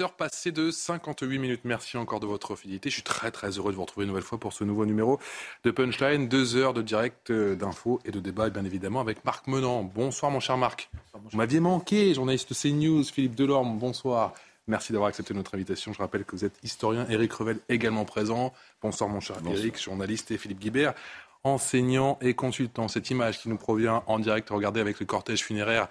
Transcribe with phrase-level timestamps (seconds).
[0.00, 1.60] heures passées de 58 minutes.
[1.64, 2.90] Merci encore de votre fidélité.
[2.90, 5.18] Je suis très très heureux de vous retrouver une nouvelle fois pour ce nouveau numéro
[5.64, 6.28] de Punchline.
[6.28, 9.82] Deux heures de direct euh, d'infos et de débat, bien évidemment, avec Marc Menant.
[9.82, 10.90] Bonsoir mon cher Marc.
[11.14, 14.34] Vous m'aviez manqué, journaliste CNews, Philippe Delorme, bonsoir.
[14.66, 15.92] Merci d'avoir accepté notre invitation.
[15.92, 17.06] Je rappelle que vous êtes historien.
[17.08, 18.52] Éric Revel également présent.
[18.82, 20.94] Bonsoir mon cher Éric, journaliste et Philippe Guibert
[21.44, 22.88] enseignant et consultant.
[22.88, 25.88] Cette image qui nous provient en direct, regardez avec le cortège funéraire,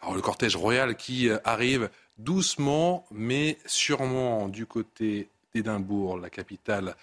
[0.00, 6.96] alors le cortège royal qui euh, arrive doucement mais sûrement du côté d'Édimbourg, la capitale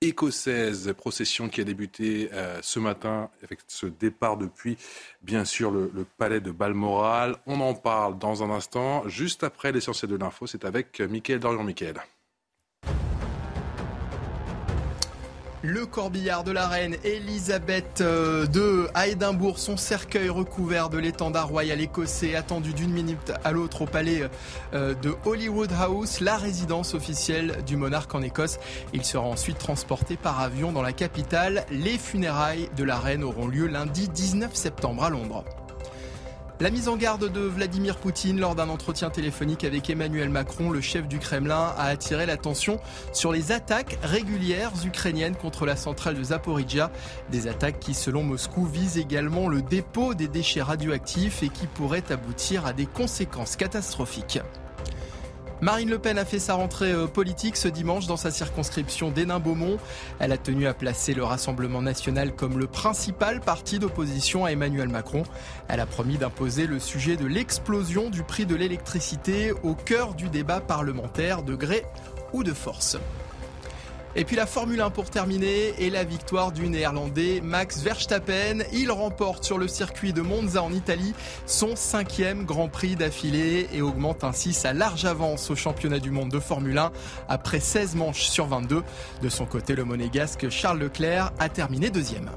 [0.00, 4.76] écossaise, procession qui a débuté euh, ce matin avec ce départ depuis,
[5.22, 7.36] bien sûr, le, palais de Balmoral.
[7.46, 10.46] On en parle dans un instant, juste après l'essentiel de l'info.
[10.46, 12.02] C'est avec Mickaël Dorian-Mickaël.
[15.68, 21.48] Le corbillard de la reine Elisabeth II euh, à Édimbourg, son cercueil recouvert de l'étendard
[21.48, 24.30] royal écossais attendu d'une minute à l'autre au palais
[24.74, 28.60] euh, de Hollywood House, la résidence officielle du monarque en Écosse.
[28.92, 31.66] Il sera ensuite transporté par avion dans la capitale.
[31.72, 35.44] Les funérailles de la reine auront lieu lundi 19 septembre à Londres.
[36.58, 40.80] La mise en garde de Vladimir Poutine lors d'un entretien téléphonique avec Emmanuel Macron, le
[40.80, 42.80] chef du Kremlin, a attiré l'attention
[43.12, 46.90] sur les attaques régulières ukrainiennes contre la centrale de Zaporizhia.
[47.30, 52.10] Des attaques qui, selon Moscou, visent également le dépôt des déchets radioactifs et qui pourraient
[52.10, 54.40] aboutir à des conséquences catastrophiques.
[55.62, 59.78] Marine Le Pen a fait sa rentrée euh, politique ce dimanche dans sa circonscription d'Hénin-Beaumont.
[60.18, 64.90] Elle a tenu à placer le Rassemblement national comme le principal parti d'opposition à Emmanuel
[64.90, 65.22] Macron.
[65.68, 70.28] Elle a promis d'imposer le sujet de l'explosion du prix de l'électricité au cœur du
[70.28, 71.84] débat parlementaire de gré
[72.34, 72.98] ou de force.
[74.18, 78.60] Et puis la Formule 1 pour terminer et la victoire du néerlandais Max Verstappen.
[78.72, 81.12] Il remporte sur le circuit de Monza en Italie
[81.44, 86.30] son cinquième Grand Prix d'affilée et augmente ainsi sa large avance au championnat du monde
[86.30, 86.92] de Formule 1
[87.28, 88.82] après 16 manches sur 22.
[89.20, 92.30] De son côté, le monégasque Charles Leclerc a terminé deuxième.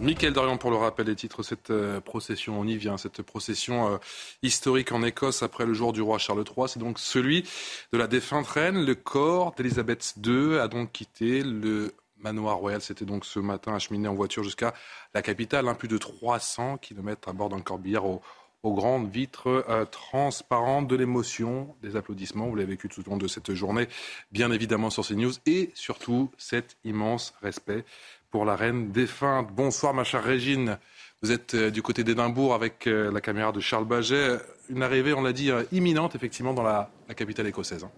[0.00, 3.94] Michael Dorian pour le rappel des titres, cette euh, procession, on y vient, cette procession
[3.94, 3.98] euh,
[4.42, 7.48] historique en Écosse après le jour du roi Charles III, c'est donc celui
[7.92, 8.84] de la défunte reine.
[8.84, 12.80] Le corps d'Elisabeth II a donc quitté le manoir royal.
[12.80, 14.74] C'était donc ce matin acheminé en voiture jusqu'à
[15.14, 18.20] la capitale, hein, plus de 300 km à bord d'un corbillard aux,
[18.64, 22.48] grandes vitres euh, transparentes, de l'émotion, des applaudissements.
[22.48, 23.88] Vous l'avez vécu tout au long de cette journée,
[24.32, 27.84] bien évidemment sur CNews, et surtout cet immense respect
[28.34, 29.52] pour la reine défunte.
[29.52, 30.76] Bonsoir ma chère Régine.
[31.22, 34.38] Vous êtes euh, du côté d'Édimbourg avec euh, la caméra de Charles Baget.
[34.68, 37.84] Une arrivée, on l'a dit, euh, imminente effectivement dans la, capitale écossaise.
[37.84, 37.92] Hein.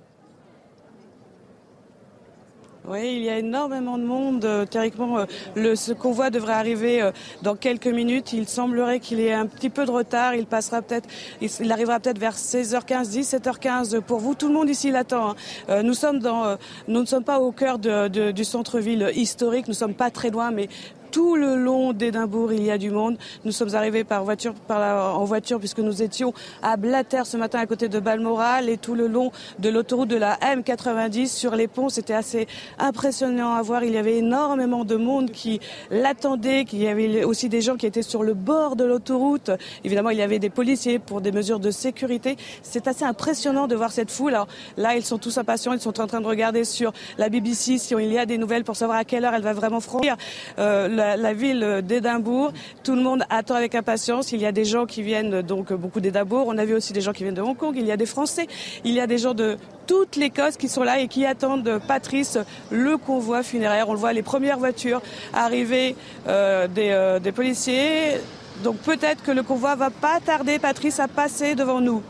[2.88, 4.48] Oui, il y a énormément de monde.
[4.70, 5.26] théoriquement,
[5.56, 7.10] le, ce convoi devrait arriver
[7.42, 8.32] dans quelques minutes.
[8.32, 10.34] Il semblerait qu'il ait un petit peu de retard.
[10.34, 11.08] Il passera peut-être,
[11.40, 14.34] il, arrivera peut-être vers 16h15, 17h15 pour vous.
[14.34, 15.34] Tout le monde ici l'attend.
[15.68, 15.82] Hein.
[15.82, 19.66] nous sommes dans, nous ne sommes pas au cœur du centre-ville historique.
[19.66, 20.68] Nous sommes pas très loin, mais
[21.10, 23.16] tout le long d'Édimbourg, il y a du monde.
[23.44, 27.58] Nous sommes arrivés par voiture, par en voiture puisque nous étions à Blatter ce matin
[27.58, 31.68] à côté de Balmoral et tout le long de l'autoroute de la M90 sur les
[31.68, 31.88] ponts.
[31.88, 32.46] C'était assez
[32.78, 33.84] impressionnant à voir.
[33.84, 36.64] Il y avait énormément de monde qui l'attendait.
[36.72, 39.50] Il y avait aussi des gens qui étaient sur le bord de l'autoroute.
[39.84, 42.36] Évidemment, il y avait des policiers pour des mesures de sécurité.
[42.62, 44.34] C'est assez impressionnant de voir cette foule.
[44.34, 45.72] Alors là, ils sont tous impatients.
[45.72, 48.64] Ils sont en train de regarder sur la BBC si il y a des nouvelles
[48.64, 50.16] pour savoir à quelle heure elle va vraiment franchir
[50.58, 52.52] euh, la, ville d'Édimbourg.
[52.82, 54.32] Tout le monde attend avec impatience.
[54.32, 56.46] Il y a des gens qui viennent donc beaucoup d'Édimbourg.
[56.46, 57.74] On a vu aussi des gens qui viennent de Hong Kong.
[57.76, 58.46] Il y a des Français.
[58.84, 59.56] Il y a des gens de
[59.86, 62.38] toute l'Écosse qui sont là et qui attendent Patrice,
[62.70, 63.88] le convoi funéraire.
[63.88, 65.00] On le voit, les premières voitures
[65.32, 65.96] arriver
[66.26, 68.20] euh, des, euh, des policiers.
[68.64, 72.02] Donc peut-être que le convoi va pas tarder, Patrice, à passer devant nous.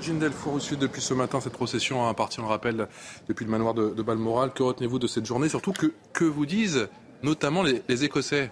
[0.00, 2.88] Gilles Delfour, au depuis ce matin, cette procession a parti, on le rappelle,
[3.28, 4.52] depuis le manoir de, de Balmoral.
[4.52, 5.48] Que retenez-vous de cette journée?
[5.48, 6.88] Surtout, que, que vous disent
[7.24, 8.50] notamment les, Écossais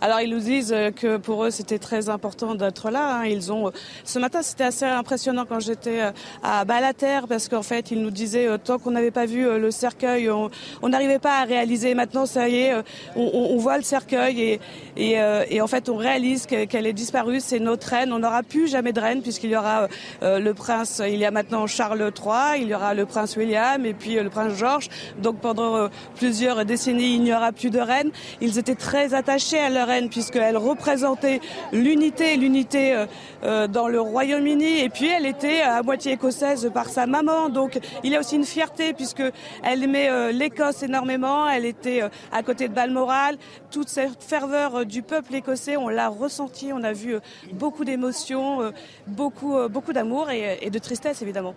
[0.00, 3.16] Alors ils nous disent euh, que pour eux c'était très important d'être là.
[3.16, 3.24] Hein.
[3.24, 3.72] Ils ont
[4.04, 6.10] ce matin c'était assez impressionnant quand j'étais euh,
[6.44, 9.70] à Balater parce qu'en fait ils nous disaient euh, tant qu'on n'avait pas vu le
[9.72, 11.94] cercueil, on n'arrivait pas à réaliser.
[11.94, 12.74] Maintenant ça y est,
[13.16, 14.60] on, on voit le cercueil et,
[14.96, 15.16] et,
[15.50, 17.40] et, en fait on réalise qu'elle est disparue.
[17.40, 18.12] C'est notre reine.
[18.12, 19.88] On n'aura plus jamais de reine puisqu'il y aura
[20.22, 21.02] le prince.
[21.04, 24.30] Il y a maintenant Charles III, il y aura le prince William et puis le
[24.30, 24.88] prince George.
[25.20, 28.10] Donc pendant plusieurs décennies il n'y aura plus de reine.
[28.40, 31.40] Ils étaient très attachés à leur puisqu'elle représentait
[31.72, 33.06] l'unité, l'unité euh,
[33.42, 37.48] euh, dans le Royaume-Uni et puis elle était à moitié écossaise par sa maman.
[37.48, 39.22] Donc il y a aussi une fierté puisque
[39.62, 42.02] elle aimait euh, l'Écosse énormément, elle était
[42.32, 43.38] à côté de Balmoral.
[43.70, 47.16] Toute cette ferveur du peuple écossais, on l'a ressenti, on a vu
[47.52, 48.72] beaucoup d'émotions,
[49.06, 51.54] beaucoup, beaucoup d'amour et, et de tristesse évidemment.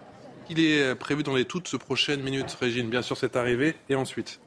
[0.50, 3.75] Il est prévu dans les toutes prochaines minutes, Régine, bien sûr, c'est arrivé.
[3.89, 4.39] Et ensuite?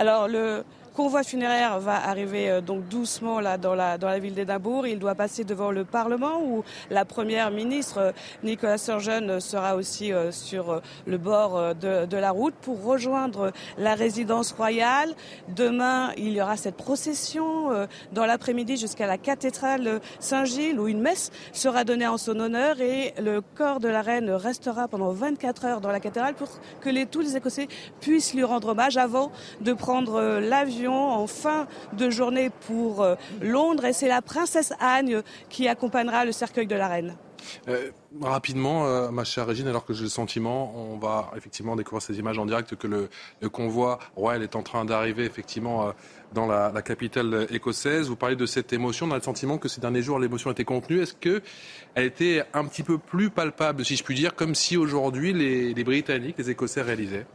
[0.00, 0.64] Alors, le,
[0.94, 4.86] convoi funéraire va arriver euh, donc doucement là dans la, dans la ville d'Édimbourg.
[4.86, 10.12] Il doit passer devant le Parlement où la première ministre euh, Nicolas Sturgeon sera aussi
[10.12, 15.14] euh, sur le bord de, de la route pour rejoindre la résidence royale.
[15.48, 17.70] Demain, il y aura cette procession
[18.12, 23.14] dans l'après-midi jusqu'à la cathédrale Saint-Gilles où une messe sera donnée en son honneur et
[23.20, 26.48] le corps de la reine restera pendant 24 heures dans la cathédrale pour
[26.80, 27.68] que les, tous les Écossais
[28.00, 33.84] puissent lui rendre hommage avant de prendre l'avion en fin de journée pour euh, Londres
[33.84, 37.16] et c'est la princesse Anne qui accompagnera le cercueil de la reine.
[37.68, 37.90] Euh,
[38.20, 42.18] rapidement, euh, ma chère Régine, alors que j'ai le sentiment, on va effectivement découvrir ces
[42.18, 43.08] images en direct, que le,
[43.48, 45.92] convoi royal est en train d'arriver effectivement
[46.34, 48.08] dans la, capitale écossaise.
[48.08, 50.64] Vous parlez de cette émotion, on a le sentiment que ces derniers jours l'émotion était
[50.64, 51.00] contenue.
[51.00, 55.32] Est-ce qu'elle était un petit peu plus palpable, si je puis dire, comme si aujourd'hui
[55.32, 57.26] les Britanniques, les Écossais réalisaient?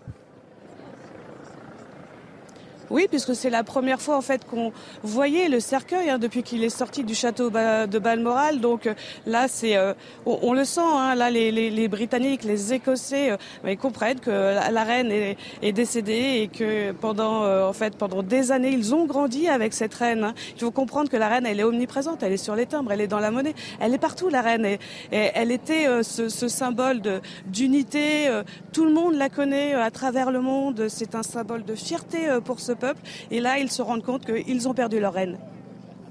[2.89, 4.71] Oui, puisque c'est la première fois en fait qu'on
[5.03, 8.59] voyait le cercueil hein, depuis qu'il est sorti du château de Balmoral.
[8.59, 8.93] Donc euh,
[9.25, 9.93] là, c'est, euh,
[10.25, 10.81] on, le sent.
[10.83, 13.37] Hein, là, les, les, les, Britanniques, les Écossais, euh,
[13.67, 18.51] ils comprennent que la, reine est, est, décédée et que pendant, en fait, pendant des
[18.51, 20.23] années, ils ont grandi avec cette reine.
[20.23, 20.33] Hein.
[20.55, 22.23] Il faut comprendre que la reine, elle est omniprésente.
[22.23, 24.29] Elle est sur les timbres, elle est dans la monnaie, elle est partout.
[24.29, 24.79] La reine, et,
[25.11, 27.01] elle était ce, ce, symbole
[27.47, 28.29] d'unité.
[28.71, 30.87] tout le monde la connaît à travers le monde.
[30.89, 33.01] C'est un symbole de fierté pour ce peuple.
[33.31, 35.37] Et là, ils se rendent compte qu'ils ont perdu leur reine.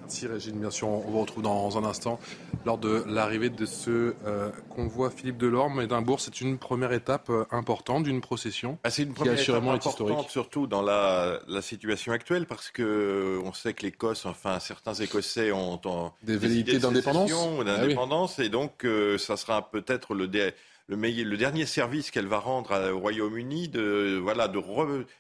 [0.05, 2.20] Merci Régine, bien sûr, on vous retrouve dans un instant
[2.66, 6.20] lors de l'arrivée de ce euh, convoi Philippe Delorme et d'Imbourg.
[6.20, 10.66] C'est une première étape euh, importante d'une procession ah, C'est une première étape importante, surtout
[10.66, 15.81] dans la, situation actuelle, parce que on sait que l'Écosse, enfin certains Écossais ont,
[16.22, 20.50] des velléités d'indépendance, d'indépendance, ah et donc euh, ça sera peut-être le dé
[20.89, 24.61] le, dernier service qu'elle va rendre au Royaume-Uni, de, voilà, de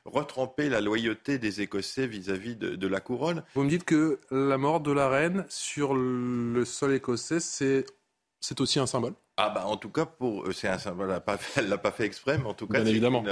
[0.04, 3.42] retremper la loyauté des Écossais vis-à-vis de, la couronne.
[3.54, 7.86] Vous me dites que la mort de la reine sur le sol écossais, c'est,
[8.40, 9.14] c'est aussi un symbole?
[9.36, 11.18] Ah bah en tout cas, pour, c'est un symbole,
[11.56, 13.24] elle ne l'a pas fait exprès, mais en tout cas, Bien évidemment.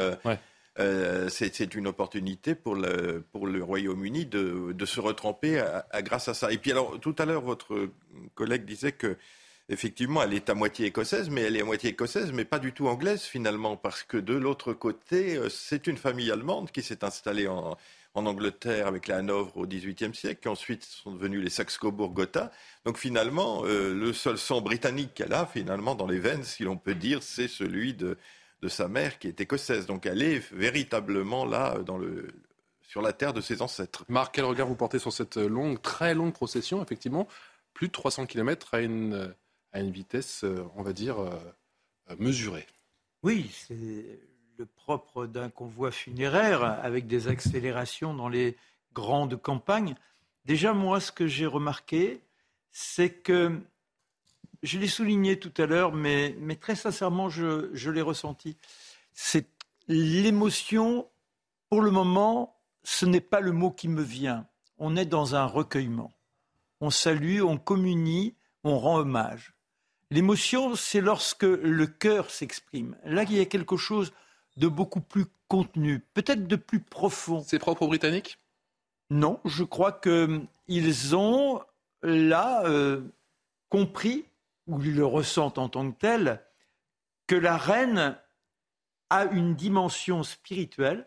[0.78, 5.62] Euh, c'est une opportunité pour le, pour le Royaume-Uni de, de, se retremper
[5.96, 6.50] grâce à ça.
[6.50, 7.90] Et puis alors, tout à l'heure, votre
[8.34, 9.18] collègue disait que
[9.68, 12.72] effectivement, elle est à moitié écossaise, mais elle est à moitié écossaise, mais pas du
[12.72, 17.04] tout anglaise finalement, parce que de l'autre côté, euh, c'est une famille allemande qui s'est
[17.04, 17.76] installée en,
[18.14, 22.52] Angleterre avec les Hanovre au XVIIIe siècle, qui ensuite sont devenus les Saxe-Cobourg-Gotha.
[22.84, 26.76] Donc finalement, euh, le seul sang britannique qu'elle a finalement dans les veines, si l'on
[26.76, 28.18] peut dire, c'est celui de,
[28.60, 29.86] de sa mère qui est écossaise.
[29.86, 32.28] Donc elle est véritablement là dans le,
[32.86, 34.04] sur la terre de ses ancêtres.
[34.08, 37.26] Marc, quel regard vous portez sur cette longue, très longue procession, effectivement
[37.72, 39.34] Plus de 300 km à une
[39.72, 41.30] à une vitesse, euh, on va dire, euh,
[42.10, 42.66] euh, mesurée.
[43.22, 44.20] Oui, c'est
[44.58, 48.56] le propre d'un convoi funéraire avec des accélérations dans les
[48.92, 49.94] grandes campagnes.
[50.44, 52.20] Déjà, moi, ce que j'ai remarqué,
[52.70, 53.60] c'est que,
[54.62, 58.56] je l'ai souligné tout à l'heure, mais, très sincèrement, je, je l'ai ressenti,
[59.12, 59.46] c'est
[59.88, 61.08] l'émotion,
[61.68, 64.46] pour le moment, ce n'est pas le mot qui me vient.
[64.78, 66.12] On est dans un recueillement.
[66.80, 69.51] On salue, on communie, on rend hommage.
[70.12, 72.96] L'émotion, c'est lorsque le cœur s'exprime.
[73.06, 74.12] Là, il y a quelque chose
[74.58, 77.42] de beaucoup plus contenu, peut-être de plus profond.
[77.46, 78.36] C'est propre aux Britanniques?
[79.08, 81.62] Non, je crois qu'ils ont
[82.02, 83.00] là euh,
[83.70, 84.26] compris,
[84.66, 86.42] ou ils le ressentent en tant que tel,
[87.26, 88.18] que la reine
[89.08, 91.06] a une dimension spirituelle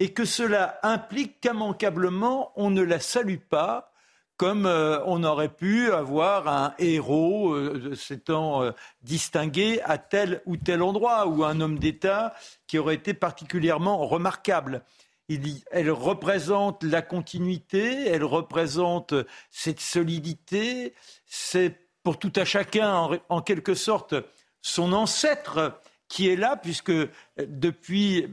[0.00, 3.93] et que cela implique qu'immanquablement on ne la salue pas
[4.36, 8.72] comme euh, on aurait pu avoir un héros euh, s'étant euh,
[9.02, 12.34] distingué à tel ou tel endroit, ou un homme d'État
[12.66, 14.82] qui aurait été particulièrement remarquable.
[15.70, 19.14] elle représente la continuité, elle représente
[19.50, 20.94] cette solidité,
[21.26, 24.14] c'est pour tout à chacun, en, quelque sorte,
[24.60, 26.92] son ancêtre qui est là, puisque
[27.38, 28.26] depuis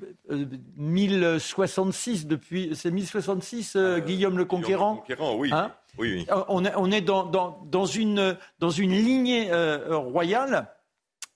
[0.78, 4.98] 1066, euh, depuis c'est 1066, euh, Guillaume le Conquérant.
[4.98, 5.50] Conquérant oui.
[5.52, 5.74] Hein?
[5.98, 9.52] Oui, On, est, dans, une, dans une lignée
[9.90, 10.74] royale,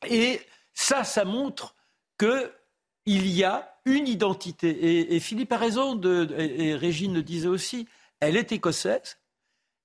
[0.10, 0.40] et
[0.74, 1.76] ça, ça montre
[2.18, 2.52] que
[3.06, 5.14] il y a une identité.
[5.14, 7.88] Et, Philippe a raison, et, Régine le disait aussi,
[8.20, 9.18] elle est écossaise,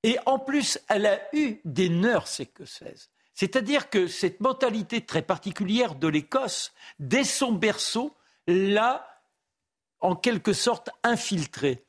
[0.02, 3.10] et en plus, elle a eu des nurses écossaises.
[3.34, 8.14] C'est-à-dire que cette mentalité très particulière de l'Écosse, dès son berceau,
[8.46, 9.06] l'a
[10.00, 11.84] en quelque sorte infiltrée.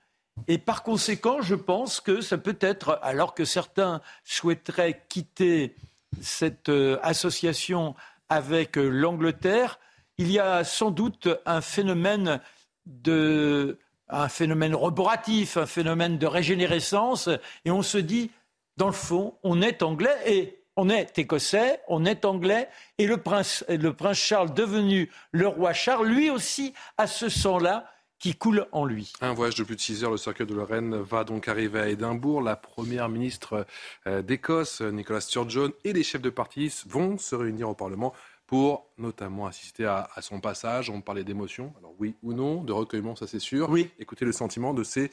[0.48, 5.76] Et par conséquent, je pense que ça peut être, alors que certains souhaiteraient quitter
[6.22, 7.96] cette euh, association
[8.30, 9.80] avec euh, l'Angleterre,
[10.18, 12.42] il y a sans doute un phénomène
[12.86, 13.78] de
[14.12, 17.30] un phénomène roboratif, un phénomène de régénérescence,
[17.64, 18.30] et on se dit,
[18.76, 23.18] dans le fond, on est anglais et on est écossais, on est anglais, et le
[23.18, 27.86] prince, le prince Charles, devenu le roi Charles, lui aussi a ce sang-là
[28.22, 29.12] qui coule en lui.
[29.20, 31.90] Un voyage de plus de 6 heures, le cercueil de Lorraine va donc arriver à
[31.90, 32.42] Édimbourg.
[32.44, 33.66] La première ministre
[34.06, 38.14] euh, d'Écosse, Nicolas Sturgeon, et les chefs de parti vont se réunir au Parlement
[38.46, 40.90] pour notamment assister à, son passage.
[40.90, 43.70] On parlait d'émotion, alors oui ou non, de recueillement, ça c'est sûr.
[43.70, 43.90] Oui.
[43.98, 45.10] Écoutez le sentiment de ces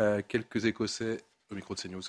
[0.00, 1.18] euh, quelques Écossais
[1.52, 2.02] au micro de CNews.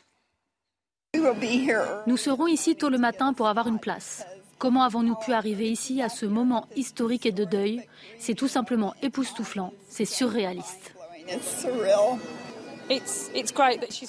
[2.07, 4.25] Nous serons ici tôt le matin pour avoir une place.
[4.59, 7.81] Comment avons-nous pu arriver ici à ce moment historique et de deuil?
[8.19, 10.93] C'est tout simplement époustouflant, c'est surréaliste.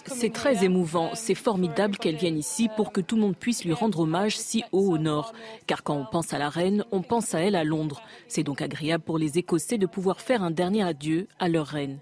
[0.06, 3.74] C'est très émouvant, c'est formidable qu'elle vienne ici pour que tout le monde puisse lui
[3.74, 5.32] rendre hommage si haut au nord.
[5.68, 8.02] Car quand on pense à la reine, on pense à elle à Londres.
[8.26, 12.00] C'est donc agréable pour les Écossais de pouvoir faire un dernier adieu à leur reine.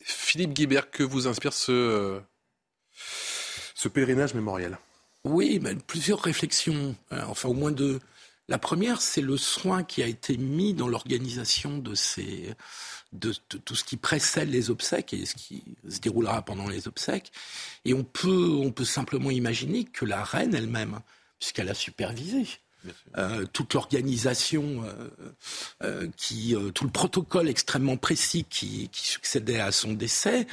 [0.00, 2.20] Philippe Guibert, que vous inspire ce,
[3.74, 4.76] ce pèlerinage mémoriel?
[5.28, 8.00] Oui, plusieurs réflexions, euh, enfin au moins deux.
[8.48, 12.54] La première, c'est le soin qui a été mis dans l'organisation de ces,
[13.12, 17.30] de, tout ce qui précède les obsèques et ce qui se déroulera pendant les obsèques.
[17.84, 21.00] Et on peut, on peut simplement imaginer que la reine elle-même,
[21.38, 22.46] puisqu'elle a supervisé,
[23.16, 25.10] euh, toute l'organisation, euh,
[25.82, 30.46] euh, qui, tout le protocole extrêmement précis qui, qui, succédait à son décès,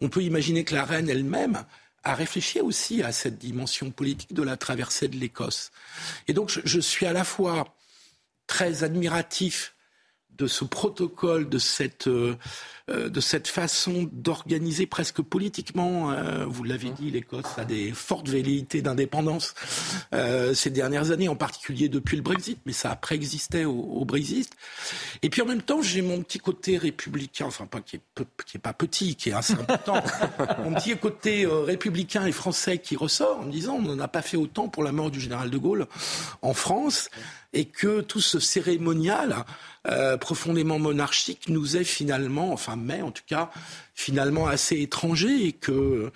[0.00, 1.64] on peut imaginer que la reine elle-même
[2.04, 5.72] a réfléchi aussi à cette dimension politique de la traversée de l'Écosse.
[6.28, 7.74] Et donc je, je suis à la fois
[8.46, 9.73] très admiratif
[10.36, 12.36] de ce protocole, de cette, euh,
[12.90, 16.10] euh, de cette façon d'organiser presque politiquement.
[16.10, 19.54] Euh, vous l'avez dit, l'Écosse a des fortes velléités d'indépendance
[20.54, 24.52] ces dernières années, en particulier depuis le Brexit, mais ça a préexisté au, Brexit.
[25.22, 28.56] Et puis en même temps, j'ai mon petit côté républicain, enfin pas qui est, qui
[28.56, 30.02] est pas petit, qui est assez important,
[30.64, 34.22] mon petit côté républicain et français qui ressort en me disant on n'en a pas
[34.22, 35.86] fait autant pour la mort du général de Gaulle
[36.42, 37.08] en France
[37.54, 39.44] et que tout ce cérémonial
[39.86, 43.50] euh, profondément monarchique nous est finalement, enfin mais en tout cas,
[43.94, 46.10] finalement assez étranger et que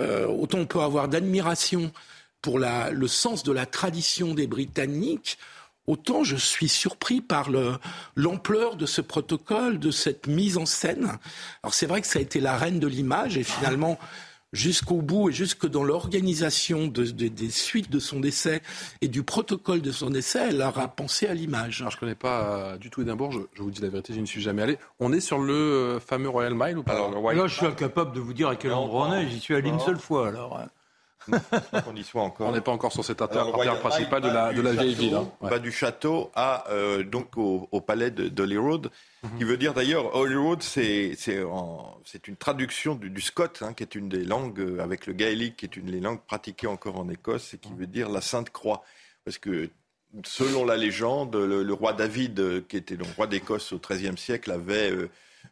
[0.00, 1.92] euh, autant on peut avoir d'admiration
[2.42, 5.38] pour la, le sens de la tradition des Britanniques,
[5.86, 7.48] autant je suis surpris par
[8.16, 11.18] l'ampleur de ce protocole, de cette mise en scène.
[11.62, 13.98] Alors c'est vrai que ça a été la reine de l'image et finalement
[14.52, 18.62] jusqu'au bout et jusque dans l'organisation des suites de son décès
[19.00, 21.78] et du protocole de son décès, elle aura pensé à l'image.
[21.78, 24.26] Je ne connais pas euh, du tout Édimbourg, je, vous dis la vérité, je ne
[24.26, 24.78] suis jamais allé.
[25.00, 26.92] On est sur le euh, fameux Royal Mile ou pas?
[26.92, 29.54] Alors, Là, je suis incapable de vous dire à quel endroit on est, j'y suis
[29.54, 30.60] allé une seule fois alors.
[31.86, 32.48] On y soit encore.
[32.48, 33.50] On n'est pas encore sur cette artère
[33.80, 35.14] principale de la, de la vieille ville.
[35.14, 35.30] Hein.
[35.40, 39.38] Pas du château à euh, donc au, palais de mhm.
[39.38, 41.16] qui veut dire d'ailleurs Holyrood, c'est
[42.26, 45.56] une traduction du, du Scot, hein, qui est une des langues euh, avec le gaélique,
[45.58, 48.50] qui est une des langues pratiquées encore en Écosse et qui veut dire la Sainte
[48.50, 48.82] Croix,
[49.24, 49.70] parce que
[50.24, 54.50] selon la légende, le, roi David, euh, qui était le roi d'Écosse au XIIIe siècle,
[54.50, 54.92] avait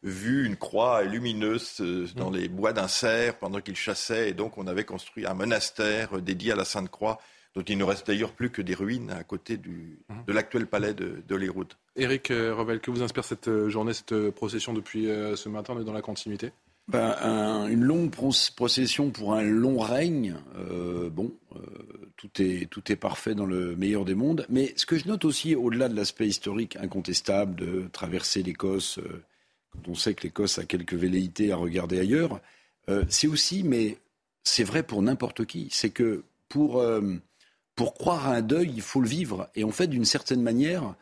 [0.03, 2.37] vu une croix lumineuse euh, dans mm.
[2.37, 4.31] les bois d'un cerf pendant qu'il chassait.
[4.31, 7.21] Et donc, on avait construit un monastère euh, dédié à la Sainte Croix,
[7.55, 10.25] dont il ne reste d'ailleurs plus que des ruines à côté du, mm.
[10.27, 11.73] de l'actuel palais de, d'Holyrood.
[11.97, 15.85] Éric euh, Revel, que vous inspire cette journée, cette procession depuis ce matin On est
[15.85, 16.53] dans la continuité?
[16.89, 20.35] Ben, Une longue procession pour un long règne.
[21.13, 21.33] bon,
[22.17, 24.45] tout, est, tout est parfait dans le meilleur des mondes.
[24.49, 28.99] Mais ce que je note aussi, au-delà de l'aspect historique incontestable de traverser l'Écosse
[29.73, 32.41] quand on sait que l'Écosse a quelques velléités à regarder ailleurs,
[32.89, 33.99] euh, c'est aussi, mais
[34.45, 37.17] c'est vrai pour n'importe qui, c'est que pour, euh,
[37.77, 39.49] pour croire à un deuil, il faut le vivre.
[39.55, 40.95] Et en fait, d'une certaine manière,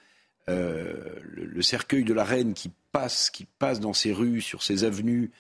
[0.49, 4.85] euh, le, cercueil de la reine qui passe, qui passe dans ces rues, sur ces
[4.85, 5.31] avenues,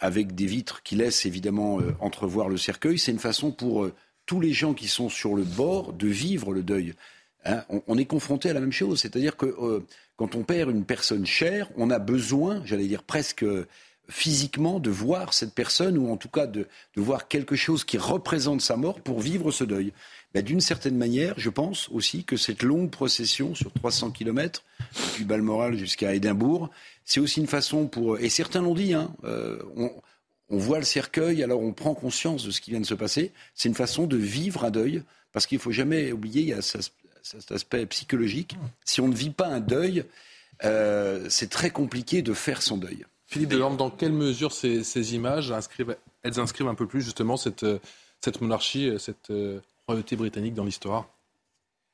[0.00, 3.90] avec des vitres qui laissent évidemment entrevoir le cercueil, c'est une façon pour
[4.24, 6.94] tous les gens qui sont sur le bord de vivre le deuil.
[7.44, 7.62] Hein.
[7.86, 9.84] on, est confronté à la même chose, c'est-à-dire que
[10.20, 13.42] quand on perd une personne chère, on a besoin, j'allais dire presque
[14.10, 17.96] physiquement, de voir cette personne, ou en tout cas de, de voir quelque chose qui
[17.96, 19.94] représente sa mort pour vivre ce deuil.
[20.34, 24.62] Ben, d'une certaine manière, je pense aussi que cette longue procession sur 300 km,
[25.06, 26.68] depuis Balmoral jusqu'à Édimbourg,
[27.06, 28.18] c'est aussi une façon pour...
[28.18, 32.50] Et certains l'ont dit, hein, euh, on, voit le cercueil, alors on prend conscience de
[32.50, 33.32] ce qui vient de se passer.
[33.54, 36.52] C'est une façon de vivre un deuil, parce qu'il ne faut jamais oublier, il y
[36.52, 36.60] a
[37.22, 38.56] cet aspect psychologique.
[38.84, 40.04] Si on ne vit pas un deuil,
[40.64, 43.04] euh, c'est très compliqué de faire son deuil.
[43.26, 47.64] Philippe Delorme, dans quelle mesure ces, images inscrivent, elles inscrivent un peu plus justement cette,
[48.20, 49.32] cette monarchie, cette
[49.86, 51.08] royauté britannique dans l'histoire?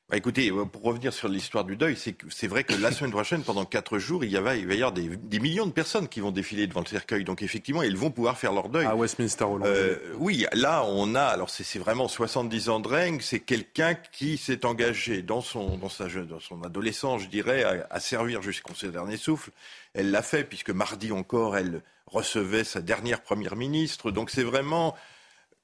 [0.09, 3.43] Bah écoutez, euh, pour revenir sur l'histoire du deuil, c'est vrai que la semaine prochaine,
[3.43, 6.07] pendant quatre jours, il, y va, il va y avoir des, des, millions de personnes
[6.07, 7.25] qui vont défiler devant le cercueil.
[7.25, 8.85] Donc effectivement, ils vont pouvoir faire leur deuil.
[8.85, 13.41] À Westminster, euh, Oui, là, on a, alors c'est vraiment 70 ans de règne, c'est
[13.41, 17.99] quelqu'un qui s'est engagé dans son, dans, sa, dans son adolescence, je dirais, à, à
[17.99, 19.51] servir jusqu'au ses derniers souffles.
[19.93, 24.11] Elle l'a fait, puisque mardi encore, elle recevait sa dernière première ministre.
[24.11, 24.95] Donc c'est vraiment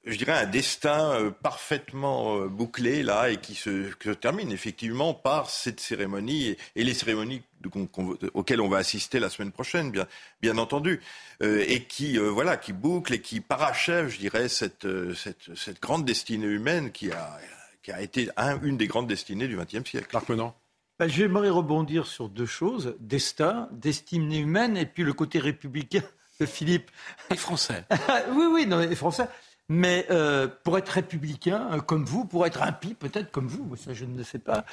[0.06, 5.48] je dirais, un destin euh, parfaitement euh, bouclé là et qui se, termine effectivement par
[5.48, 7.42] cette cérémonie et, les cérémonies
[8.34, 10.06] auxquelles on va assister la semaine prochaine, bien,
[10.42, 11.00] bien entendu,
[11.42, 16.04] euh, et qui voilà, qui boucle et qui parachève, je dirais, cette, cette, cette grande
[16.04, 17.38] destinée humaine qui a,
[17.82, 18.28] qui a été
[18.62, 20.08] une des grandes destinées du XXe siècle.
[20.12, 20.54] Marc Menant.
[20.98, 26.02] Ben, J'aimerais rebondir sur deux choses destin, destinée humaine, et puis le côté républicain
[26.40, 26.90] de Philippe.
[27.30, 27.84] Et français.
[28.32, 29.28] oui, oui, non, et français.
[29.68, 33.94] Mais euh, pour être républicain euh, comme vous, pour être impie peut-être comme vous, ça
[33.94, 34.64] je ne le sais pas,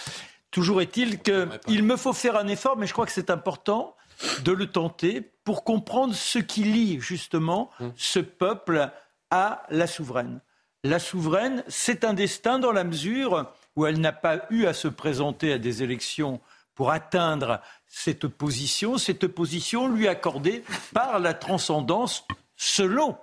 [0.51, 3.95] toujours est-il qu'il me faut faire un effort, mais je crois que c'est important
[4.43, 7.93] de le tenter pour comprendre ce qui lie justement hum.
[7.95, 8.91] ce peuple
[9.29, 10.41] à la souveraine.
[10.83, 14.87] La souveraine, c'est un destin dans la mesure où elle n'a pas eu à se
[14.87, 16.41] présenter à des élections
[16.73, 23.17] pour atteindre cette position, cette position lui accordée par la transcendance selon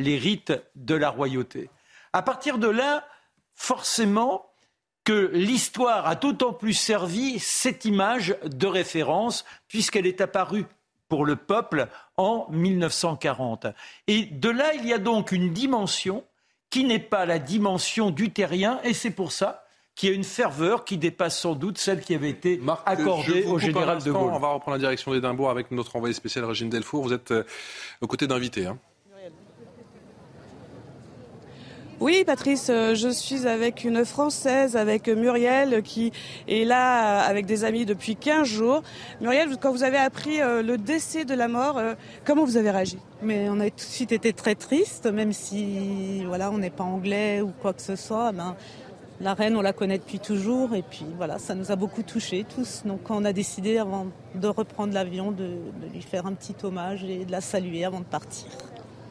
[0.00, 1.70] les rites de la royauté.
[2.12, 3.06] À partir de là,
[3.54, 4.50] forcément,
[5.04, 10.66] que l'histoire a d'autant plus servi cette image de référence, puisqu'elle est apparue
[11.08, 13.66] pour le peuple en 1940.
[14.06, 16.24] Et de là, il y a donc une dimension
[16.70, 19.64] qui n'est pas la dimension du terrien, et c'est pour ça
[19.96, 23.58] qu'il y a une ferveur qui dépasse sans doute celle qui avait été accordée au
[23.58, 24.32] général de Gaulle.
[24.32, 27.02] On va reprendre la direction d'Édimbourg avec notre envoyé spécial Régine Delfour.
[27.02, 27.44] Vous êtes euh,
[28.00, 28.66] aux côtés d'invités.
[28.66, 28.78] Hein.
[32.00, 36.12] Oui, Patrice, euh, je suis avec une Française, avec Muriel, qui
[36.48, 38.82] est là avec des amis depuis 15 jours.
[39.20, 41.92] Muriel, quand vous avez appris euh, le décès de la mort, euh,
[42.24, 42.96] comment vous avez réagi?
[43.20, 46.84] Mais on a tout de suite été très triste, même si voilà, on n'est pas
[46.84, 48.32] anglais ou quoi que ce soit.
[48.32, 48.56] Ben,
[49.20, 52.46] la reine, on la connaît depuis toujours, et puis voilà, ça nous a beaucoup touchés
[52.48, 52.80] tous.
[52.86, 57.04] Donc on a décidé, avant de reprendre l'avion, de, de lui faire un petit hommage
[57.04, 58.48] et de la saluer avant de partir.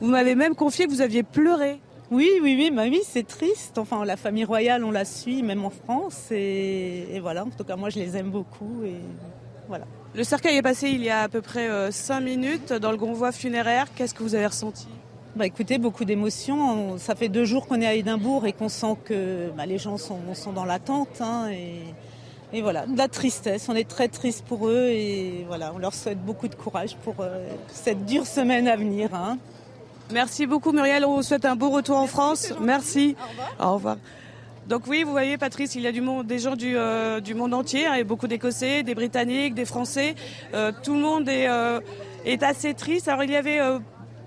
[0.01, 1.79] Vous m'avez même confié que vous aviez pleuré.
[2.11, 3.77] Oui, oui, oui, bah oui, c'est triste.
[3.77, 6.31] Enfin, la famille royale, on la suit, même en France.
[6.31, 8.83] Et, voilà, en tout cas, moi, je les aime beaucoup.
[8.83, 8.95] Et
[9.67, 9.85] voilà.
[10.15, 12.97] Le cercueil est passé il y a à peu près 5 euh, minutes dans le
[12.97, 13.85] convoi funéraire.
[13.95, 14.87] Qu'est-ce que vous avez ressenti?
[15.35, 16.97] Bah écoutez, beaucoup d'émotions.
[16.97, 19.97] Ça fait deux jours qu'on est à Édimbourg et qu'on sent que bah, les gens
[19.97, 21.21] sont, sont dans l'attente.
[21.21, 21.49] Hein,
[22.51, 23.69] et, voilà, de la tristesse.
[23.69, 27.17] On est très triste pour eux et voilà, on leur souhaite beaucoup de courage pour
[27.19, 29.13] euh, cette dure semaine à venir.
[29.13, 29.37] Hein.
[30.11, 32.53] Merci beaucoup Muriel, on vous souhaite un beau retour en France.
[32.59, 33.15] Merci.
[33.59, 33.97] Au revoir.
[34.67, 37.33] Donc oui, vous voyez Patrice, il y a du monde, des gens du, euh, du
[37.33, 40.15] monde entier, hein, beaucoup d'Écossais, des Britanniques, des Français.
[40.53, 41.79] Euh, tout le monde est, euh,
[42.25, 43.07] est assez triste.
[43.07, 43.59] Alors il y avait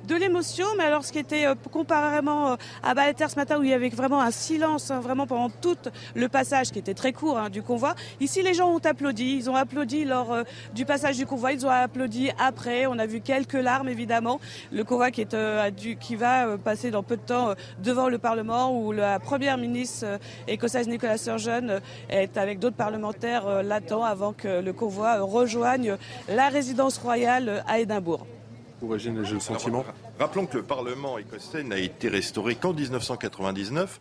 [0.07, 3.63] de l'émotion, mais alors ce qui était euh, comparément euh, à Balater ce matin où
[3.63, 5.77] il y avait vraiment un silence, hein, vraiment pendant tout
[6.15, 7.95] le passage qui était très court hein, du convoi.
[8.21, 10.43] Ici, les gens ont applaudi, ils ont applaudi lors euh,
[10.75, 12.87] du passage du convoi, ils ont applaudi après.
[12.87, 14.41] On a vu quelques larmes évidemment.
[14.73, 15.37] Le convoi qui est
[16.01, 20.89] qui va passer dans peu de temps devant le Parlement où la première ministre écossaise
[20.89, 25.97] Nicolas Sturgeon est avec d'autres parlementaires l'attend avant que le convoi rejoigne
[26.29, 28.27] la résidence royale à Édimbourg
[28.83, 29.85] le sentiment.
[30.19, 34.01] rappelons que le Parlement écossais n'a été restauré qu'en 1999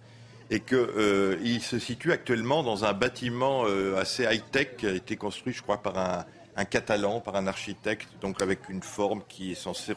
[0.49, 5.15] et qu'il euh, se situe actuellement dans un bâtiment euh, assez high-tech qui a été
[5.15, 6.25] construit, je crois, par un,
[6.65, 9.95] Catalan, par un architecte, donc avec une forme qui est censée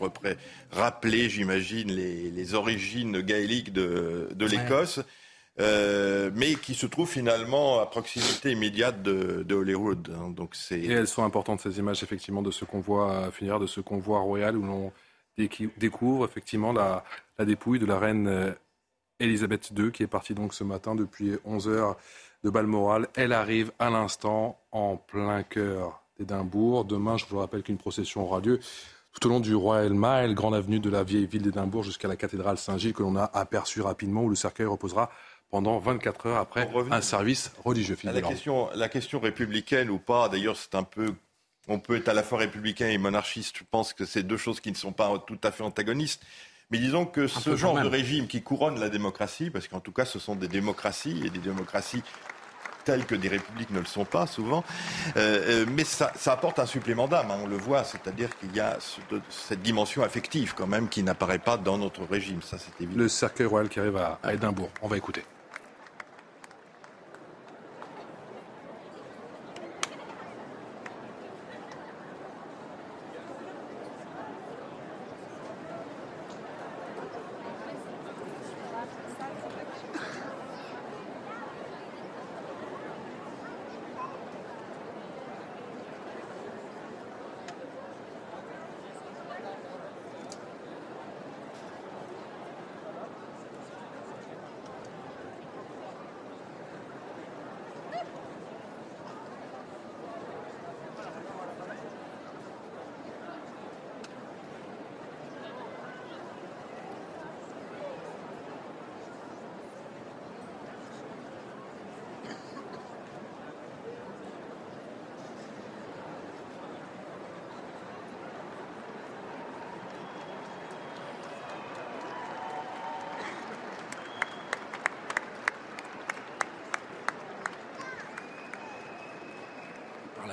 [0.71, 5.01] rappeler, j'imagine, les, origines gaéliques de, l'Écosse.
[5.61, 10.11] Euh, mais qui se trouve finalement à proximité immédiate de, Hollywood.
[10.15, 10.31] Hein.
[10.31, 10.81] donc c'est...
[10.81, 14.57] Et elles sont importantes, ces images, effectivement, de ce convoi funéraire, de ce convoi royal
[14.57, 14.93] où l'on
[15.37, 17.05] découvre effectivement la,
[17.39, 18.55] dépouille de la reine
[19.21, 21.97] Elisabeth II, qui est partie donc ce matin depuis 11 heures
[22.43, 23.09] de Balmoral.
[23.15, 26.85] Elle arrive à l'instant en plein cœur d'Édimbourg.
[26.85, 28.61] Demain, je vous rappelle qu'une procession aura lieu
[29.13, 32.17] tout au long du Royal Mile, grande avenue de la vieille ville d'Édimbourg jusqu'à la
[32.17, 35.11] cathédrale Saint-Gilles que l'on a aperçu rapidement où le cercueil reposera
[35.51, 37.97] pendant 24 heures après un service religieux.
[38.03, 41.15] La question, la question républicaine ou pas, d'ailleurs, c'est un peu
[41.69, 43.59] on peut être à la fois républicain et monarchiste.
[43.59, 46.23] Je pense que c'est deux choses qui ne sont pas tout à fait antagonistes.
[46.71, 50.05] Mais disons que ce genre de régime qui couronne la démocratie, parce qu'en tout cas
[50.05, 52.03] ce sont des démocraties et des démocraties
[52.85, 54.63] telles que des républiques ne le sont pas souvent,
[55.17, 58.61] euh, euh, mais ça, apporte un supplément d'âme, hein, on le voit, c'est-à-dire qu'il y
[58.61, 58.77] a
[59.31, 63.01] cette dimension affective quand même qui n'apparaît pas dans notre régime, ça c'est évident.
[63.01, 65.23] Le cercueil royal qui arrive à Édimbourg, on va écouter.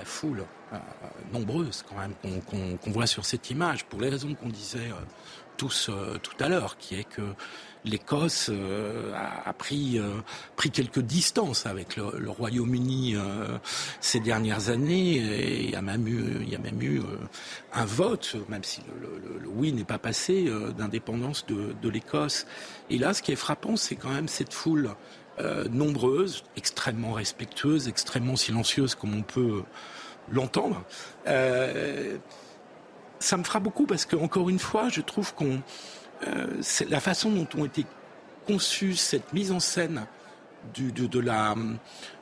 [0.02, 0.78] la foule euh,
[1.34, 2.14] nombreuse quand même
[2.46, 5.06] qu'on voit sur cette image, pour les raisons qu'on disait euh,
[5.58, 7.24] tous euh, tout à l'heure, qui est que
[7.84, 8.52] l'Écosse
[9.16, 10.00] a, pris,
[10.56, 13.16] pris quelques distances avec le, Royaume-Uni
[14.00, 17.02] ces dernières années, et il y a même eu, il y a même eu
[17.74, 22.46] un vote, même si le, oui n'est pas passé, d'indépendance de, de l'Écosse.
[22.92, 24.92] Et là, ce qui est frappant, c'est quand même cette foule
[25.40, 29.64] euh, nombreuses, extrêmement respectueuses, extrêmement silencieuses, comme on peut
[30.32, 30.84] l'entendre.
[31.28, 32.18] Euh,
[33.20, 35.62] ça me fera beaucoup parce que, encore une fois, je trouve qu'on,
[36.28, 36.48] euh,
[36.90, 37.86] la façon dont ont été
[38.48, 40.06] conçues cette mise en scène
[40.74, 41.56] du, de, la,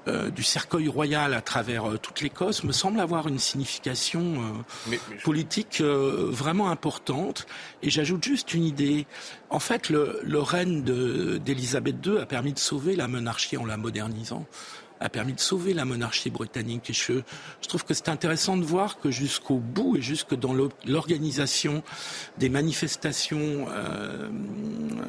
[0.08, 4.96] euh, du cercueil royal à travers euh, toute l'Écosse me semble avoir une signification euh,
[5.24, 7.48] politique vraiment importante.
[7.84, 9.08] Et j'ajoute juste une idée.
[9.50, 13.78] En fait, le, le règne d'Élisabeth II a permis de sauver la monarchie en la
[13.78, 14.46] modernisant
[15.00, 16.90] a permis de sauver la monarchie britannique.
[16.90, 17.22] Et je,
[17.68, 20.54] trouve que c'est intéressant de voir que jusqu'au bout et jusque dans
[20.86, 21.84] l'organisation
[22.38, 24.30] des manifestations euh,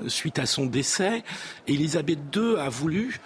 [0.08, 1.22] suite à son décès,
[1.66, 3.20] Élisabeth II a voulu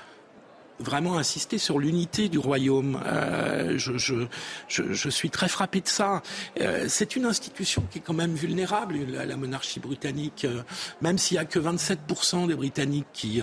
[0.85, 3.01] vraiment insister sur l'unité du royaume.
[3.07, 6.23] Euh, je, suis très frappé de ça.
[6.61, 10.62] Euh, c'est une institution qui est quand même vulnérable, la, la monarchie britannique, euh,
[11.01, 13.42] même s'il y a que 27% des Britanniques qui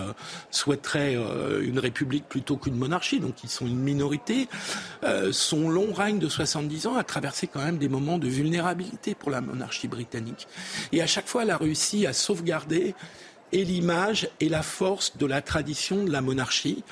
[0.52, 1.18] souhaiteraient
[1.62, 4.48] une république plutôt qu'une monarchie, donc ils sont une minorité.
[5.32, 9.32] son long règne de 70 ans a traversé quand même des moments de vulnérabilité pour
[9.32, 10.48] la monarchie britannique.
[10.92, 12.06] Et à chaque fois, elle a réussi
[13.52, 16.84] et l'image et la force de la tradition de la monarchie.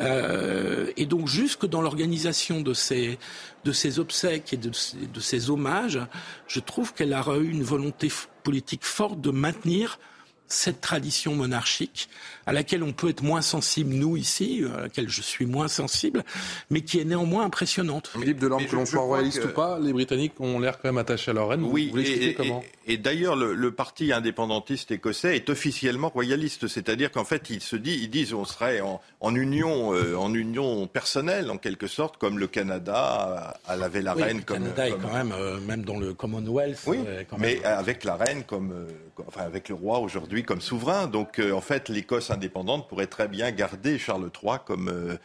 [0.00, 3.18] Euh, et donc jusque dans l'organisation de ces,
[3.64, 6.00] de ces obsèques et de, de ces hommages,
[6.46, 8.10] je trouve qu'elle a eu une volonté
[8.42, 9.98] politique forte de maintenir
[10.46, 12.08] cette tradition monarchique
[12.46, 16.24] à laquelle on peut être moins sensible, nous ici, à laquelle je suis moins sensible,
[16.70, 18.08] mais qui est néanmoins impressionnante.
[18.08, 21.30] Philippe Delorme, que l'on soit royaliste ou pas, les Britanniques ont l'air quand même attachés
[21.30, 21.64] à leur reine.
[21.64, 22.62] Oui, vous et, comment?
[22.86, 28.02] et, d'ailleurs, le, parti indépendantiste écossais est officiellement royaliste, c'est-à-dire qu'en fait, ils se disent,
[28.02, 32.46] ils disent, on serait en, union, euh, en union personnelle, en quelque sorte, comme le
[32.46, 34.38] Canada a, lavé la reine.
[34.38, 36.80] Le Canada est quand même, euh, même dans le Commonwealth.
[36.86, 36.98] Oui,
[37.38, 41.06] mais avec la reine comme, euh, enfin avec le roi aujourd'hui comme souverain.
[41.06, 45.16] Donc, en fait, l'Écosse indépendante pourrait très bien garder Charles III comme, euh,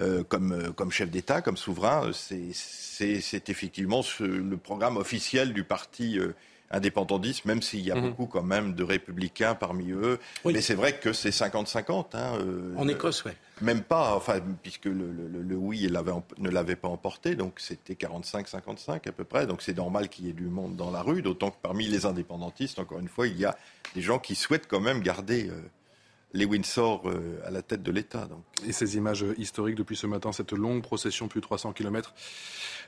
[0.00, 2.10] euh, comme, euh, comme chef d'État, comme souverain.
[2.12, 6.18] C'est effectivement le programme officiel du parti
[6.70, 8.08] indépendantiste, même s'il y a mhm.
[8.08, 10.18] beaucoup quand même de républicains parmi eux.
[10.46, 12.14] Mais c'est vrai que c'est 50-50.
[12.14, 12.38] Hein,
[12.78, 13.32] en Écosse, oui.
[13.60, 15.86] Même pas, enfin, puisque le, le, oui
[16.38, 19.46] ne l'avait pas emporté, donc c'était 45-55 à peu près.
[19.46, 22.06] Donc c'est normal qu'il y ait du monde dans la rue, d'autant que parmi les
[22.06, 23.56] indépendantistes, encore une fois, il y a
[23.94, 25.50] des gens qui souhaitent quand même garder
[26.32, 27.02] les Windsor
[27.44, 28.28] à la tête de l'État.
[28.66, 32.14] Et ces images historiques depuis ce matin, cette longue procession, plus de 300 km,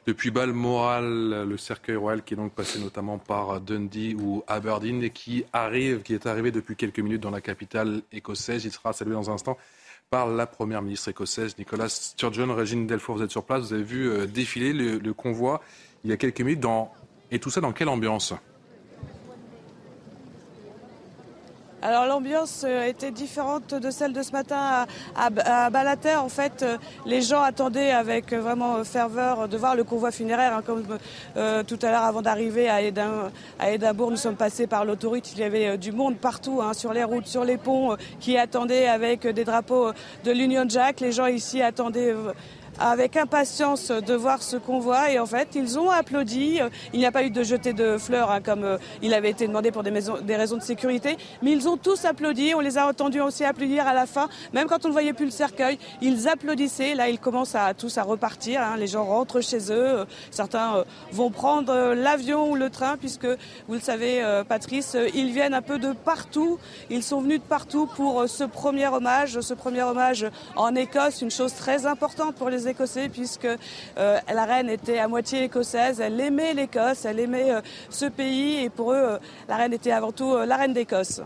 [0.07, 5.11] depuis Balmoral, le cercueil royal qui est donc passé notamment par Dundee ou Aberdeen et
[5.11, 8.65] qui arrive, qui est arrivé depuis quelques minutes dans la capitale écossaise.
[8.65, 9.57] Il sera salué dans un instant
[10.11, 12.55] par la première ministre écossaise, Nicolas Sturgeon.
[12.55, 15.61] Régine Delfour, vous êtes sur place, vous avez vu euh, défiler le, convoi
[16.05, 16.65] il y a quelques minutes.
[17.31, 18.35] Et tout ça dans quelle ambiance?
[21.87, 26.17] Alors l'ambiance euh, était différente de celle de ce matin à, à, Balater.
[26.17, 30.57] En fait, euh, les gens attendaient avec euh, vraiment ferveur de voir le convoi funéraire.
[30.57, 30.83] Hein, comme
[31.67, 32.81] tout à l'heure, avant d'arriver à,
[33.71, 35.31] Édimbourg, nous sommes passés par l'autoroute.
[35.35, 38.89] Il y avait du monde partout, hein, sur les routes, sur les ponts, qui attendaient
[38.89, 39.91] avec des drapeaux
[40.25, 41.01] de l'Union Jack.
[41.01, 42.15] Les gens ici attendaient
[42.79, 46.61] avec impatience de voir ce convoi et en fait ils ont applaudi.
[46.93, 49.47] Il n'y a pas eu de jeté de fleurs hein, comme euh, il avait été
[49.47, 49.91] demandé pour des,
[50.37, 52.53] raisons de sécurité, mais ils ont tous applaudi.
[52.55, 55.27] On les a entendus aussi applaudir à la fin, même quand on ne voyait plus
[55.27, 56.95] le cercueil, ils applaudissaient.
[56.95, 58.61] Là ils commencent à tous à repartir.
[58.63, 58.77] Hein.
[58.77, 60.05] Les gens rentrent chez eux.
[60.31, 63.27] Certains euh, vont prendre euh, l'avion ou le train puisque
[63.69, 66.59] vous le savez Patrice, ils viennent un peu de partout.
[66.91, 71.31] Ils sont venus de partout pour ce premier hommage, ce premier hommage en Écosse, une
[71.31, 76.01] chose très importante pour les Écossais puisque euh, la reine était à moitié écossaise.
[76.01, 79.93] Elle aimait l'Écosse, elle aimait euh, ce pays et pour eux, euh, la reine était
[79.93, 81.21] avant tout la reine d'Écosse.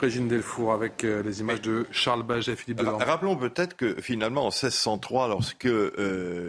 [0.00, 3.00] Régine Delfour avec les images de Charles Baget, Philippe Delorme.
[3.00, 5.68] Rappelons peut-être que finalement en 1603, lorsque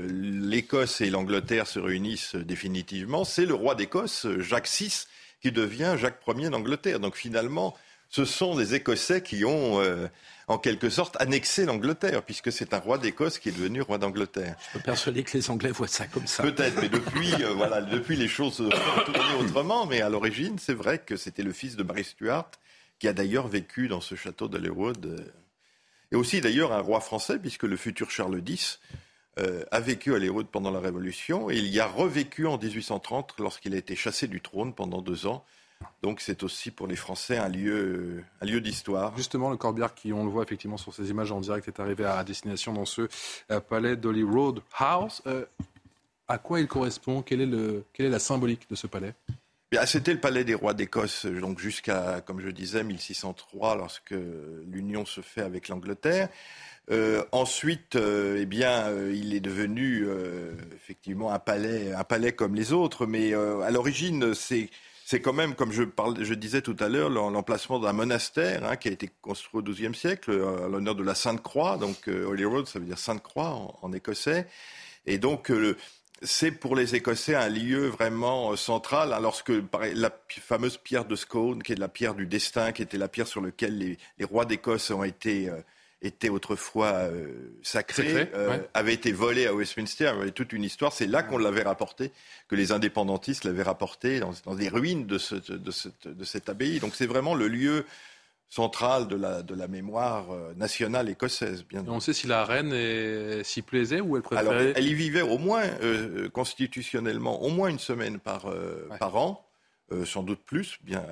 [0.09, 5.05] l'Écosse et l'Angleterre se réunissent définitivement, c'est le roi d'Écosse, Jacques VI,
[5.43, 6.99] qui devient Jacques Ier d'Angleterre.
[6.99, 7.75] Donc finalement,
[8.13, 9.81] ce sont des Écossais qui ont
[10.47, 14.55] en quelque sorte annexé l'Angleterre, puisque c'est un roi d'Écosse qui est devenu roi d'Angleterre.
[14.67, 16.43] Je peux persuader que les Anglais voient ça comme ça.
[16.43, 18.69] Peut-être, mais depuis, euh, voilà, depuis les choses sont
[19.05, 19.85] tournées autrement.
[19.85, 22.51] Mais à l'origine, c'est vrai que c'était le fils de Marie Stuart,
[22.99, 25.05] qui a d'ailleurs vécu dans ce château d'Hollywood.
[25.05, 25.31] Euh,
[26.11, 28.79] et aussi d'ailleurs un roi français, puisque le futur Charles X
[29.39, 33.35] euh, a vécu à Hollywood pendant la Révolution, et il y a revécu en 1830
[33.39, 35.45] lorsqu'il a été chassé du trône pendant deux ans.
[36.01, 39.15] Donc c'est aussi pour les Français un lieu, un lieu d'histoire.
[39.15, 42.05] Justement, le corbillard qui, on le voit effectivement sur ces images en direct, est arrivé
[42.05, 43.07] à destination dans ce
[43.51, 45.21] euh, palais d'Holly Road House.
[45.27, 45.45] Euh,
[46.27, 47.21] à quoi il correspond?
[47.21, 49.13] Quelle est, le, quelle est la symbolique de ce palais?
[49.87, 54.13] C'était le palais des rois d'Écosse, donc jusqu'à, comme je disais, 1603, lorsque
[54.67, 56.29] l'union se fait avec l'Angleterre.
[56.91, 60.05] Euh, ensuite, eh bien, il est devenu
[60.75, 64.69] effectivement un palais, un palais comme les autres, mais à l'origine, c'est
[65.13, 68.91] c'est quand même, comme je, disais tout à l'heure, l'emplacement d'un monastère hein, qui a
[68.91, 71.77] été construit au XIIe siècle euh, à l'honneur de la Sainte Croix.
[71.77, 74.47] Donc euh, Holy Road, ça veut dire Sainte Croix en, écossais.
[75.05, 75.77] Et donc euh,
[76.23, 79.13] c'est pour les Écossais un lieu vraiment central.
[79.13, 79.51] Hein, lorsque
[79.93, 83.27] la fameuse pierre de Scone, qui est la pierre du destin, qui était la pierre
[83.27, 85.51] sur laquelle les rois d'Écosse ont été
[86.03, 87.27] était autrefois euh,
[87.63, 90.91] sacré, euh, avait été volé à Westminster, il y avait toute une histoire.
[90.91, 92.11] C'est là qu'on l'avait rapporté,
[92.49, 96.49] que les indépendantistes l'avaient rapporté dans, dans, des ruines de, ce, de, cette, de, cette,
[96.49, 96.79] abbaye.
[96.79, 97.85] Donc c'est vraiment le lieu
[98.49, 101.63] central de la, de la mémoire euh, nationale écossaise.
[101.63, 104.55] Bien on sait si la reine s'y plaisait ou elle préférait...
[104.55, 105.63] Alors, elle y vivait au moins,
[106.33, 108.53] constitutionnellement, au moins une semaine par,
[108.99, 109.47] par an,
[110.05, 111.03] sans doute plus, bien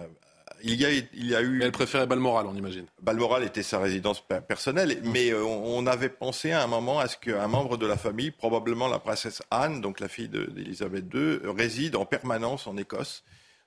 [0.63, 1.61] il y a, il y a eu.
[1.61, 2.85] elle préférait Balmoral, on imagine.
[3.01, 7.17] Balmoral était sa résidence personnelle, mais euh, on avait pensé à un moment à ce
[7.17, 11.95] qu'un membre de la famille, probablement la princesse Anne, donc la fille d'Élisabeth II, réside
[11.95, 13.23] en permanence en Écosse,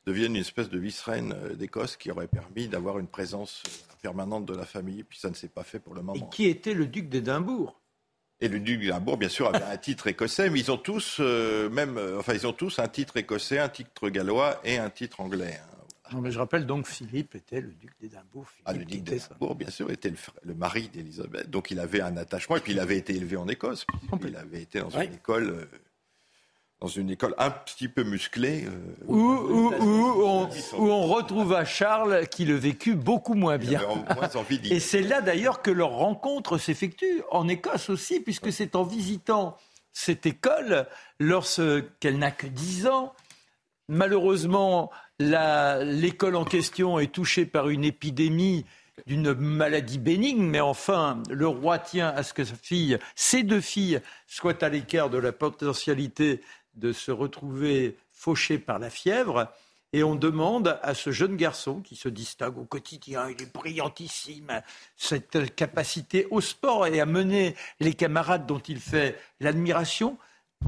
[0.06, 4.46] devienne une espèce de vice-reine euh, d'Écosse qui aurait permis d'avoir une présence euh, permanente
[4.46, 5.02] de la famille.
[5.02, 6.14] Puis ça ne s'est pas fait pour le moment.
[6.14, 7.80] Et qui était le duc d'Édimbourg?
[8.40, 11.98] Et le duc d'Édimbourg, bien sûr, avait un titre écossais, mais ils ont tous, même,
[12.18, 15.60] enfin, ils ont tous un titre écossais, un titre gallois et un titre anglais.
[15.62, 15.73] Hein
[16.12, 18.46] mais je rappelle donc Philippe était le duc d'Édimbourg.
[18.64, 20.12] Ah, le duc d'Édimbourg, bien sûr, était
[20.42, 21.50] le, mari d'Élisabeth.
[21.50, 23.86] Donc il avait un attachement, et puis il avait été élevé en Écosse.
[24.24, 25.50] Il avait été dans une école.
[25.50, 25.64] Euh,
[26.80, 28.66] dans une école un petit peu musclée.
[28.66, 28.70] Euh,
[29.06, 33.80] où, on, où, on, retrouva Charles qui le vécut beaucoup moins bien.
[34.64, 39.56] Et c'est là d'ailleurs que leur rencontre s'effectue, en Écosse aussi, puisque c'est en visitant
[39.94, 40.86] cette école,
[41.18, 43.14] lorsqu'elle n'a que 10 ans,
[43.88, 48.64] malheureusement, l'école en question est touchée par une épidémie
[49.06, 53.60] d'une maladie bénigne, mais enfin, le roi tient à ce que sa fille, ses deux
[53.60, 56.40] filles, soient à l'écart de la potentialité
[56.74, 59.52] de se retrouver fauchées par la fièvre.
[59.92, 64.62] Et on demande à ce jeune garçon qui se distingue au quotidien, il est brillantissime,
[64.96, 70.18] cette capacité au sport et à mener les camarades dont il fait l'admiration,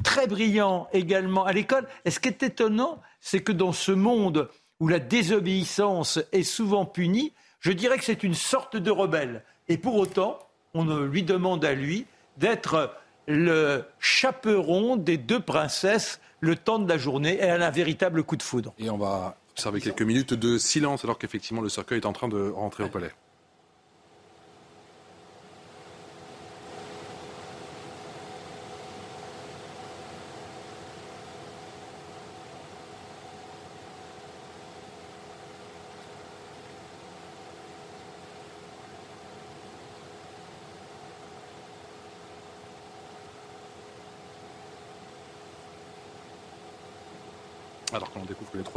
[0.02, 1.86] très brillant également à l'école.
[2.04, 4.48] Et ce qui est étonnant, c'est que dans ce monde
[4.80, 9.42] où la désobéissance est souvent punie, Je dirais que c'est une sorte de rebelle.
[9.68, 10.38] Et pour autant,
[10.74, 12.06] on lui demande à lui
[12.36, 12.94] d'être
[13.26, 18.22] le chaperon des deux princesses le temps de la journée et elle a un véritable
[18.22, 18.72] coup de foudre.
[18.78, 22.28] Et on va observer quelques minutes de silence alors qu'effectivement le cercueil est en train
[22.28, 23.10] de rentrer au palais.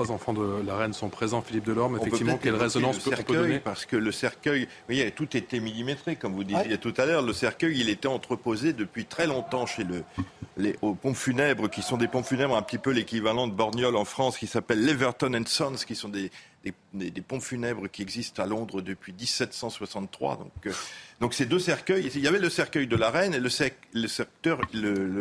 [0.09, 1.97] 15 enfants de la reine sont présents, Philippe Delorme.
[1.97, 6.15] Effectivement, quelle résonance peut-on peut donner Parce que le cercueil, vous voyez, tout était millimétré,
[6.15, 7.21] comme vous disiez tout à l'heure.
[7.21, 10.03] Le cercueil, il était entreposé depuis très longtemps chez le,
[10.57, 13.95] les, aux pompes funèbres, qui sont des pompes funèbres un petit peu l'équivalent de Borgnole
[13.95, 16.31] en France, qui s'appelle l'Everton Sons, qui sont des,
[16.93, 20.37] des, pompes funèbres qui existent à Londres depuis 1763.
[20.37, 20.71] Donc, euh,
[21.21, 23.49] donc ces deux cercueils, il y avait le cercueil de la reine et le,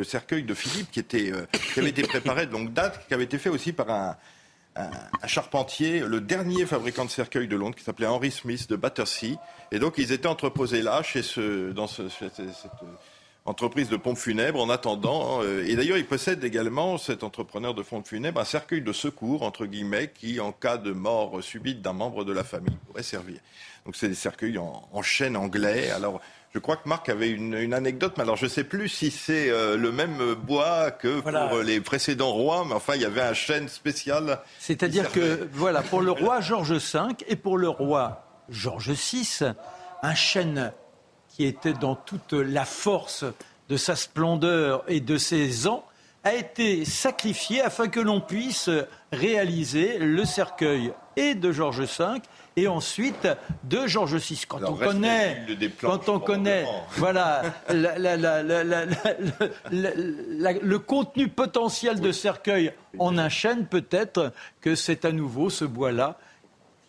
[0.04, 3.50] cercueil de Philippe euh, qui, avait été préparé de longue date, qui avait été fait
[3.50, 4.16] aussi par un,
[4.76, 9.36] un, charpentier, le dernier fabricant de cercueils de Londres, qui s'appelait Henry Smith de Battersea.
[9.72, 12.40] Et donc ils étaient entreposés là, chez ce, dans ce, cette,
[13.48, 15.42] entreprise de pompes funèbres en attendant.
[15.42, 19.42] Euh, et d'ailleurs, il possède également, cet entrepreneur de pompes funèbres, un cercueil de secours,
[19.42, 23.40] entre guillemets, qui, en cas de mort subite d'un membre de la famille, pourrait servir.
[23.86, 25.90] Donc, c'est des cercueils en, chêne anglais.
[25.90, 26.20] Alors,
[26.54, 29.50] je crois que Marc avait une, anecdote, mais alors je ne sais plus si c'est
[29.50, 33.34] euh, le même bois que pour les précédents rois, mais enfin, il y avait un
[33.34, 34.40] chêne spécial.
[34.58, 39.40] C'est-à-dire que, voilà, pour le roi George V et pour le roi George VI,
[40.02, 40.72] un chêne
[41.28, 43.24] qui était dans toute la force
[43.68, 45.84] de sa splendeur et de ses ans,
[46.24, 48.70] a été sacrifié afin que l'on puisse
[49.12, 52.04] réaliser le cercueil et de Georges V
[52.58, 53.28] et ensuite
[53.64, 54.42] de Georges VI.
[54.48, 55.46] Quand on connaît,
[55.80, 56.66] quand on connaît,
[56.96, 57.96] voilà, le
[60.76, 66.18] contenu potentiel de cercueil en un chêne, peut-être que c'est à nouveau ce bois-là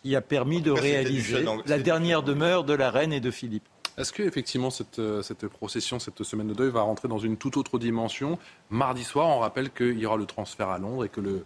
[0.02, 3.64] qui a permis de réaliser la dernière demeure de la reine et de Philippe.
[3.98, 7.58] Est-ce que effectivement euh, cette, procession, cette semaine de deuil va rentrer dans une toute
[7.58, 8.38] autre dimension?
[8.70, 11.44] Mardi soir, on rappelle qu'il y aura le transfert à Londres et que le,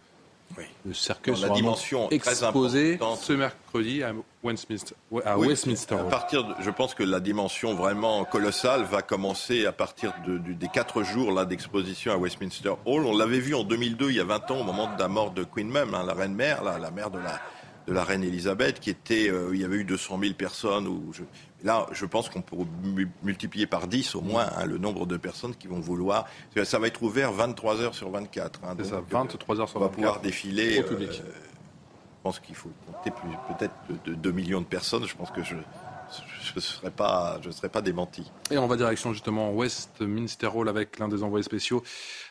[0.93, 4.13] cercueil sera exposé ce mercredi à
[4.43, 4.95] Westminster.
[5.25, 10.13] À Westminster à partir je pense que la dimension vraiment colossale va commencer à partir
[10.27, 13.07] des quatre jours là d'exposition à Westminster Hall.
[13.07, 15.31] On l'avait vu en 2002, il y a 20 ans, au moment de la mort
[15.31, 17.41] de Queen Mum, hein, la reine mère, la mère de la
[17.87, 20.87] de la reine Elisabeth, qui était, euh, il y avait eu 200 000 personnes.
[20.87, 21.13] Où
[21.65, 22.57] là, je pense qu'on peut
[23.23, 26.27] multiplier par 10 au moins hein, le nombre de personnes qui vont vouloir.
[26.65, 28.61] Ça va être ouvert 23 heures sur 24.
[28.65, 29.81] Hein, ça, 23 heures sur 24.
[29.81, 30.81] On va pouvoir défiler.
[30.81, 31.11] Au public.
[31.25, 33.75] Euh, je pense qu'il faut compter peut-être
[34.05, 35.05] de 2 millions de personnes.
[35.07, 35.57] Je pense que je
[36.45, 38.31] je ne serais pas, je serais pas démenti.
[38.51, 41.83] Et on va direction justement Westminster Hall avec l'un des envoyés spéciaux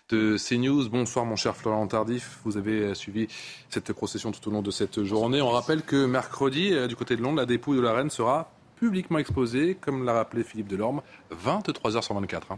[0.10, 0.88] de CNews.
[0.90, 3.28] Bonsoir mon cher Florent Tardif, vous avez suivi
[3.70, 5.42] cette procession tout au long de cette journée.
[5.42, 8.52] On rappelle que mercredi, euh, du côté de Londres, la dépouille de la reine sera
[8.84, 12.58] publiquement exposée, comme l'a rappelé Philippe Delorme, 23h sur 24.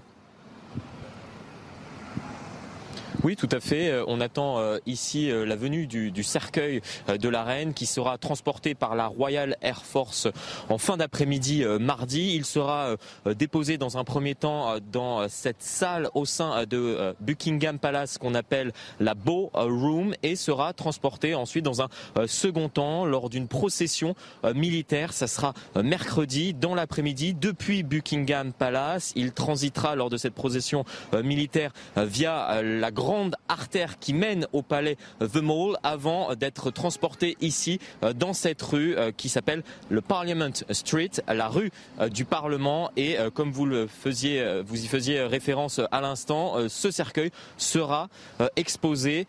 [3.25, 3.89] Oui, tout à fait.
[3.89, 8.19] Euh, on attend euh, ici euh, la venue du, cercueil de la reine qui sera
[8.19, 10.27] transporté par la Royal Air Force
[10.69, 12.35] en fin d'après-midi mardi.
[12.35, 18.17] Il sera déposé dans un premier temps dans cette salle au sein de Buckingham Palace
[18.17, 21.89] qu'on appelle la Bow Room et sera transporté ensuite dans un
[22.27, 24.15] second temps lors d'une procession
[24.55, 25.13] militaire.
[25.13, 29.13] Ça sera mercredi dans l'après-midi depuis Buckingham Palace.
[29.15, 30.85] Il transitera lors de cette procession
[31.23, 33.14] militaire via la grande
[33.47, 38.95] artère qui mène au palais The Mall avant d'être transporté ici euh, dans cette rue
[38.95, 42.91] euh, qui s'appelle le Parliament Street, la rue euh, du Parlement.
[42.97, 48.09] Et comme vous le faisiez, vous y faisiez référence à l'instant, ce cercueil sera
[48.55, 49.27] exposé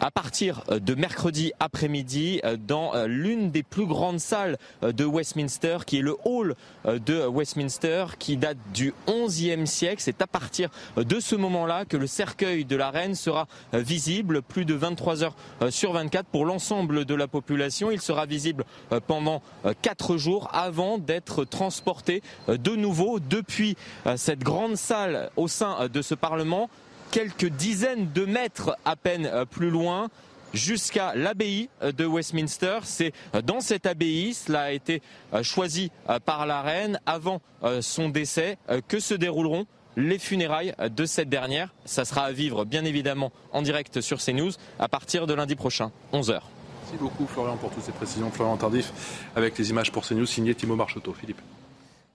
[0.00, 5.04] à partir euh, de mercredi après-midi euh, dans euh, l'une des plus grandes salles de
[5.04, 6.54] Westminster, qui est le hall
[6.84, 10.00] de Westminster, qui date du XIe siècle.
[10.02, 14.64] C'est à partir de ce moment-là que le cercueil de la reine sera visible plus
[14.64, 15.36] de 23 heures
[15.70, 17.90] sur 24 pour l'ensemble de la population.
[17.90, 18.64] Il sera visible
[19.06, 19.42] pendant
[19.82, 23.76] quatre jours avant d'être transporté de nouveau depuis
[24.16, 26.68] cette grande salle au sein de ce Parlement
[27.10, 30.08] quelques dizaines de mètres à peine euh, plus loin
[30.54, 32.78] jusqu'à l'abbaye euh, de Westminster.
[32.84, 35.02] C'est euh, dans cette abbaye, cela a été
[35.42, 35.90] choisi
[36.24, 37.40] par la reine avant
[37.80, 41.74] son décès, que se dérouleront les funérailles de cette dernière?
[41.84, 45.90] Ça sera à vivre bien évidemment en direct sur CNews à partir de lundi prochain,
[46.12, 46.40] 11h.
[46.82, 48.30] Merci beaucoup Florian pour toutes ces précisions.
[48.30, 48.92] Florian Tardif
[49.34, 51.12] avec les images pour CNews signé Timo Marcheteau.
[51.12, 51.40] Philippe.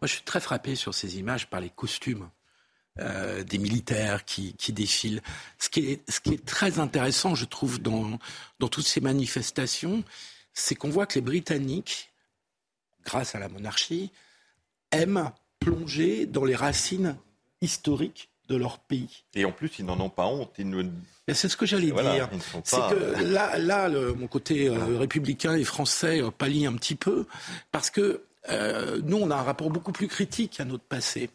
[0.01, 2.29] Moi je suis très frappé sur ces images par les costumes.
[2.99, 5.21] Euh, des militaires qui, défilent.
[5.57, 8.19] Ce qui, est, ce qui est très intéressant, je trouve, dans,
[8.59, 10.03] dans toutes ces manifestations,
[10.53, 12.11] c'est qu'on voit que les Britanniques,
[13.05, 14.11] grâce à la monarchie,
[14.91, 17.15] aiment plonger dans les racines
[17.61, 19.23] historiques de leur pays.
[19.35, 20.59] Et en plus, ils n'en ont pas honte.
[21.33, 22.29] C'est ce que j'allais dire.
[22.65, 27.25] C'est que là, là mon côté euh, républicain et français euh, pallie un petit peu,
[27.71, 31.29] parce que euh, nous, on a un rapport beaucoup plus critique à notre passé.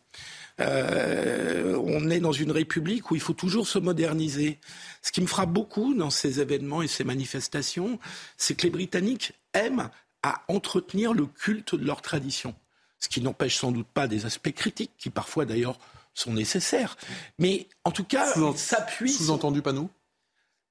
[0.58, 4.58] On est dans une république où il faut toujours se moderniser.
[5.02, 7.98] Ce qui me frappe beaucoup dans ces événements et ces manifestations,
[8.36, 9.90] c'est que les Britanniques aiment
[10.22, 12.54] à entretenir le culte de leur tradition.
[12.98, 15.78] Ce qui n'empêche sans doute pas des aspects critiques, qui parfois d'ailleurs
[16.14, 16.96] sont nécessaires.
[17.38, 19.12] Mais en tout cas, s'appuie.
[19.12, 19.90] Sous-entendu, pas nous?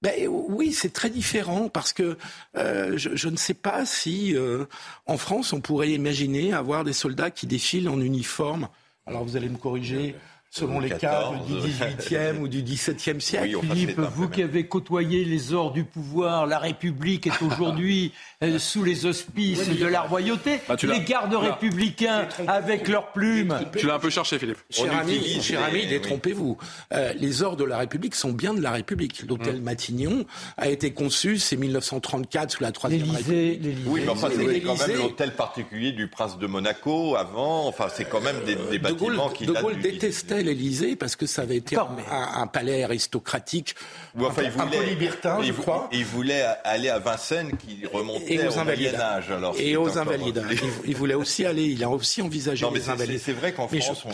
[0.01, 2.17] Ben, oui, c'est très différent parce que
[2.57, 4.65] euh, je, ne sais pas si euh,
[5.05, 8.67] en France on pourrait imaginer avoir des soldats qui défilent en uniforme.
[9.07, 10.15] Alors vous allez me corriger
[10.55, 13.59] selon les cas du 18e ou du 17e siècle.
[13.61, 18.83] Philippe, vous qui avez côtoyé les ors du pouvoir, la République est aujourd'hui euh, sous
[18.83, 20.59] les auspices de la royauté.
[20.69, 23.59] Bah, les gardes républicains avec leurs plumes.
[23.77, 24.59] Tu l'as un peu cherché, Philippe.
[24.69, 26.57] Cher ami, cher ami, détrompez-vous.
[26.93, 29.23] Euh, les ors de la République sont bien de la République.
[29.27, 29.63] L'hôtel mmh.
[29.63, 30.25] Matignon
[30.55, 33.77] a été conçu, c'est 1934 sous la Troisième République.
[33.87, 37.67] Oui, mais enfin, c'était quand même l'hôtel particulier du prince de Monaco avant.
[37.67, 41.57] Enfin, c'est quand même des, bâtiments qui De Gaulle détestait l'Élysée parce que ça avait
[41.57, 43.75] été un, palais aristocratique,
[44.17, 45.89] un, peu libertin, je crois.
[45.91, 49.31] Il voulait aller à Vincennes, qui remontait au Moyen Âge.
[49.31, 50.43] Alors et aux Invalides.
[50.85, 51.65] Il, voulait aussi aller.
[51.65, 53.19] Il a aussi envisagé les Invalides.
[53.19, 54.05] C'est vrai qu'en France,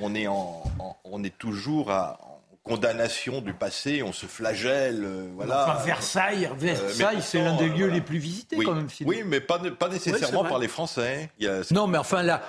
[0.00, 2.37] on est, on est toujours à,
[2.68, 5.64] condamnation du passé, on se flagelle, euh, voilà.
[5.64, 8.88] Enfin, Versailles, euh, Versailles, c'est l'un des lieux les plus visités oui, quand même.
[9.04, 11.30] Oui, mais pas, pas nécessairement par les Français.
[11.70, 12.42] non, mais enfin là,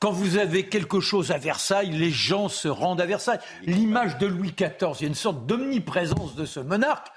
[0.00, 3.40] quand vous avez quelque chose à Versailles, les gens se rendent à Versailles.
[3.62, 7.08] L'image de Louis XIV, il y a une sorte d'omniprésence de ce monarque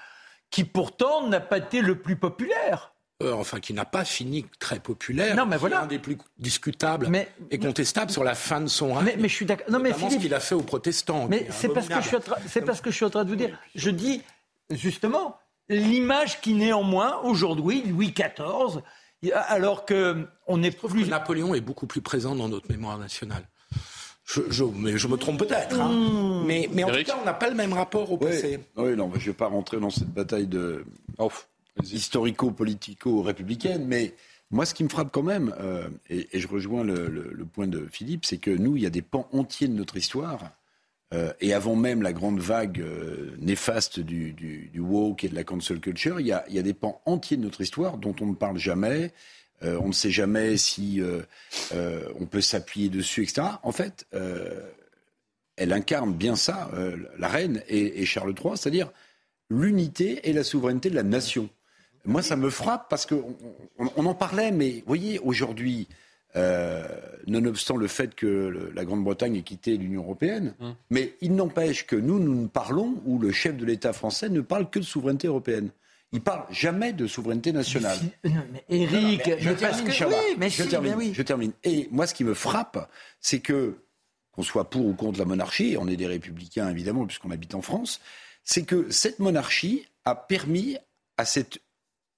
[0.50, 2.92] qui pourtant n'a pas été le plus populaire.
[3.22, 5.34] Euh, enfin qui n'a pas fini très populaire.
[5.34, 5.82] Non, mais voilà.
[5.82, 7.10] Un des plus discutables
[7.50, 9.06] et contestables sur la fin de son règne.
[9.06, 9.70] Mais, mais je suis d'accord.
[9.70, 11.26] Non, mais ce qu'il a fait aux protestants.
[11.26, 13.36] Mais c'est parce que je suis, c'est parce que je suis en train de vous
[13.36, 13.58] dire.
[13.74, 14.20] Je dis
[14.68, 15.38] justement
[15.70, 18.82] l'image qui néanmoins aujourd'hui Louis XIV,
[19.32, 21.04] alors que on est plus.
[21.04, 23.48] Que Napoléon est beaucoup plus présent dans notre mémoire nationale.
[24.26, 25.80] Je, mais je me trompe peut-être.
[25.80, 25.88] Hein.
[25.88, 26.46] Mmh.
[26.46, 28.58] Mais, mais en tout cas, on n'a pas le même rapport au passé.
[28.76, 30.84] Oui, non, je ne vais pas rentrer dans cette bataille de
[31.82, 34.14] historico-politico-républicaine, mais
[34.50, 38.24] moi, ce qui me frappe quand même, euh, et, je rejoins le, point de Philippe,
[38.24, 40.52] c'est que nous, il y a des pans entiers de notre histoire,
[41.14, 45.44] euh, et avant même la grande vague euh, néfaste du, du, woke et de la
[45.44, 48.58] cancel culture, il y, a, des pans entiers de notre histoire dont on ne parle
[48.58, 49.12] jamais.
[49.62, 51.00] on ne sait jamais si
[51.72, 53.48] on peut s'appuyer dessus, etc.
[53.62, 54.06] En fait,
[55.56, 56.70] elle incarne bien ça,
[57.18, 58.92] la reine et, et Charles III, c'est-à-dire
[59.48, 61.48] l'unité et la souveraineté de la nation.
[62.06, 63.36] Moi, ça me frappe parce qu'on
[63.78, 65.88] on, en parlait, mais vous voyez, aujourd'hui,
[66.36, 66.86] euh,
[67.26, 70.74] nonobstant le fait que la Grande-Bretagne ait quitté l'Union européenne, hum.
[70.90, 74.40] mais il n'empêche que nous, nous ne parlons, ou le chef de l'État français ne
[74.40, 75.70] parle que de souveraineté européenne.
[76.12, 77.98] Il parle jamais de souveraineté nationale.
[78.24, 79.90] Mais, Eric, je, termine,
[80.48, 81.12] je, termine, oui.
[81.12, 81.52] je termine.
[81.64, 82.90] Et moi, ce qui me frappe,
[83.20, 83.78] c'est que,
[84.30, 87.62] qu'on soit pour ou contre la monarchie, on est des républicains évidemment, puisqu'on habite en
[87.62, 88.00] France,
[88.44, 90.78] c'est que cette monarchie a permis
[91.16, 91.58] à cette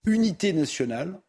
[0.04, 1.20] unité nationale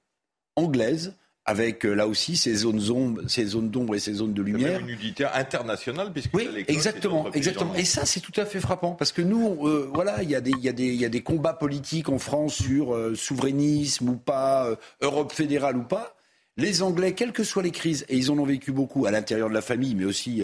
[0.55, 1.15] anglaise
[1.45, 4.81] avec euh, là aussi ces zones d'ombre, ces zones d'ombre et ces zones de lumière.
[4.81, 7.73] Une unité internationale, puisque oui, exactement, exactement.
[7.73, 10.41] Et ça, c'est tout à fait frappant, parce que nous, euh, voilà, il y, a
[10.41, 14.17] des, y, a des, y a des combats politiques en France sur euh, souverainisme ou
[14.17, 14.69] pas,
[15.01, 16.15] Europe fédérale ou pas.
[16.55, 19.49] Les Anglais, quelles que soient les crises, et ils en ont vécu beaucoup à l'intérieur
[19.49, 20.43] de la famille, mais aussi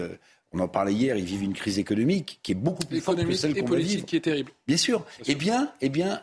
[0.56, 3.34] on en parlait hier, ils vivent une crise économique qui est beaucoup plus forte que
[3.34, 4.06] celle qu'on vivre.
[4.06, 4.51] qui est terrible.
[4.68, 5.06] Bien sûr.
[5.28, 6.22] Eh bien, eh bien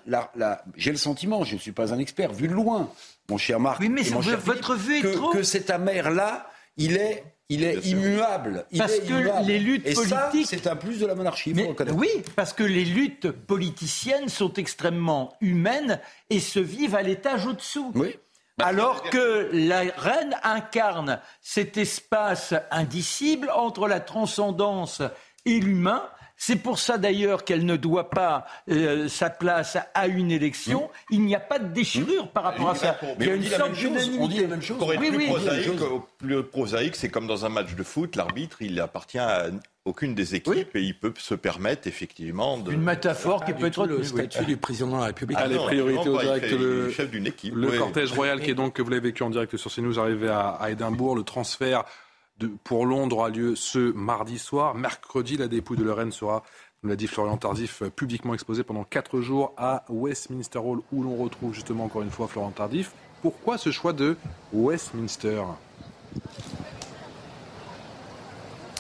[0.77, 2.91] j'ai le sentiment, je ne suis pas un expert, vu de loin,
[3.29, 5.31] mon cher Marc, oui, mais votre vue que, trop...
[5.31, 8.65] que cet amer-là, il est il est immuable.
[8.79, 10.47] parce que les luttes Et politiques.
[10.49, 11.55] C'est un plus de la monarchie.
[11.95, 17.93] oui, parce que les luttes politiciennes sont extrêmement humaines et se vivent à l'étage au-dessous.
[17.95, 18.17] Oui.
[18.59, 25.03] Bah, Alors que la reine incarne cet espace indicible entre la transcendance
[25.45, 26.09] et l'humain,
[26.45, 30.91] C'est pour ça d'ailleurs qu'elle ne doit pas euh, sa place à une élection.
[31.09, 32.99] Il n'y a pas de déchirure par rapport à ça.
[33.21, 34.23] Mais Il y a on une dit la sorte même chose, d'unanimité.
[34.25, 34.79] on dit la même chose.
[34.79, 35.27] Pour être Oui, plus, oui.
[35.27, 35.71] prosaïque,
[36.19, 39.51] plus prosaïque, c'est comme dans un match de foot, l'arbitre, il appartient à
[39.85, 42.73] aucune des équipes et il peut se permettre effectivement de...
[42.73, 44.05] Une métaphore qui Pas peut être le oui.
[44.05, 45.39] statut du président de la République.
[45.41, 46.51] Ah Allez, non, priorité absolument au direct.
[46.53, 47.55] Le, chef d'une équipe.
[47.55, 47.79] le Oui.
[47.79, 50.49] cortège royal qui est donc, que vous l'avez vécu en direct sur CNews, arrivé à,
[50.51, 51.15] à Édimbourg.
[51.15, 51.85] Le transfert
[52.65, 54.75] pour Londres aura lieu ce mardi soir.
[54.75, 56.43] Mercredi, la dépouille de Lorraine sera,
[56.81, 61.03] comme l'a dit Florian Tardif, euh, publiquement exposée pendant quatre jours à Westminster Hall, où
[61.03, 62.93] l'on retrouve justement encore une fois Florian Tardif.
[63.23, 64.17] Pourquoi ce choix de
[64.53, 65.43] Westminster?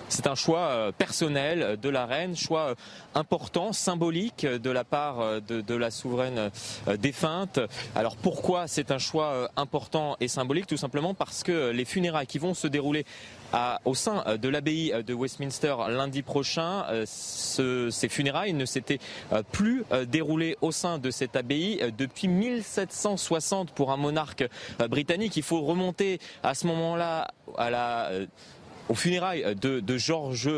[0.09, 2.75] C'est un choix euh, personnel de la reine, choix euh,
[3.15, 6.51] important, symbolique de la part de, la souveraine
[6.99, 7.61] défunte.
[7.95, 10.67] Alors pourquoi c'est un choix important et symbolique?
[10.67, 13.07] Tout simplement parce que les funérailles qui vont se dérouler
[13.85, 18.99] au sein euh, de l'abbaye de Westminster lundi prochain, euh, ce- ces funérailles ne s'étaient
[19.33, 24.45] euh, plus euh, déroulées au sein de cette abbaye euh, depuis 1760 pour un monarque
[24.81, 25.37] euh, britannique.
[25.37, 27.29] Il faut remonter à ce moment-là
[27.59, 28.27] à euh,
[28.89, 30.51] aux funérailles de, de George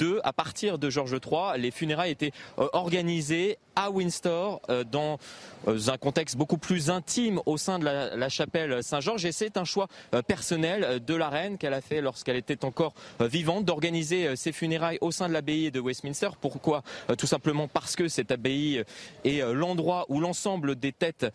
[0.00, 0.16] II.
[0.22, 5.18] À partir de George III, les funérailles étaient euh, organisées à Windsor euh, dans
[5.66, 9.64] euh, un contexte beaucoup plus intime au sein de la, chapelle Saint-Georges et c'est un
[9.64, 14.52] choix euh, personnel de la reine qu'elle a fait lorsqu'elle était encore vivante d'organiser ses
[14.52, 16.28] funérailles au sein de l'abbaye de Westminster.
[16.40, 16.82] Pourquoi?
[17.16, 18.84] Tout simplement parce que cette abbaye
[19.24, 21.26] est l'endroit où l'ensemble des têtes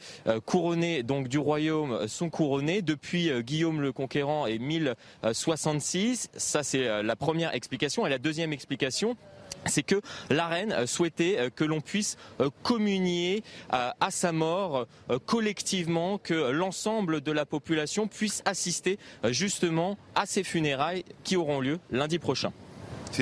[0.45, 6.29] couronnées donc du royaume sont couronnées depuis Guillaume le Conquérant et 1066.
[6.35, 9.17] Ça c'est la première explication et la deuxième explication
[9.65, 14.87] c'est que la reine euh, souhaitait euh, que l'on puisse euh, communier à sa mort
[15.25, 21.79] collectivement, que l'ensemble de la population puisse assister justement à ces funérailles qui auront lieu
[21.91, 22.51] lundi prochain.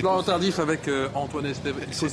[0.02, 1.46] Florian Tardif avec euh, Antoine
[1.94, 2.08] faut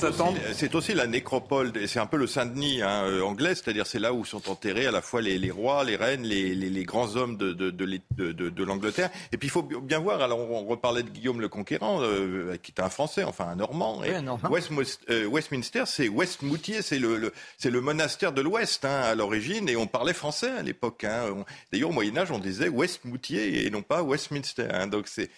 [0.53, 4.13] C'est aussi, la nécropole, c'est un peu le Saint-Denis hein, euh, anglais, c'est-à-dire c'est là
[4.13, 7.15] où sont enterrés à la fois les, les rois, les reines, les, les- les grands
[7.15, 7.85] hommes de, de, de,
[8.17, 9.09] de- de- de l'Angleterre.
[9.31, 12.71] Et puis il faut bien voir, alors on reparlait de Guillaume le Conquérant, euh, qui
[12.71, 14.03] était un Français, enfin un Normand.
[14.03, 14.49] Et Oui, Normand.
[14.49, 19.15] Westmus- euh, Westminster, c'est Westmoutier, c'est le, le- c'est le monastère de l'Ouest hein, à
[19.15, 21.03] l'origine, et on parlait français à l'époque.
[21.03, 21.25] hein.
[21.71, 24.67] D'ailleurs au Moyen Âge, on disait Westmoutier et non pas Westminster.
[24.71, 24.87] hein.
[24.87, 25.29] Donc c'est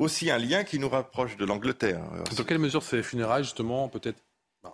[0.00, 2.02] aussi un lien qui nous rapproche de l'Angleterre.
[2.36, 4.18] Dans quelle mesure ces funérailles, justement, peut-être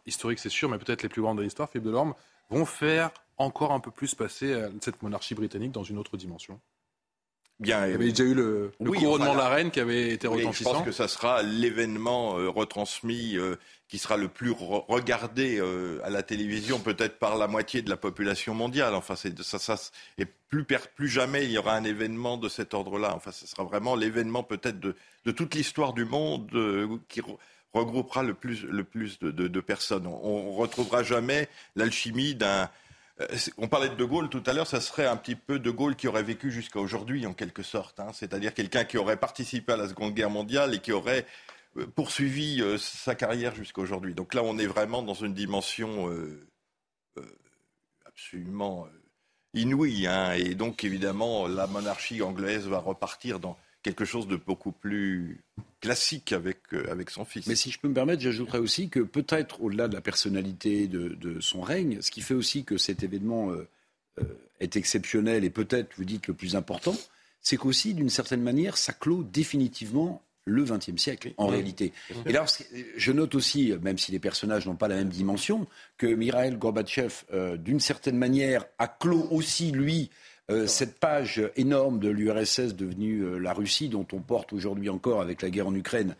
[0.06, 2.14] historiques, c'est sûr, mais peut-être les plus grandes de l'histoire, Philippe Delorme,
[2.48, 6.60] vont faire encore un peu plus passer euh, cette monarchie britannique dans une autre dimension?
[7.58, 10.10] Bien, Il y avait déjà eu le, le Oui, couronnement de la reine qui avait
[10.10, 10.72] été Oui, je retentissant.
[10.74, 13.56] pense que ça sera l'événement euh, retransmis euh,
[13.88, 17.88] qui sera le plus re- regardé euh, à la télévision, peut-être par la moitié de
[17.88, 18.94] la population mondiale.
[18.94, 19.76] Enfin, ça, ça,
[20.18, 20.66] et plus,
[21.08, 23.14] jamais il y aura un événement de cet ordre-là.
[23.16, 24.94] Enfin, ce sera vraiment l'événement peut-être de,
[25.24, 27.38] de toute l'histoire du monde euh, qui re-
[27.72, 30.06] regroupera le plus, le plus de, de- de personnes.
[30.06, 32.66] On, on retrouvera jamais l'alchimie d'un euh,
[33.56, 35.96] On parlait de De Gaulle tout à l'heure, ça serait un petit peu De Gaulle
[35.96, 37.98] qui aurait vécu jusqu'à aujourd'hui en quelque sorte.
[37.98, 38.10] hein.
[38.12, 41.24] C'est-à-dire quelqu'un qui aurait participé à la Seconde Guerre mondiale et qui aurait
[41.78, 44.12] euh, poursuivi euh, sa carrière jusqu'à aujourd'hui.
[44.14, 46.46] Donc là, on est vraiment dans une dimension euh,
[47.18, 47.22] euh,
[48.04, 49.02] absolument euh,
[49.54, 50.06] inouïe.
[50.06, 50.32] hein.
[50.32, 53.56] Et donc, évidemment, la monarchie anglaise va repartir dans
[53.86, 55.38] quelque chose de beaucoup plus
[55.80, 57.46] classique avec, euh, avec son fils.
[57.46, 61.10] Mais si je peux me permettre, j'ajouterais aussi que peut-être au-delà de la personnalité de,
[61.10, 63.68] de son règne, ce qui fait aussi que cet événement euh,
[64.18, 64.24] euh,
[64.58, 66.96] est exceptionnel et peut-être, vous dites, le plus important,
[67.40, 71.54] c'est qu'aussi, d'une certaine manière, ça clôt définitivement le XXe siècle, en Oui.
[71.54, 71.92] réalité.
[72.24, 72.44] Et là,
[72.96, 75.66] je note aussi, même si les personnages n'ont pas la même dimension,
[75.96, 80.10] que Mikhail Gorbatchev, euh, d'une certaine manière, a clos aussi, lui,
[80.50, 85.20] euh, cette page énorme de l'URSS devenue euh, la Russie, dont on porte aujourd'hui encore
[85.20, 86.14] avec la guerre en Ukraine,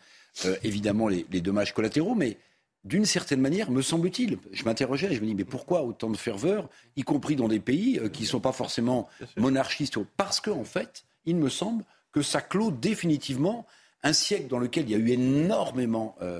[0.45, 2.37] euh, évidemment les, les dommages collatéraux, mais
[2.83, 6.69] d'une certaine manière, me semble-t-il, je m'interrogeais, je me dis, mais pourquoi autant de ferveur,
[6.95, 11.03] y compris dans des pays qui ne sont pas forcément monarchistes Parce qu'en en fait,
[11.25, 13.65] il me semble que ça clôt définitivement
[14.03, 16.39] un siècle dans lequel il y a eu énormément euh,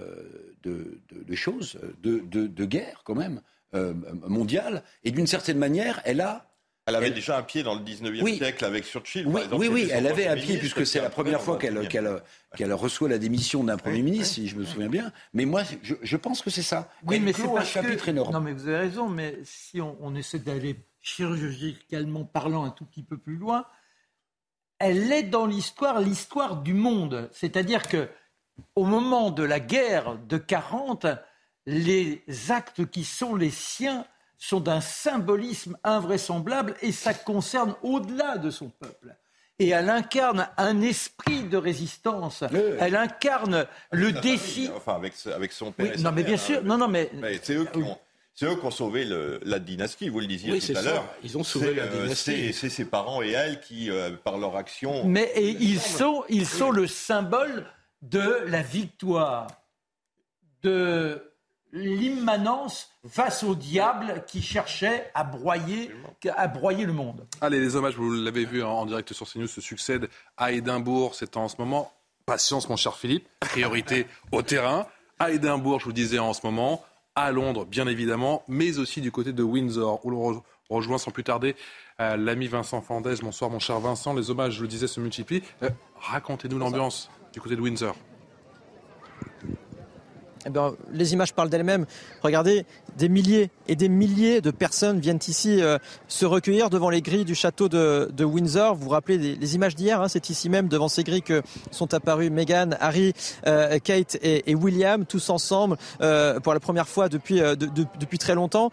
[0.64, 3.42] de, de- de choses, de, de, guerres quand même,
[3.74, 3.94] euh,
[4.28, 6.47] mondiales, et d'une certaine manière, elle a
[6.88, 8.38] Elle avait déjà un pied dans le 19e Oui.
[8.38, 9.26] siècle avec Churchill.
[9.26, 11.74] par oui, exemple, oui, elle avait un pied, puisque c'est a la première fois qu'elle
[11.74, 12.22] le qu'elle
[12.56, 15.12] qu'elle reçoit la démission d'un Premier ministre, si je me souviens bien.
[15.34, 16.90] Mais moi, je, je pense que c'est ça.
[17.06, 18.12] Oui, Elle mais c'est un chapitre que...
[18.12, 18.32] énorme.
[18.34, 22.86] Non, mais vous avez raison, mais si on, on essaie d'aller chirurgicalement parlant un tout
[22.86, 23.66] petit peu plus loin,
[24.80, 27.30] elle est dans l'histoire, l'histoire du monde.
[27.34, 28.08] C'est-à-dire que
[28.76, 31.06] au moment de la guerre de 40,
[31.66, 34.06] les actes qui sont les siens
[34.38, 39.16] sont d'un symbolisme invraisemblable et ça concerne au-delà de son peuple.
[39.60, 42.44] et elle incarne un esprit de résistance.
[42.80, 44.70] Elle incarne le défi.
[44.76, 46.00] Enfin, avec, avec son père.
[46.00, 46.64] non, mais bien sûr.
[46.64, 47.10] Non, non, mais.
[47.42, 47.98] c'est eux qui ont.
[48.40, 49.04] C'est eux qui ont sauvé
[49.42, 51.06] la dynastie, vous le disiez tout à l'heure.
[51.24, 52.54] Ils ont sauvé la euh, dynastie.
[52.54, 55.06] c'est ses parents et elle qui, euh, par leur action.
[55.06, 57.66] Mais ils sont, ils sont le symbole
[58.04, 59.48] de la victoire,
[60.62, 61.20] de
[61.78, 65.92] l'immanence face au diable qui cherchait à broyer,
[66.36, 67.26] à broyer le monde.
[67.42, 71.16] Allez, les hommages, vous l'avez vu en direct sur CNews, se succèdent à Édimbourg.
[71.16, 71.94] C'est en ce moment.
[72.26, 73.28] Patience, mon cher Philippe.
[73.40, 74.88] Priorité au terrain.
[75.20, 76.84] À Édimbourg, je vous disais en ce moment.
[77.16, 81.24] À Londres, bien évidemment, mais aussi du côté de Windsor, où l'on rejoint sans plus
[81.24, 81.56] tarder
[82.00, 83.16] euh, l'ami Vincent Fandès.
[83.22, 84.14] Bonsoir, mon cher Vincent.
[84.14, 85.42] Les hommages, je le disais, se multiplient.
[85.64, 87.96] Euh, racontez-nous l'ambiance du côté de Windsor.
[90.48, 91.86] Eh bien, les images parlent d'elles-mêmes.
[92.22, 92.66] Regardez,
[92.98, 95.78] des milliers et des milliers de personnes viennent ici euh,
[96.08, 98.76] se recueillir devant les grilles du château de, Windsor.
[98.76, 101.42] Vous vous rappelez les, images d'hier hein, C'est ici même, devant ces grilles, que
[101.72, 103.12] sont apparus Meghan, Harry,
[103.46, 107.42] euh, Kate et, William, tous ensemble euh, pour la première fois depuis,
[108.00, 108.72] depuis très longtemps.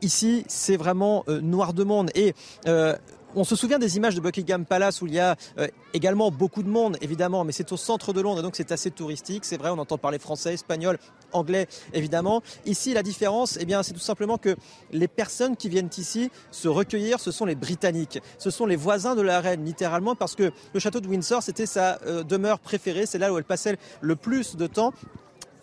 [0.00, 2.10] ici, c'est vraiment noir de monde.
[2.14, 2.34] Et
[3.34, 6.62] on se souvient des images de Buckingham Palace où il y a euh, également beaucoup
[6.62, 9.44] de monde, évidemment, mais c'est au centre de Londres et donc c'est assez touristique.
[9.44, 10.98] C'est vrai, on entend parler français, espagnol,
[11.32, 12.42] anglais, évidemment.
[12.66, 14.56] Ici, la différence, eh bien, c'est tout simplement que
[14.90, 18.20] les personnes qui viennent ici se recueillir, ce sont les Britanniques.
[18.38, 21.66] Ce sont les voisins de la reine, littéralement, parce que le château de Windsor, c'était
[21.66, 23.06] sa euh, demeure préférée.
[23.06, 24.92] C'est là où elle passait le plus de temps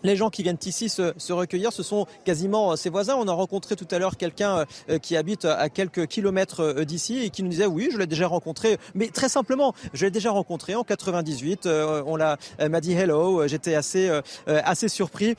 [0.02, 3.16] les gens qui viennent ici se, recueillir, ce sont quasiment euh, ses voisins.
[3.16, 7.18] On a rencontré tout à l'heure quelqu'un euh, qui habite à quelques kilomètres euh, d'ici
[7.22, 10.30] et qui nous disait oui, je l'ai déjà rencontré, mais très simplement, je l'ai déjà
[10.30, 11.66] rencontré en 98.
[11.66, 12.38] On l'a
[12.68, 13.46] m'a dit hello.
[13.46, 14.10] J'étais assez
[14.46, 15.34] assez surpris.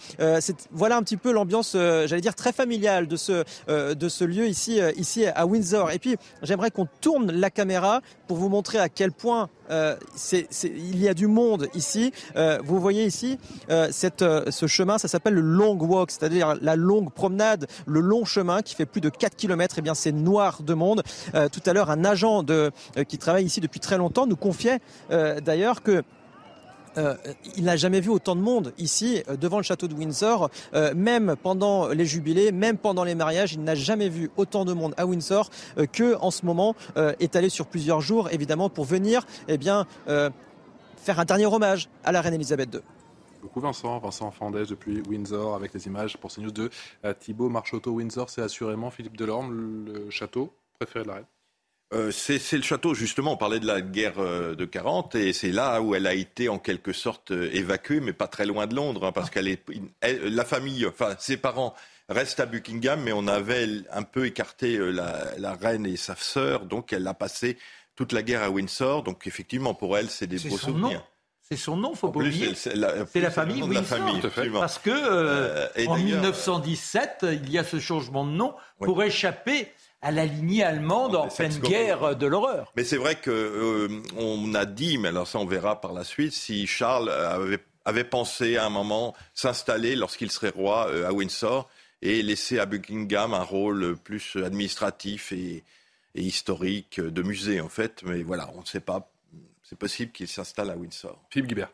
[0.72, 4.80] Voilà un petit peu l'ambiance, j'allais dire très familiale de ce de ce lieu ici
[4.96, 5.92] ici à Windsor.
[5.92, 9.96] Et puis j'aimerais qu'on tourne la caméra pour vous montrer à quel point euh,
[10.64, 12.12] il y a du monde ici.
[12.36, 13.38] Euh, vous voyez ici
[13.70, 18.62] euh, ce chemin, ça s'appelle le long walk, c'est-à-dire la longue promenade, le long chemin
[18.62, 19.76] qui fait plus de 4 km.
[19.78, 21.04] Eh bien, c'est noir de monde.
[21.34, 22.46] tout à l'heure, un agent
[23.08, 26.04] qui travaille ici depuis très longtemps nous confiait d'ailleurs que
[26.98, 27.16] euh,
[27.56, 30.94] il n'a jamais vu autant de monde ici euh, devant le château de Windsor, euh,
[30.96, 34.94] même pendant les jubilés, même pendant les mariages, il n'a jamais vu autant de monde
[34.98, 35.50] à Windsor
[35.92, 36.76] que en ce moment
[37.20, 42.22] étalé sur plusieurs jours, évidemment pour venir, eh bien, faire un dernier hommage à la
[42.22, 42.82] reine Elisabeth II.
[43.42, 46.70] Beaucoup Vincent, Vincent Fandès depuis Windsor avec les images pour CNews de
[47.20, 47.92] Thibaut Marchotto.
[47.92, 51.26] Windsor, c'est assurément Philippe Delorme, le château préféré de la reine.
[51.94, 55.52] Euh, c'est le château, justement, on parlait de la guerre euh, de 40, et c'est
[55.52, 58.76] là où elle a été en quelque sorte euh, évacuée, mais pas très loin de
[58.76, 59.62] Londres, hein, parce qu'elle est,
[60.02, 61.76] la famille, enfin ses parents
[62.08, 66.94] restent à Buckingham, mais on avait un peu écarté la, reine et sa sœur, donc
[66.94, 67.58] elle a passé
[67.96, 71.06] toute la guerre à Windsor, donc effectivement pour elle c'est des beaux souvenirs.
[71.42, 72.56] C'est son nom, faut pas oublier.
[72.56, 73.84] C'est la, famille Windsor.
[73.84, 74.22] famille,
[74.54, 79.68] parce que en 1917, il y a ce changement de nom pour échapper
[80.02, 82.72] à la lignée allemande en pleine guerre de l'horreur.
[82.76, 86.04] Mais c'est vrai que euh, on a dit, mais alors ça on verra par la
[86.04, 91.14] suite, si Charles avait, avait pensé à un moment s'installer lorsqu'il serait roi euh, à
[91.14, 91.70] Windsor
[92.02, 95.64] et laisser à Buckingham un rôle plus administratif et,
[96.16, 98.02] et historique de musée en fait.
[98.04, 99.12] Mais voilà, on ne sait pas.
[99.64, 101.18] C'est possible qu'il s'installe à Windsor.
[101.30, 101.72] Philippe Guibert.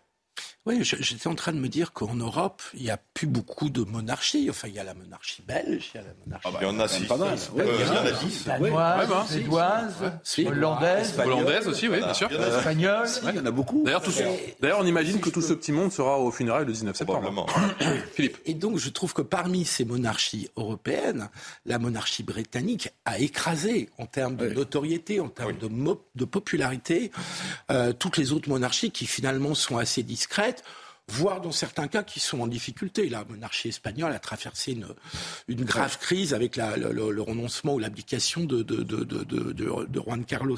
[0.67, 3.83] Oui, j'étais en train de me dire qu'en Europe, il n'y a plus beaucoup de
[3.83, 4.47] monarchies.
[4.49, 6.45] Enfin, il y a la monarchie belge, il y a la monarchie.
[6.45, 7.05] Ah bah, il y en a six.
[7.05, 7.37] Pas mal.
[7.55, 8.45] il y en a dix.
[8.45, 9.93] Danoise, suédoise,
[10.45, 11.13] hollandaise.
[11.17, 12.29] Hollandaise aussi, oui, bien sûr.
[12.29, 13.07] Espagnole.
[13.29, 13.85] Il y en a beaucoup.
[13.85, 17.45] D'ailleurs, on imagine que tout ce petit monde sera au funérailles le 19 septembre.
[18.13, 18.37] Philippe.
[18.45, 21.29] Et donc, je trouve que parmi ces monarchies européennes,
[21.65, 25.69] la monarchie britannique a écrasé en termes de notoriété, en termes de,
[26.15, 27.11] de popularité,
[27.71, 30.26] euh, toutes les autres monarchies qui finalement sont assez discrètes
[31.09, 33.09] voire dans certains cas qui sont en difficulté.
[33.09, 34.87] La monarchie espagnole a traversé une,
[35.47, 40.57] une grave crise avec la, le, renoncement ou l'abdication de, de, de, de, Juan Carlos.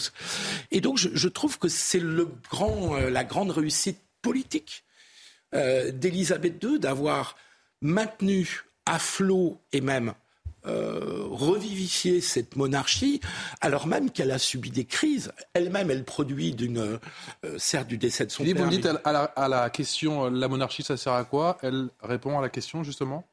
[0.71, 2.01] Et donc je, trouve que c'est
[2.49, 4.83] grand, euh, la grande réussite politique
[5.53, 7.35] euh, d'Élisabeth II d'avoir
[7.81, 10.13] maintenu à flot et même
[10.69, 13.21] euh, revivifier cette monarchie,
[13.61, 15.31] alors même qu'elle a subi des crises.
[15.53, 16.99] Elle-même, elle produit d'une,
[17.45, 18.55] euh, certes du décès de son père.
[18.55, 21.57] Vous dites à, la, question, euh, la monarchie, ça sert à quoi?
[21.61, 23.25] Elle répond à la question justement?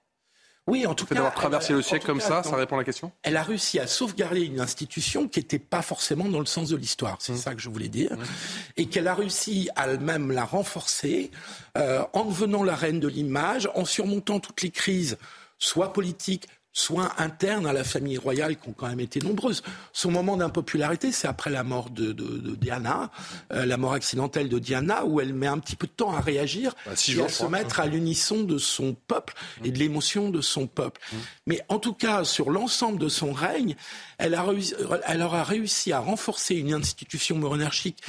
[0.68, 1.14] Oui, en tout cas.
[1.14, 3.12] d'avoir traversé le siècle comme ça, ça répond à la question?
[3.22, 6.76] Elle a réussi à sauvegarder une institution qui n'était pas forcément dans le sens de
[6.76, 7.18] l'histoire.
[7.20, 7.36] C'est mmh.
[7.36, 8.12] ça que je voulais dire.
[8.12, 8.24] Mmh.
[8.78, 11.30] Et qu'elle a réussi à même la renforcer
[11.76, 15.18] en devenant la reine de l'image, en surmontant toutes les crises,
[15.58, 19.62] soit politiques, soins internes à la famille royale qui ont quand même été nombreuses.
[19.94, 23.10] Son moment d'impopularité, c'est après la mort de, Diana,
[23.52, 26.20] euh, la mort accidentelle de Diana, où elle met un petit peu de temps à
[26.20, 29.32] réagir bah, et à se mettre à l'unisson de son peuple
[29.64, 31.00] et de l'émotion de son peuple.
[31.10, 31.16] Mmh.
[31.46, 33.74] Mais en tout cas, sur l'ensemble de son règne,
[34.18, 34.44] elle, a
[35.06, 38.02] elle aura réussi à renforcer une institution monarchique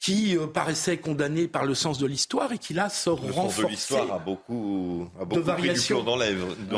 [0.00, 3.56] qui euh, paraissait condamné par le sens de l'histoire et qui là sort le renforcé.
[3.56, 6.02] sens de l'histoire a beaucoup, a beaucoup de variations.
[6.02, 6.18] dans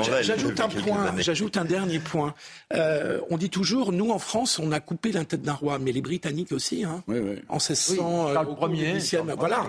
[0.03, 1.15] J'ajoute un point.
[1.19, 2.35] J'ajoute un dernier point.
[2.75, 5.93] Euh, on dit toujours, nous en France, on a coupé la tête d'un roi, mais
[5.93, 7.37] les Britanniques aussi, hein, oui, oui.
[7.49, 8.99] en 1600, oui, euh, au premier,
[9.37, 9.67] voilà.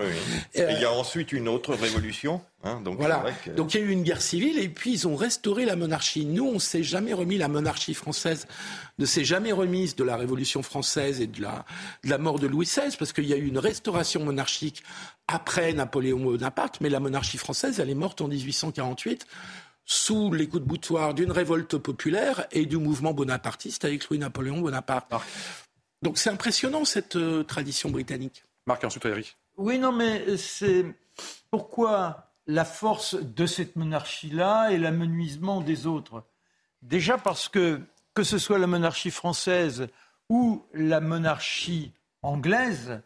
[0.54, 3.24] Et il y a ensuite une autre révolution Hein, donc, voilà.
[3.55, 6.26] donc il y a eu une guerre civile et puis ils ont restauré la monarchie.
[6.26, 8.47] Nous, on s'est jamais remis la monarchie française,
[8.97, 11.64] ne s'est jamais remise de la Révolution française et de la,
[12.03, 14.84] de la mort de Louis XVI parce qu'il y a eu une restauration monarchique
[15.28, 19.26] après Napoléon Bonaparte, mais la monarchie française, elle est morte en 1848
[19.86, 25.12] sous les coups de boutoir d'une révolte populaire et du mouvement bonapartiste avec Louis-Napoléon Bonaparte.
[26.01, 28.43] Donc c'est impressionnant cette euh, tradition britannique.
[28.68, 29.38] Marc, ensuite Eric.
[29.57, 30.86] Oui, non, mais c'est
[31.49, 36.24] pourquoi la force de cette monarchie-là et l'amenuisement des autres.
[36.82, 37.80] Déjà parce que,
[38.16, 39.88] que ce soit la monarchie française
[40.30, 41.93] ou la monarchie
[42.24, 43.02] anglaise,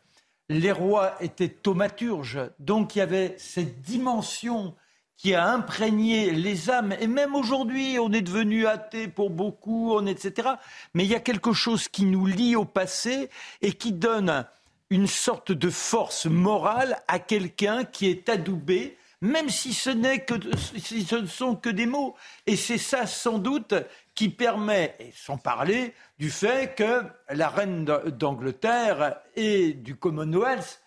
[0.47, 2.39] les rois étaient thaumaturges.
[2.59, 4.75] Donc il y avait cette dimension
[5.17, 6.95] qui a imprégné les âmes.
[7.01, 10.51] Et même aujourd'hui, on est devenu athée pour beaucoup, on etc.
[10.93, 13.29] Mais il y a quelque chose qui nous lie au passé
[13.61, 14.45] et qui donne
[14.89, 20.33] une sorte de force morale à quelqu'un qui est adoubé même si ce, n'est que,
[20.77, 22.13] si ce ne sont que des mots.
[22.45, 23.73] Et c'est ça, sans doute,
[24.15, 30.81] qui permet, et sans parler du fait que la reine d'Angleterre et du Commonwealth,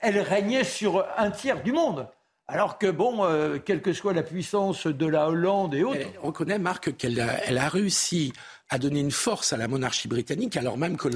[0.00, 2.06] elle régnait sur un tiers du monde.
[2.46, 6.06] Alors que, bon, euh, quelle que soit la puissance de la Hollande et autres.
[6.22, 8.34] On reconnaît, Marc, qu'elle elle a réussi
[8.70, 11.08] a donné une force à la monarchie britannique, alors même que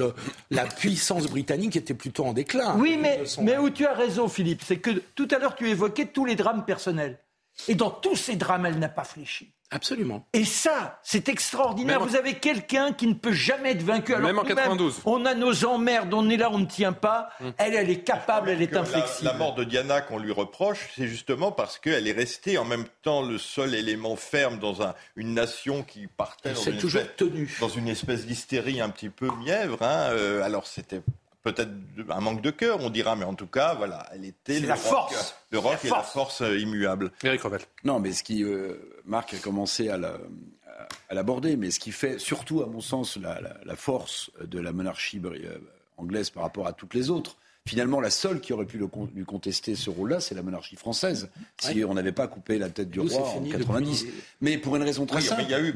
[0.51, 2.75] la puissance britannique était plutôt en déclin.
[2.77, 6.05] Oui, mais, mais où tu as raison, Philippe, c'est que tout à l'heure, tu évoquais
[6.05, 7.19] tous les drames personnels.
[7.67, 9.51] Et dans tous ces drames, elle n'a pas fléchi.
[9.71, 10.25] Absolument.
[10.33, 11.99] Et ça, c'est extraordinaire.
[11.99, 14.15] Vous avez quelqu'un qui ne peut jamais être vaincu.
[14.15, 15.01] Alors même en 92.
[15.05, 17.29] on a nos emmerdes, on est là, on ne tient pas.
[17.39, 17.53] Hum.
[17.57, 19.25] Elle, elle est capable, elle est inflexible.
[19.25, 22.85] La, mort de Diana qu'on lui reproche, c'est justement parce qu'elle est restée en même
[23.03, 27.59] temps le seul élément ferme dans un, une nation qui partait dans, une toujours espèce,
[27.59, 29.77] dans une espèce d'hystérie un petit peu mièvre.
[29.81, 30.09] Hein.
[30.13, 31.01] Euh, alors c'était
[31.43, 31.71] peut-être
[32.09, 34.75] un manque de cœur, on dira, mais en tout cas, voilà, elle était le la
[34.75, 35.35] force.
[35.51, 37.11] Le rock la et la force euh, immuable.
[37.23, 37.61] Eric Revel.
[37.83, 39.97] Non, mais ce qui, euh, Marc a commencé à
[41.11, 45.21] l'aborder, mais ce qui fait surtout, à mon sens, la, la force de la monarchie
[45.23, 45.57] euh,
[45.97, 47.37] anglaise par rapport à toutes les autres,
[47.69, 48.79] Finalement, la seule qui aurait pu
[49.13, 52.89] lui contester ce rôle-là, c'est la monarchie française, si on n'avait pas coupé la tête
[52.89, 54.07] du roi en 90.
[54.41, 55.43] Mais pour une raison très simple.
[55.43, 55.71] il y a eu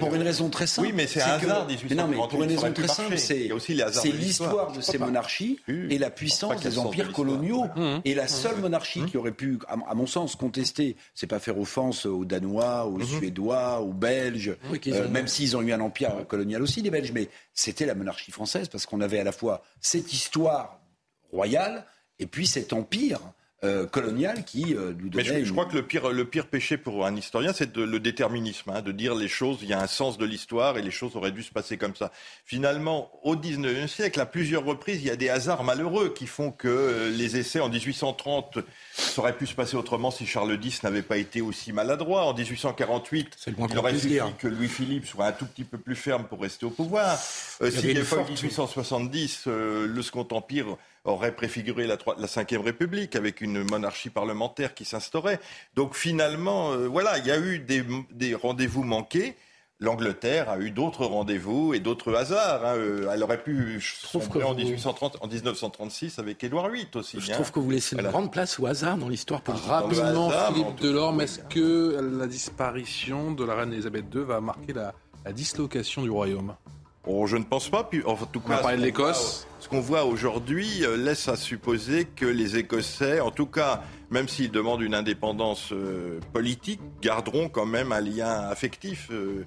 [0.00, 0.88] Pour une raison très simple.
[0.88, 3.48] Oui, mais c'est un hasard, Non, mais pour une raison très simple, c'est
[4.10, 7.66] l'histoire de ces monarchies et la puissance des empires coloniaux.
[7.76, 8.00] Mmh.
[8.04, 12.04] Et la seule monarchie qui aurait pu, à mon sens, contester, c'est pas faire offense
[12.04, 12.98] aux Danois, aux.
[13.04, 14.56] Suédois, aux Belges,
[14.88, 18.32] euh, même s'ils ont eu un empire colonial aussi, les Belges, mais c'était la monarchie
[18.32, 20.80] française parce qu'on avait à la fois cette histoire
[21.30, 21.86] royale
[22.18, 23.20] et puis cet empire
[23.64, 25.30] euh, colonial qui euh, nous donnait.
[25.30, 28.70] Mais je, crois que le pire, le pire péché pour un historien, c'est le déterminisme,
[28.70, 31.16] hein, de dire les choses, il y a un sens de l'histoire et les choses
[31.16, 32.12] auraient dû se passer comme ça.
[32.44, 36.50] Finalement, au XIXe siècle, à plusieurs reprises, il y a des hasards malheureux qui font
[36.50, 38.58] que euh, les essais en 1830
[38.92, 42.26] ça aurait pu se passer autrement si Charles X n'avait pas été aussi maladroit.
[42.26, 46.40] En 1848, il aurait suffi que Louis-Philippe soit un tout petit peu plus ferme pour
[46.40, 47.18] rester au pouvoir.
[47.62, 53.40] Euh, si il en 1870, le Second Empire aurait préfiguré la, la Ve République avec
[53.40, 55.40] une monarchie parlementaire qui s'instaurait.
[55.74, 59.36] Donc finalement, euh, voilà, il y a eu des, des rendez-vous manqués.
[59.80, 62.64] L'Angleterre a eu d'autres rendez-vous et d'autres hasards.
[62.64, 62.76] Hein.
[62.76, 67.20] Euh, elle aurait pu sombrer en, 1830, en 1936 avec Édouard VIII aussi.
[67.20, 69.68] Je trouve que vous laissez une grande place au hasard dans l'histoire politique.
[69.68, 74.94] Rapidement, Philippe Delorme, est-ce que la disparition de la reine Elisabeth II va marquer la,
[75.24, 76.54] la dislocation du royaume?
[77.06, 77.84] Oh, je ne pense pas.
[77.84, 79.46] Puis, en tout cas, on de l'Écosse.
[79.60, 84.28] Ce qu'on voit aujourd'hui euh, laisse à supposer que les Écossais, en tout cas, même
[84.28, 89.08] s'ils demandent une indépendance euh, politique, garderont quand même un lien affectif.
[89.10, 89.44] Euh,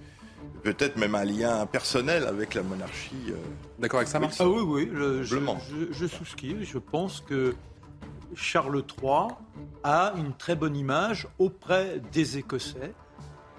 [0.63, 3.33] peut-être même un lien personnel avec la monarchie.
[3.79, 5.37] D'accord avec ça, Marc Ah oui, oui, je, je,
[5.91, 6.57] je, souscris.
[6.63, 7.55] Je pense que
[8.35, 9.29] Charles III
[9.83, 12.93] a une très bonne image auprès des Écossais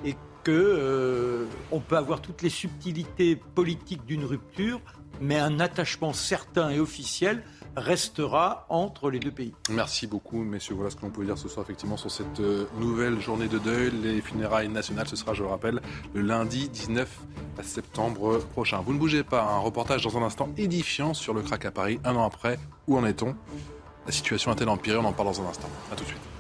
[0.05, 0.15] et
[0.51, 1.47] euh,
[1.89, 4.81] peut avoir toutes les subtilités politiques d'une rupture,
[5.21, 7.43] mais un attachement certain et officiel
[7.77, 9.55] restera entre les deux pays.
[9.71, 10.75] Merci beaucoup, messieurs.
[10.75, 13.59] Voilà ce que l'on pouvait dire ce soir, effectivement, sur cette euh, nouvelle journée de
[13.59, 13.91] deuil.
[14.03, 15.81] Les funérailles nationales, ce sera, je le rappelle,
[16.15, 17.09] le lundi 19
[17.63, 18.81] septembre prochain.
[18.85, 22.01] Vous ne bougez pas, un reportage dans un instant édifiant sur le crack à Paris,
[22.05, 22.59] un an après.
[22.87, 23.35] Où en est-on?
[24.07, 25.69] La situation a-t-elle empiré On en parle dans un instant.
[25.93, 26.38] A tout de suite.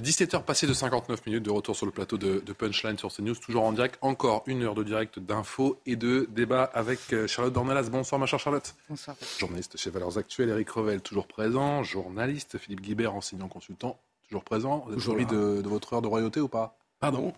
[0.00, 3.64] 17h passées de 59 minutes de retour sur le plateau de, Punchline sur CNews, toujours
[3.64, 3.98] en direct.
[4.00, 7.88] Encore une heure de direct d'infos et de débat avec euh, Charlotte Dornelas.
[7.90, 8.74] Bonsoir ma chère Charlotte.
[8.88, 9.16] Bonsoir.
[9.38, 11.82] Journaliste chez Valeurs Actuelles, Eric Revel toujours présent.
[11.82, 14.86] Journaliste Philippe Guibert, enseignant consultant, toujours présent.
[14.88, 16.76] Vous avez de, de, votre heure de royauté ou pas?
[17.00, 17.32] Pardon?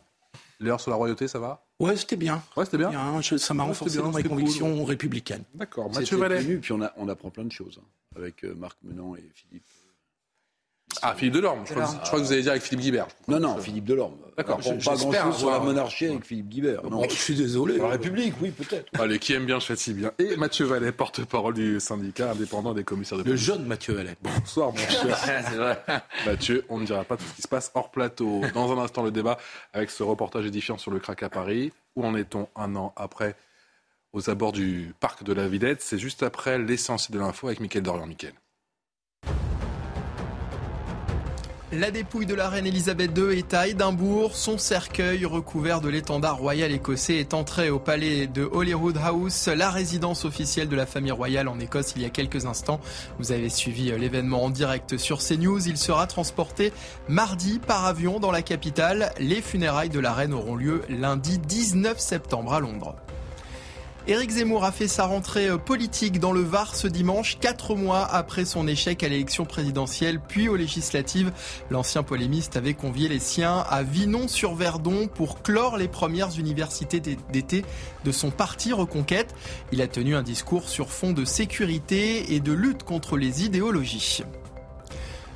[0.61, 1.67] L'heure sur la royauté, ça va?
[1.79, 2.43] Ouais, c'était bien.
[2.57, 2.91] Ouais, c'était bien.
[3.23, 5.45] ça m'a renforcé dans mes convictions républicaines.
[5.55, 5.93] D'accord.
[5.93, 6.57] Mathieu Vallet.
[6.57, 7.87] puis on, a, on apprend plein de choses hein,
[8.17, 9.65] avec euh, Marc Menant et Philippe.
[11.03, 11.65] Ah, Philippe Delorme.
[11.67, 13.07] Je, crois, que vous allez dire avec Philippe Guibert.
[13.29, 14.15] Non, non, Philippe Delorme.
[14.37, 14.59] D'accord.
[14.59, 16.83] Pas grand-chose sur la monarchie avec Philippe Guibert.
[16.89, 17.03] Non.
[17.09, 17.79] je suis désolé.
[17.79, 18.89] La République, oui, peut-être.
[18.99, 20.13] Allez, qui aime bien, je fais si bien.
[20.19, 23.41] Et Mathieu Vallet, porte-parole du syndicat indépendant des commissaires de police.
[23.41, 24.17] Le jeune Mathieu Vallet.
[24.23, 25.83] Bonsoir, mon cher.
[26.27, 28.43] Mathieu, on ne dira pas tout ce qui se passe hors plateau.
[28.55, 29.39] Dans un instant, le débat
[29.73, 31.73] avec ce reportage édifiant sur le crack à Paris.
[31.95, 33.37] Où en est-on un an après
[34.13, 37.83] aux abords du parc de la Villette C'est juste après l'essentiel de l'info avec Mickaël
[37.83, 38.07] Dorian.
[38.07, 38.35] Mickaël.
[41.73, 44.37] La dépouille de la reine Elisabeth II est à Édimbourg.
[44.37, 49.73] Son cercueil recouvert de l'étendard royal écossais est entré au palais de Holyrood House, la
[49.73, 52.81] résidence officielle de la famille royale en Écosse il y a quelques instants.
[53.19, 55.67] Vous avez suivi euh, l'événement en direct sur CNews.
[55.67, 56.73] Il sera transporté
[57.09, 59.13] mardi par avion dans la capitale.
[59.19, 62.95] Les funérailles de la reine auront lieu lundi 19 septembre à Londres.
[64.09, 68.05] Éric Zemmour a fait sa rentrée euh, politique dans le Var ce dimanche, quatre mois
[68.05, 71.33] après son échec à l'élection présidentielle puis aux législatives.
[71.71, 77.65] L'ancien polémiste avait convié les siens à Vinon-sur-Verdon pour clore les premières universités d'été
[78.05, 79.35] de son parti Reconquête.
[79.73, 84.23] Il a tenu un discours sur fond de sécurité et de lutte contre les idéologies.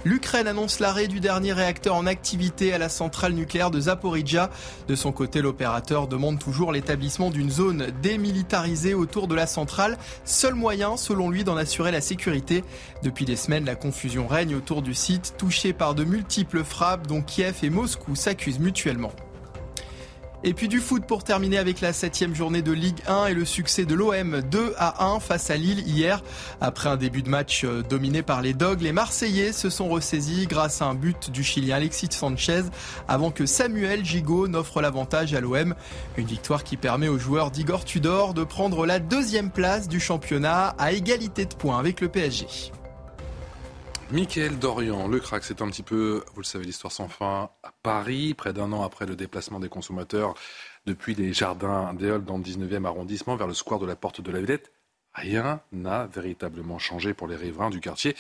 [0.07, 4.49] L'Ukraine annonce l'arrêt du dernier réacteur en activité à la centrale nucléaire de Zaporizhia.
[4.89, 10.55] De son côté, l'opérateur demande toujours l'établissement d'une zone démilitarisée autour de la centrale, seul
[10.55, 12.65] moyen, selon lui, d'en assurer la sécurité.
[13.03, 17.21] Depuis des semaines, la confusion règne autour du site, touché par de multiples frappes dont
[17.21, 19.13] Kiev et Moscou s'accusent mutuellement.
[20.43, 23.45] Et puis du foot pour terminer avec la septième journée de Ligue 1 et le
[23.45, 26.23] succès de l'OM 2 à 1 face à Lille hier.
[26.63, 30.47] Après un début de match euh, dominé par les Dogs, les Marseillais se sont ressaisis
[30.47, 32.63] grâce à un but du Chilien Alexis Sanchez
[33.07, 35.75] avant que Samuel Gigot n'offre l'avantage à l'OM.
[36.17, 40.75] Une victoire qui permet aux joueurs d'Igor Tudor de prendre la deuxième place du championnat
[40.79, 42.47] à égalité de points avec le PSG.
[44.13, 47.73] Michael Dorian, le crack, c'est un petit peu, vous le savez, l'histoire sans fin à
[47.85, 50.35] Paris, près d'un an après le déplacement des consommateurs
[50.85, 54.33] depuis les jardins d'Éole dans le 19e arrondissement vers le square de la Porte de
[54.33, 54.73] la Villette.
[55.15, 58.17] Rien n'a véritablement changé pour les riverains du quartier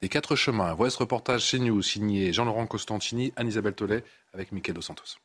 [0.00, 0.72] des Quatre Chemins.
[0.72, 5.18] Voici ce reportage chez Nous, signé Jean-Laurent Costantini, Anne-Isabelle Tollet avec Michael Dos Santos.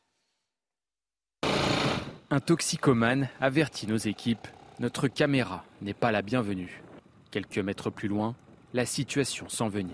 [2.30, 4.46] Un toxicomane avertit nos équipes.
[4.78, 6.82] Notre caméra n'est pas la bienvenue.
[7.30, 8.34] Quelques mètres plus loin,
[8.74, 9.90] la situation s'envenime.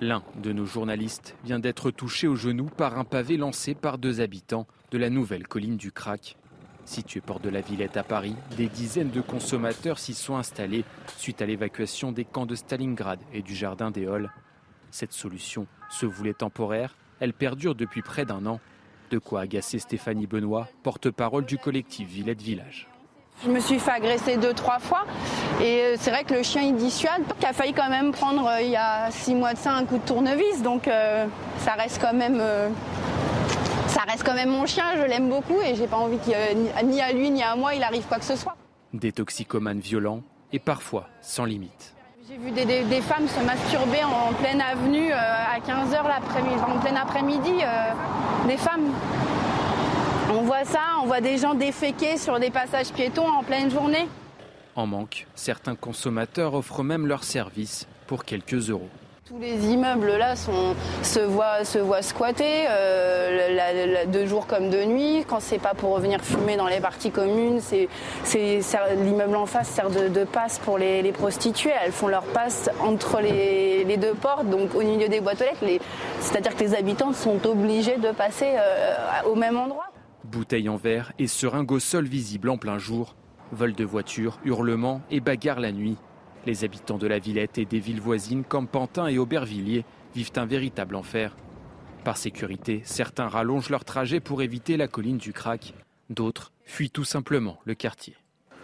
[0.00, 4.20] L'un de nos journalistes vient d'être touché au genou par un pavé lancé par deux
[4.20, 6.36] habitants de la nouvelle colline du Crac.
[6.84, 10.84] Située port de la Villette à Paris, des dizaines de consommateurs s'y sont installés
[11.16, 14.32] suite à l'évacuation des camps de Stalingrad et du jardin des Halles.
[14.90, 18.60] Cette solution se voulait temporaire, elle perdure depuis près d'un an.
[19.10, 22.88] De quoi agacer Stéphanie Benoît, porte-parole du collectif Villette Village.
[23.44, 25.04] Je me suis fait agresser deux, trois fois.
[25.60, 27.22] Et euh, c'est vrai que le chien, il dissuade.
[27.38, 29.84] Qui a failli quand même prendre, euh, il y a six mois de ça, un
[29.84, 30.62] coup de tournevis.
[30.62, 31.26] Donc euh,
[31.58, 32.42] ça reste quand même.
[33.88, 36.34] ça reste quand même mon chien, je l'aime beaucoup et j'ai pas envie qu'il
[36.84, 38.56] ni à lui ni à moi il arrive quoi que ce soit.
[38.92, 40.20] Des toxicomanes violents
[40.52, 41.94] et parfois sans limite.
[42.28, 47.52] J'ai vu des, femmes se masturber en, pleine avenue à 15h l'après-midi, en plein après-midi,
[48.48, 48.92] des femmes.
[50.28, 54.08] On voit ça, on voit des gens déféquer sur des passages piétons en pleine journée.
[54.74, 58.88] En manque, certains consommateurs offrent même leurs services pour quelques euros.
[59.28, 65.24] Tous les immeubles là se voient, se voient squatter euh, de jour comme de nuit.
[65.28, 67.88] Quand c'est pas pour revenir fumer dans les parties communes, c'est,
[68.96, 71.72] l'immeuble en face sert de, passe pour les, prostituées.
[71.84, 75.84] Elles font leur passe entre les, deux portes, donc au milieu des boîtes aux lettres.
[76.20, 78.96] c'est-à-dire que les habitants sont obligés de passer euh,
[79.28, 79.86] au même endroit.
[80.26, 83.14] Bouteilles en verre et seringues au sol visibles en plein jour.
[83.52, 85.96] Vol de voitures, hurlements et bagarres la nuit.
[86.46, 90.46] Les habitants de la Villette et des villes voisines comme Pantin et Aubervilliers vivent un
[90.46, 91.36] véritable enfer.
[92.04, 95.74] Par sécurité, certains rallongent leur trajet pour éviter la colline du Crac.
[96.10, 98.16] D'autres fuient tout simplement le quartier.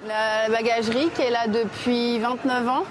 [0.06, 2.84] La bagagerie qui est là depuis 29 ans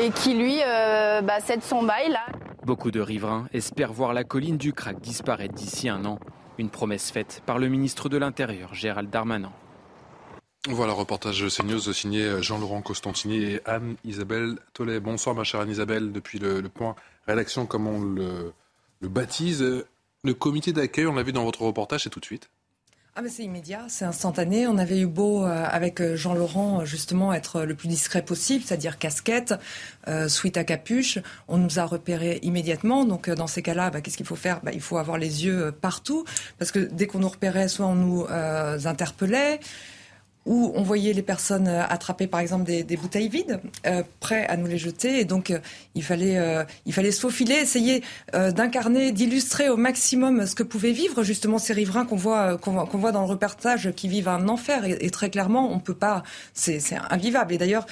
[0.00, 2.26] et qui lui euh, bah, cède son bail là.
[2.64, 6.20] Beaucoup de riverains espèrent voir la colline du Crac disparaître d'ici un an.
[6.62, 9.50] Une promesse faite par le ministre de l'Intérieur, Gérald Darmanin.
[10.68, 15.00] Voilà, reportage CNews signé Jean-Laurent Costantini et Anne-Isabelle Tollet.
[15.00, 16.94] Bonsoir ma chère Anne-Isabelle, depuis le, point
[17.26, 18.52] rédaction comme on le,
[19.00, 19.84] le baptise?
[20.22, 22.48] Le comité d'accueil, on l'a vu dans votre reportage, c'est tout de suite
[23.14, 24.66] ah c'est immédiat, c'est instantané.
[24.66, 28.64] On avait eu beau euh, avec euh, Jean-Laurent euh, justement être le plus discret possible,
[28.64, 29.52] c'est-à-dire casquette,
[30.08, 31.18] euh, suite à capuche.
[31.46, 33.04] On nous a repérés immédiatement.
[33.04, 34.62] Donc dans ces cas-là, bah, qu'est-ce qu'il faut faire?
[34.62, 36.24] Bah, Il faut avoir les yeux partout
[36.58, 39.60] parce que dès qu'on nous repérait, soit on nous interpellait
[40.44, 44.56] où on voyait les personnes euh, attraper par exemple des, bouteilles vides, euh, prêts à
[44.56, 45.20] nous les jeter.
[45.20, 45.58] Et donc euh,
[45.94, 46.38] il fallait
[46.86, 51.72] il fallait se faufiler, essayer d'incarner, d'illustrer au maximum ce que pouvaient vivre justement ces
[51.72, 54.84] riverains qu'on voit qu'on voit dans le reportage qui vivent un enfer.
[54.84, 56.22] Et, très clairement, on peut pas,
[56.54, 56.80] c'est
[57.10, 57.54] invivable.
[57.54, 57.86] Et d'ailleurs,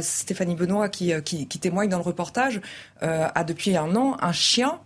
[0.00, 2.60] Stéphanie Benoît qui, qui, qui, témoigne dans le reportage
[3.00, 4.80] a depuis un an un chien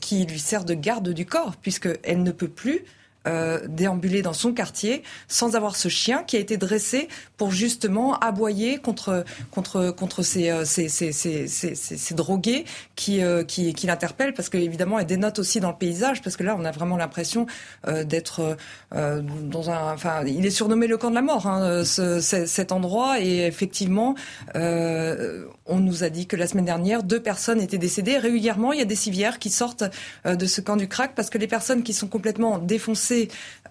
[0.00, 2.84] qui lui sert de garde du corps puisque elle ne peut plus
[3.28, 8.18] euh, déambuler dans son quartier sans avoir ce chien qui a été dressé pour justement
[8.18, 12.64] aboyer contre contre contre ces euh, ces, ces, ces, drogués
[12.96, 16.36] qui euh, qui, qui l'interpellent parce que évidemment elle dénote aussi dans le paysage parce
[16.36, 17.46] que là on a vraiment l'impression
[17.86, 18.56] euh, d'être
[18.92, 23.20] dans un enfin il est surnommé le camp de la mort hein, ce, cet endroit
[23.20, 24.14] et effectivement
[24.54, 28.18] on nous a dit que la semaine dernière deux personnes étaient décédées.
[28.18, 29.84] Régulièrement il y a des civières qui sortent
[30.24, 33.11] de ce camp du crack parce que les personnes qui sont complètement défoncées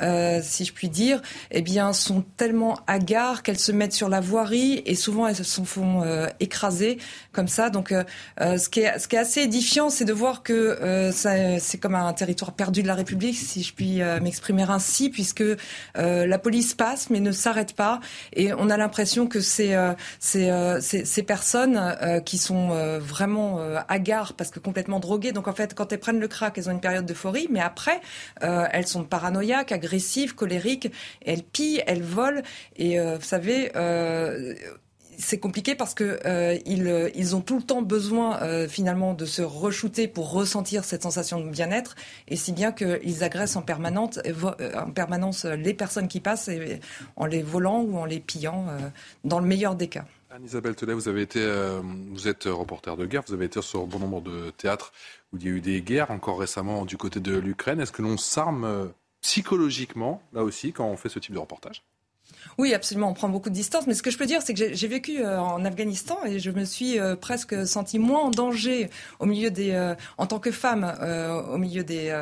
[0.01, 1.21] euh, si je puis dire,
[1.51, 5.61] eh bien, sont tellement hagards qu'elles se mettent sur la voirie et souvent elles se
[5.61, 6.97] font euh, écraser
[7.31, 7.69] comme ça.
[7.69, 8.03] Donc, euh,
[8.57, 12.87] ce, qui est, assez édifiant, c'est de voir que c'est comme un territoire perdu de
[12.87, 15.43] la République, si je puis m'exprimer ainsi, puisque
[15.95, 17.99] la police passe mais ne s'arrête pas
[18.33, 19.75] et on a l'impression que c'est
[20.19, 25.31] ces personnes qui sont vraiment hagards parce que complètement droguées.
[25.31, 28.01] Donc, en fait, quand elles prennent le crack, elles ont une période d'euphorie, mais après,
[28.41, 30.91] elles sont paranoïaques paranoïaque, agressive, colérique.
[31.25, 32.43] Elle pille, elle vole.
[32.75, 34.53] Et euh, vous savez, euh,
[35.17, 40.07] c'est compliqué parce que euh, ils, ont tout le temps besoin finalement de se re-shooter
[40.07, 41.95] pour ressentir cette sensation de bien-être,
[42.27, 44.19] et si bien qu'ils agressent en permanence,
[44.75, 46.49] en permanence les personnes qui passent
[47.17, 48.65] en les volant ou en les pillant,
[49.23, 50.05] dans le meilleur des cas.
[50.31, 51.45] Anne-Isabelle Telet, vous avez été,
[51.83, 54.91] vous êtes reporter de guerre, vous avez été sur bon nombre de théâtres
[55.33, 57.79] où il y a eu des guerres, encore récemment du côté de l'Ukraine.
[57.79, 58.91] Est-ce que l'on s'arme
[59.21, 61.83] psychologiquement, là aussi, quand on fait ce type de reportage
[62.57, 63.09] oui, absolument.
[63.09, 63.87] On prend beaucoup de distance.
[63.87, 66.51] Mais ce que je peux dire, c'est que j'ai vécu euh, en Afghanistan et je
[66.51, 70.51] me suis euh, presque sentie moins en danger au milieu des, euh, en tant que
[70.51, 70.81] femme,
[71.51, 72.13] au milieu des,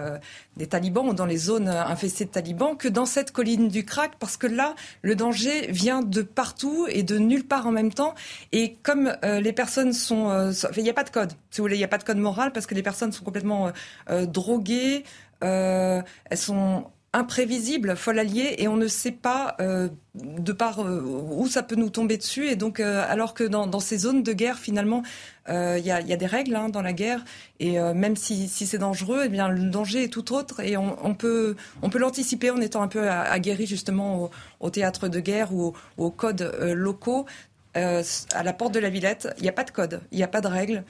[0.70, 4.38] talibans ou dans les zones infestées de talibans que dans cette colline du Crac, parce
[4.38, 8.14] que là, le danger vient de partout et de nulle part en même temps.
[8.52, 11.34] Et comme les personnes sont, il n'y a pas de code.
[11.58, 13.72] Il n'y a pas de code moral parce que les personnes sont complètement
[14.10, 15.04] droguées.
[15.42, 16.04] Elles
[16.38, 21.64] sont imprévisible, folle alliée, et on ne sait pas euh, de par euh, où ça
[21.64, 22.48] peut nous tomber dessus.
[22.48, 25.04] Et donc, euh, alors que dans, ces zones de guerre, finalement,
[25.48, 27.26] il y, a, des règles hein, dans la guerre,
[27.60, 31.56] et même si, c'est dangereux, eh bien le danger est tout autre, et on, peut
[31.82, 34.30] on peut l'anticiper en étant un peu aguerri justement
[34.60, 37.26] au, théâtre de guerre ou, aux codes locaux.
[37.74, 40.28] à la porte de la Villette, il n'y a pas de code, il n'y a
[40.28, 40.84] pas de règles,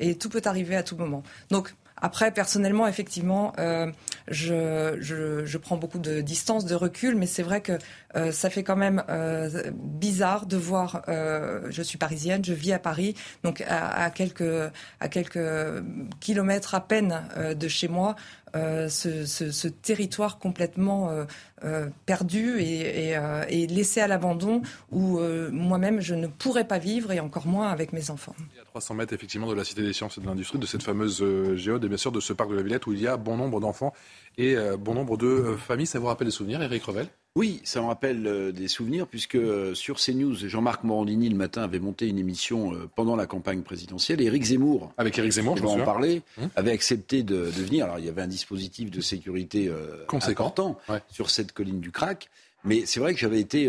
[0.00, 1.22] et tout peut arriver à tout moment.
[1.50, 1.72] Donc
[2.04, 3.90] après, personnellement, effectivement, euh,
[4.28, 7.78] je, je, prends beaucoup de distance, de recul, mais c'est vrai que
[8.14, 11.00] euh, ça fait quand même euh, bizarre de voir.
[11.08, 15.82] Euh, je suis parisienne, je vis à Paris, donc à, quelques à quelques
[16.20, 17.22] kilomètres à peine
[17.58, 18.16] de chez moi,
[18.54, 21.24] euh, ce, territoire complètement euh,
[21.64, 25.18] euh perdu et, et, et, laissé à l'abandon où
[25.50, 28.34] moi-même je ne pourrais pas vivre et encore moins avec mes enfants.
[28.56, 30.82] Y a 300 mètres effectivement de la Cité des Sciences et de l'Industrie, de cette
[30.82, 31.24] fameuse
[31.56, 33.36] géode et bien sûr de ce parc de la Villette où il y a bon
[33.36, 33.92] nombre d'enfants
[34.38, 35.86] et bon nombre de familles.
[35.86, 37.08] Ça vous rappelle des souvenirs, Eric Revel?
[37.36, 41.62] Oui, ça me rappelle euh, des souvenirs, puisque euh, sur CNews, Jean-Marc Morandini, le matin,
[41.62, 44.20] avait monté une émission euh, pendant la campagne présidentielle.
[44.20, 46.48] Et Éric Zemmour, avec Éric Zemmour, je vais en parler, hum.
[46.54, 47.86] avait accepté de, venir.
[47.86, 49.68] Alors, il y avait un dispositif de sécurité
[50.08, 50.78] important
[51.10, 52.30] sur cette colline du Crac.
[52.62, 53.68] Mais c'est vrai que j'avais été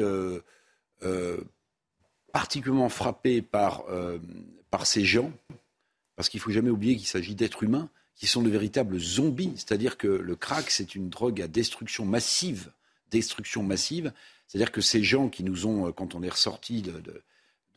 [2.32, 3.86] particulièrement frappé par,
[4.70, 5.32] par ces gens,
[6.16, 9.54] parce qu'il faut jamais oublier qu'il s'agit d'êtres humains qui sont de véritables zombies.
[9.56, 12.72] C'est-à-dire que le crack, c'est une drogue à destruction massive
[13.12, 14.12] destruction massive.
[14.48, 17.22] C'est-à-dire que ces gens qui nous ont, euh, quand on est ressorti de,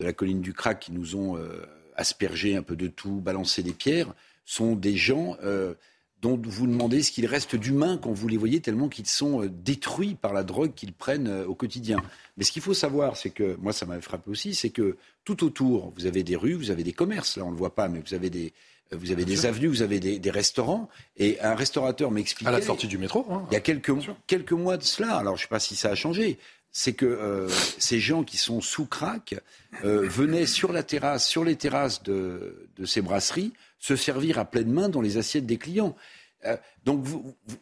[0.00, 1.66] la colline du crack, qui nous ont euh,
[1.96, 4.14] aspergé un peu de tout, balancé des pierres,
[4.44, 5.74] sont des gens euh,
[6.22, 10.14] dont vous demandez ce qu'il reste d'humain quand vous les voyez tellement qu'ils sont détruits
[10.14, 12.02] par la drogue qu'ils prennent au quotidien.
[12.36, 15.44] Mais ce qu'il faut savoir, c'est que, moi ça m'avait frappé aussi, c'est que tout
[15.44, 17.88] autour, vous avez des rues, vous avez des commerces, là on ne le voit pas,
[17.88, 18.52] mais vous avez des,
[18.92, 22.48] vous avez des avenues, vous avez des, des restaurants, et un restaurateur m'expliquait...
[22.48, 23.26] À la sortie du métro.
[23.30, 23.44] hein.
[23.50, 23.92] Il y a quelques,
[24.26, 26.38] quelques mois de cela, alors je ne sais pas si ça a changé,
[26.70, 29.34] c'est que euh, ces gens qui sont sous crack
[29.84, 34.44] euh, venaient sur la terrasse, sur les terrasses de, de ces brasseries, se servir à
[34.44, 35.96] pleine main dans les assiettes des clients.
[36.46, 37.56] Euh, donc vous- vous-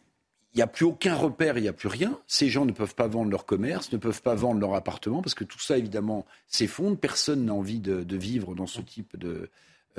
[0.53, 2.19] il n'y a plus aucun repère, il n'y a plus rien.
[2.25, 5.35] Ces gens ne peuvent pas vendre leur commerce, ne peuvent pas vendre leur appartement, parce
[5.35, 6.97] que tout ça, évidemment, s'effondre.
[6.97, 9.51] Personne n'a envie de, de vivre dans ce type de,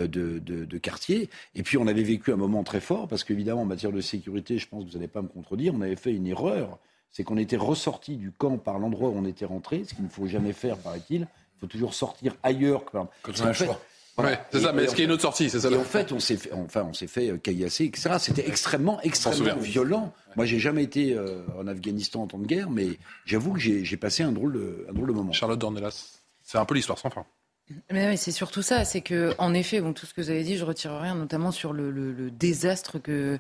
[0.07, 1.28] de, de- de quartier.
[1.55, 4.59] Et puis, on avait vécu un moment très fort, parce qu'évidemment, en matière de sécurité,
[4.59, 6.78] je pense que vous n'allez pas me contredire, on avait fait une erreur.
[7.11, 10.11] C'est qu'on était ressorti du camp par l'endroit où on était rentré, ce qu'il ne
[10.11, 11.22] faut jamais faire, paraît-il.
[11.22, 12.84] Il faut toujours sortir ailleurs.
[12.84, 13.80] que par- Quand on a fait- choix.
[14.18, 15.84] Ouais, c'est ça, mais est-ce qu'il y a une autre sortie C'est ça et en
[15.84, 18.16] fait, on s'est fait, enfin, on s'est fait euh, caillasser, etc.
[18.18, 20.12] C'était extrêmement, extrêmement violent.
[20.34, 23.84] Moi, j'ai jamais été euh, en Afghanistan en temps de guerre, mais j'avoue que j'ai
[23.84, 25.30] j'ai passé un drôle, de, un drôle de moment.
[25.32, 27.24] Charlotte Dornelas, c'est un peu l'histoire sans fin.
[28.16, 30.64] C'est surtout ça, c'est que en effet, bon, tout ce que vous avez dit, je
[30.64, 33.38] retire rien, notamment sur le, désastre que,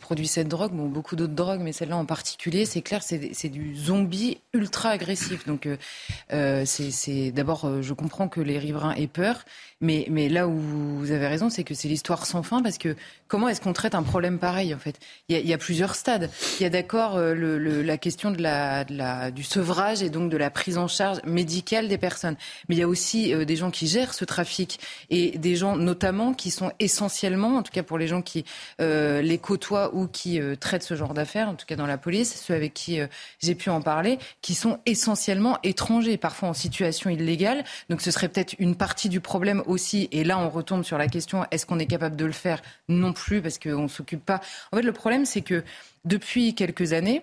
[0.00, 0.72] produit cette drogue.
[0.72, 5.46] Bon, beaucoup d'autres drogues, mais celle-là en particulier, c'est clair, c'est du zombie ultra agressif.
[5.46, 5.76] Donc, euh,
[6.32, 9.44] euh, c'est d'abord, euh, je comprends que les riverains aient peur,
[9.80, 12.96] mais, là où vous avez raison, c'est que c'est l'histoire sans fin, parce que
[13.28, 14.98] comment est-ce qu'on traite un problème pareil, en fait?
[15.28, 16.30] Il y, a, plusieurs stades.
[16.58, 21.18] Il y a d'accord la question du sevrage et donc de la prise en charge
[21.24, 22.36] médicale des personnes.
[22.68, 26.34] Mais il y a aussi des gens qui gèrent ce trafic et des gens notamment
[26.34, 28.44] qui sont essentiellement, en tout cas pour les gens qui
[28.80, 31.98] euh, les côtoient ou qui euh, traitent ce genre d'affaires, en tout cas dans la
[31.98, 33.06] police, ceux avec qui euh,
[33.40, 37.64] j'ai pu en parler, qui sont essentiellement étrangers, parfois en situation illégale.
[37.88, 40.08] Donc ce serait peut-être une partie du problème aussi.
[40.12, 42.62] Et là, on retombe sur la question est-ce qu'on est capable de le faire?
[42.88, 44.40] Non plus, parce qu'on ne s'occupe pas.
[44.72, 45.64] En fait, le problème, c'est que
[46.04, 47.22] depuis quelques années,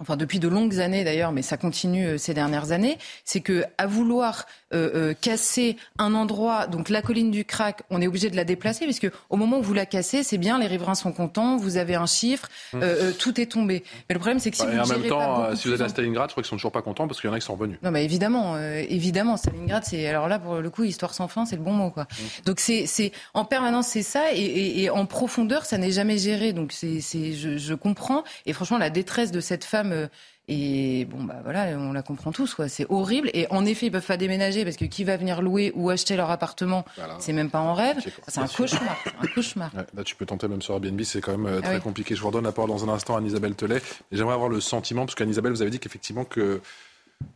[0.00, 3.64] enfin depuis de longues années d'ailleurs, mais ça continue euh, ces dernières années, c'est que
[3.78, 8.28] à vouloir euh, euh, casser un endroit, donc la colline du Crac, on est obligé
[8.28, 10.94] de la déplacer parce que au moment où vous la cassez, c'est bien, les riverains
[10.96, 13.84] sont contents, vous avez un chiffre, euh, euh, tout est tombé.
[14.08, 15.80] Mais le problème, c'est que si Bah, vous et en même temps, si vous êtes
[15.80, 17.46] à Stalingrad, je crois qu'ils sont toujours pas contents parce qu'il y en a qui
[17.46, 17.78] sont revenus.
[17.82, 21.56] non, bah évidemment, évidemment, Stalingrad, c'est alors là pour le coup, histoire sans fin, c'est
[21.56, 22.06] le bon mot, quoi.
[22.44, 26.18] Donc c'est, c'est en permanence, c'est ça, et, et- et en profondeur, ça n'est jamais
[26.18, 26.52] géré.
[26.52, 29.85] Donc c'est, c'est, je, je comprends, et franchement, la détresse de cette femme.
[29.92, 30.06] Euh,
[30.48, 32.68] et bon, bah voilà, on la comprend tous, quoi.
[32.68, 33.30] C'est horrible.
[33.34, 36.16] Et en effet, ils peuvent pas déménager parce que qui va venir louer ou acheter
[36.16, 37.16] leur appartement, Voilà.
[37.18, 37.96] c'est même pas en rêve.
[38.28, 39.74] C'est un cauchemar, un cauchemar.
[39.74, 41.80] Ouais, là, tu peux tenter même sur Airbnb, c'est quand même euh, très Ah oui.
[41.80, 42.14] compliqué.
[42.14, 43.80] Je vous redonne la parole dans un instant à Anne-Isabelle Telet.
[44.12, 46.60] J'aimerais avoir le sentiment, parce qu'Anne-Isabelle, vous avez dit qu'effectivement que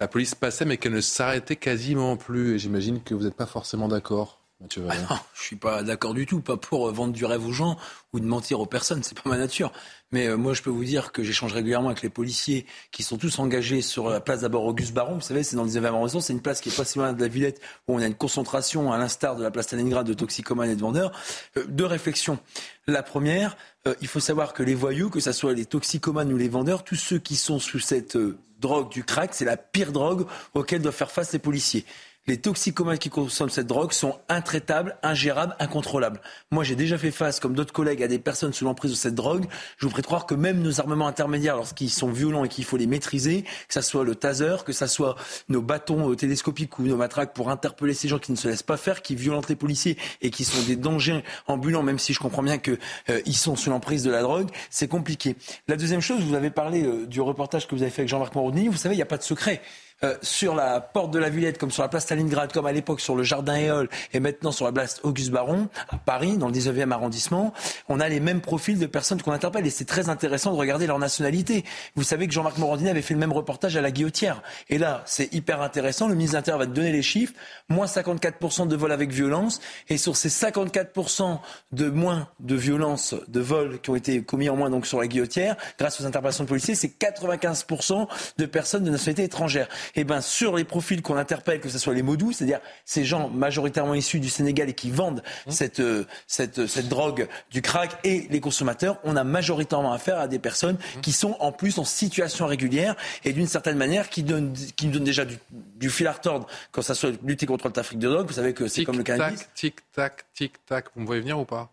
[0.00, 2.54] la police passait, mais qu'elle ne s'arrêtait quasiment plus.
[2.54, 4.84] Et j'imagine que vous n'êtes pas forcément d'accord, Mathieu.
[4.90, 7.52] Ah non, je suis pas d'accord du tout, pas pour euh, vendre du rêve aux
[7.52, 7.78] gens
[8.12, 9.72] ou de mentir aux personnes, c'est pas ma nature.
[10.12, 13.16] Mais euh, moi, je peux vous dire que j'échange régulièrement avec les policiers qui sont
[13.16, 15.14] tous engagés sur la place d'abord Auguste Baron.
[15.14, 17.12] Vous savez, c'est dans le 19e arrondissement, c'est une place qui est pas si loin
[17.12, 20.14] de la Villette où on a une concentration, à l'instar de la place Stalingrad, de
[20.14, 21.12] toxicomanes et de vendeurs.
[21.56, 22.38] Euh, deux réflexions.
[22.86, 23.56] La première,
[23.86, 26.84] euh, il faut savoir que les voyous, que ce soit les toxicomanes ou les vendeurs,
[26.84, 28.18] tous ceux qui sont sous cette
[28.58, 31.86] drogue du crack, c'est la pire drogue auquel doivent faire face les policiers.
[32.26, 36.20] Les toxicomanes qui consomment cette drogue sont intraitables, ingérables, incontrôlables.
[36.50, 39.14] Moi, j'ai déjà fait face, comme d'autres collègues, à des personnes sous l'emprise de cette
[39.14, 39.46] drogue.
[39.78, 42.86] Je vous croire que même nos armements intermédiaires, lorsqu'ils sont violents et qu'il faut les
[42.86, 45.16] maîtriser, que ça soit le taser, que ça soit
[45.48, 48.62] nos bâtons euh, télescopiques ou nos matraques pour interpeller ces gens qui ne se laissent
[48.62, 52.20] pas faire, qui violentent les policiers et qui sont des dangers ambulants, même si je
[52.20, 55.34] comprends bien que euh, sont sous l'emprise de la drogue, c'est compliqué.
[55.66, 58.34] La deuxième chose, vous avez parlé euh, du reportage que vous avez fait avec Jean-Marc
[58.34, 58.68] Moroni.
[58.68, 59.62] Vous savez, il n'y a pas de secret.
[60.02, 63.02] Euh, sur la porte de la Villette, comme sur la place Stalingrad, comme à l'époque
[63.02, 66.54] sur le Jardin Éole et maintenant sur la place Auguste Baron, à Paris, dans le
[66.54, 67.52] 19e arrondissement,
[67.86, 70.86] on a les mêmes profils de personnes qu'on interpelle et c'est très intéressant de regarder
[70.86, 71.66] leur nationalité.
[71.96, 74.42] Vous savez que Jean-Marc Morandini avait fait le même reportage à la Guillotière.
[74.70, 76.08] Et là, c'est hyper intéressant.
[76.08, 77.34] Le ministre de l'Intérieur va te donner les chiffres.
[77.68, 79.60] Moins 54% de vols avec violence.
[79.90, 81.40] Et sur ces 54%
[81.72, 85.08] de moins de violence, de vols qui ont été commis en moins donc sur la
[85.08, 89.68] Guillotière, grâce aux interpellations de policiers, c'est 95% de personnes de nationalité étrangère.
[89.94, 93.28] Et ben sur les profils qu'on interpelle, que ce soit les modous, c'est-à-dire ces gens
[93.28, 98.26] majoritairement issus du Sénégal et qui vendent cette, euh, cette, cette drogue du crack et
[98.30, 102.46] les consommateurs, on a majoritairement affaire à des personnes qui sont en plus en situation
[102.46, 106.12] régulière et d'une certaine manière qui donnent, qui nous donnent déjà du, du fil à
[106.12, 108.26] retordre quand ça soit lutter contre le trafic de drogue.
[108.26, 109.40] Vous savez que c'est comme le cannabis.
[109.54, 110.86] Tic, tic, tac, tic, tac.
[110.94, 111.70] Vous me voyez venir ou pas?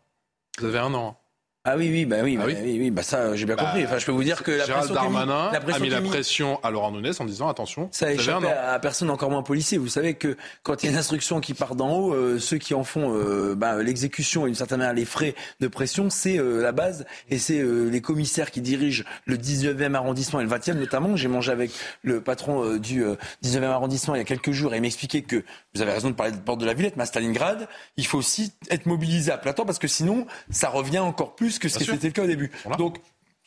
[0.59, 1.17] Vous avez un an.
[1.69, 2.61] Ah oui, oui, bah oui, Ah bah, oui.
[2.63, 3.83] oui, oui, bah ça, j'ai bien compris.
[3.83, 6.07] Enfin, je peux vous dire que la Gérald pression Darmanin la a mis la mis-
[6.07, 9.77] pression à Laurent Nunez en disant attention, Ça a échappé à personne, encore moins policier.
[9.77, 12.57] Vous savez que quand il y a une instruction qui part d'en haut, euh, ceux
[12.57, 16.39] qui en font euh, bah, l'exécution et d'une certaine manière les frais de pression, c'est
[16.39, 20.75] euh, la base et c'est les commissaires qui dirigent le 19e arrondissement et le 20e
[20.75, 21.17] notamment.
[21.17, 21.71] J'ai mangé avec
[22.01, 25.43] le patron du euh, 19e arrondissement il y a quelques jours et il m'expliquait que
[25.75, 27.67] vous avez raison de parler de porte de la Villette, mais à Stalingrad,
[27.97, 31.56] il faut aussi être mobilisé à plein temps parce que sinon, ça revient encore plus
[31.59, 32.51] que ce qui était le cas au début.
[32.77, 32.97] Donc,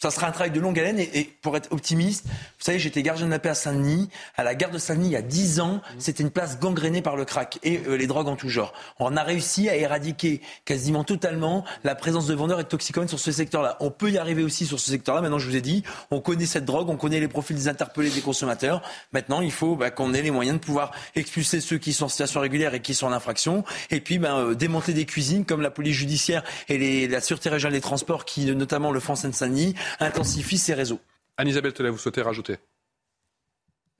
[0.02, 3.02] ça sera un travail de longue haleine et, et pour être optimiste, vous savez, j'étais
[3.02, 4.08] gardien de la paix à Saint-Denis.
[4.36, 7.16] À la gare de Saint-Denis, il y a 10 ans, c'était une place gangrénée par
[7.16, 8.72] le crack et euh, les drogues en tout genre.
[8.98, 13.18] On a réussi à éradiquer quasiment totalement la présence de vendeurs et de toxicomanes sur
[13.20, 13.76] ce secteur-là.
[13.80, 15.20] On peut y arriver aussi sur ce secteur-là.
[15.20, 18.10] Maintenant, je vous ai dit, on connaît cette drogue, on connaît les profils des interpellés
[18.10, 18.82] des consommateurs.
[19.12, 22.08] Maintenant, il faut bah, qu'on ait les moyens de pouvoir expulser ceux qui sont en
[22.08, 23.64] situation régulière et qui sont en infraction.
[23.90, 27.50] Et puis, bah, euh, démonter des cuisines comme la police judiciaire et les- la Sûreté
[27.50, 31.00] régionale des transports qui, notamment le font en Seine-Saint-Denis, intensifient ces réseaux.
[31.36, 32.58] Anne-Isabelle Telet, vous souhaitez rajouter?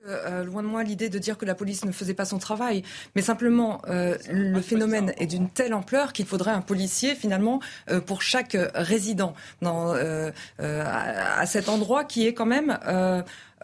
[0.07, 2.39] Euh, euh, loin de moi l'idée de dire que la police ne faisait pas son
[2.39, 2.83] travail,
[3.15, 7.61] mais simplement euh, le phénomène est d'une telle ampleur qu'il faudrait un policier finalement
[7.91, 10.31] euh, pour chaque résident dans, euh,
[10.61, 12.79] euh, à, à cet endroit qui est quand même.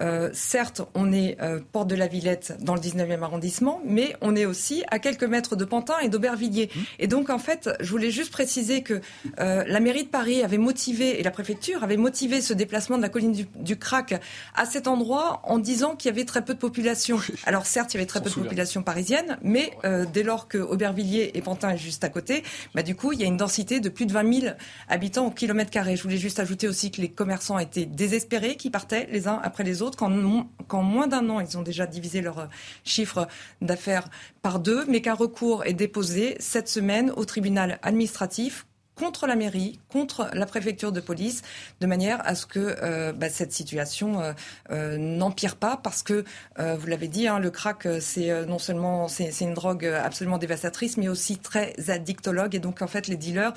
[0.00, 4.36] Euh, certes, on est euh, porte de la Villette dans le 19e arrondissement, mais on
[4.36, 6.70] est aussi à quelques mètres de Pantin et d'Aubervilliers.
[6.98, 9.00] Et donc, en fait, je voulais juste préciser que
[9.40, 13.02] euh, la mairie de Paris avait motivé, et la préfecture avait motivé ce déplacement de
[13.02, 14.14] la colline du, du Crac
[14.54, 17.18] à cet endroit en disant qu'il y avait très peu de population.
[17.46, 20.58] Alors, certes, il y avait très peu de population parisienne, mais euh, dès lors que
[20.58, 22.42] Aubervilliers et Pantin est juste à côté,
[22.74, 24.54] bah, du coup, il y a une densité de plus de 20 000
[24.88, 25.96] habitants au kilomètre carré.
[25.96, 29.64] Je voulais juste ajouter aussi que les commerçants étaient désespérés, qui partaient les uns après
[29.64, 29.85] les autres.
[29.94, 32.46] Qu'en moins d'un an, ils ont déjà divisé leur euh,
[32.82, 33.28] chiffre
[33.60, 34.08] d'affaires
[34.42, 39.78] par deux, mais qu'un recours est déposé cette semaine au tribunal administratif contre la mairie,
[39.90, 41.42] contre la préfecture de police,
[41.80, 44.32] de manière à ce que euh, bah, cette situation euh,
[44.70, 46.24] euh, n'empire pas, parce que
[46.58, 50.96] euh, vous l'avez dit, hein, le crack, c'est non seulement c'est une drogue absolument dévastatrice,
[50.96, 52.54] mais aussi très addictologue.
[52.54, 53.52] Et donc en fait, les dealers,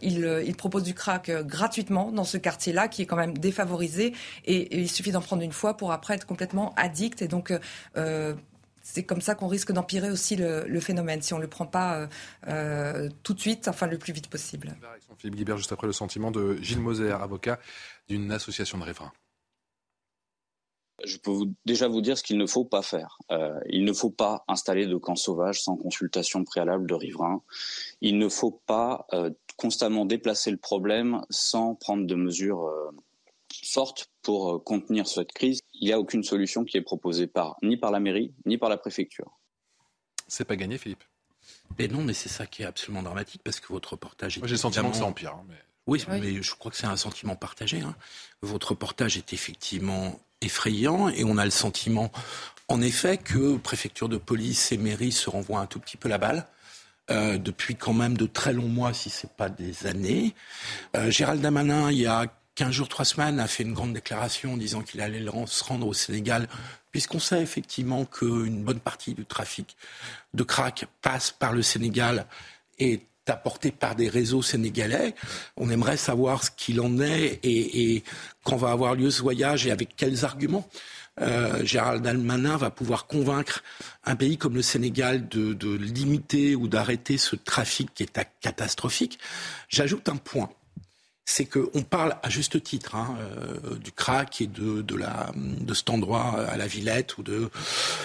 [0.00, 4.14] ils, ils proposent du crack gratuitement dans ce quartier-là, qui est quand même défavorisé,
[4.44, 7.20] et, et il suffit d'en prendre une fois pour après être complètement addict.
[7.22, 7.52] Et donc
[8.92, 11.64] c'est comme ça qu'on risque d'empirer aussi le, le phénomène si on ne le prend
[11.64, 12.06] pas euh,
[12.48, 14.76] euh, tout de suite, enfin le plus vite possible.
[15.16, 17.58] Philippe Guibert, juste après le sentiment de Gilles Moser, avocat
[18.08, 19.12] d'une association de riverains.
[21.04, 23.16] Je peux vous- déjà vous dire ce qu'il ne faut pas faire.
[23.30, 27.42] Euh, il ne faut pas installer de camps sauvages sans consultation préalable de riverains.
[28.02, 32.90] Il ne faut pas euh, constamment déplacer le problème sans prendre de mesures euh,
[33.64, 35.61] fortes pour euh, contenir cette crise.
[35.82, 38.68] Il n'y a aucune solution qui est proposée par ni par la mairie ni par
[38.68, 39.30] la préfecture.
[40.28, 41.02] C'est pas gagné, Philippe.
[41.76, 44.40] Mais non, mais c'est ça qui est absolument dramatique parce que votre reportage est.
[44.40, 45.32] Moi, j'ai le sentiment que ça empire.
[45.34, 45.56] hein, mais-
[45.88, 46.20] Oui, Oui.
[46.20, 47.80] mais je crois que c'est un sentiment partagé.
[47.80, 47.96] hein.
[48.42, 52.12] Votre reportage est effectivement effrayant et on a le sentiment,
[52.68, 56.18] en effet, que préfecture de police et mairie se renvoient un tout petit peu la
[56.18, 56.46] balle.
[57.10, 60.36] euh, depuis quand même de très longs mois, si ce n'est pas des années.
[60.96, 64.56] Euh, Gérald Damanin, il y a 15 jours, 3 semaines, a fait une grande déclaration
[64.56, 66.48] disant qu'il allait se rendre au Sénégal,
[66.90, 69.76] puisqu'on sait effectivement qu'une bonne partie du trafic
[70.34, 72.26] de crack passe par le Sénégal
[72.78, 75.14] et est apporté par des réseaux sénégalais.
[75.56, 78.02] On aimerait savoir ce qu'il en est et,
[78.44, 80.68] quand va avoir lieu ce voyage et avec quels arguments.
[81.20, 83.62] Euh, Gérald Darmanin va pouvoir convaincre
[84.04, 89.18] un pays comme le Sénégal de, limiter ou d'arrêter ce trafic qui est catastrophique.
[89.68, 90.50] J'ajoute un point
[91.32, 95.72] c'est qu'on parle à juste titre hein, euh, du crack et de, de, la, de
[95.72, 97.48] cet endroit à la Villette ou de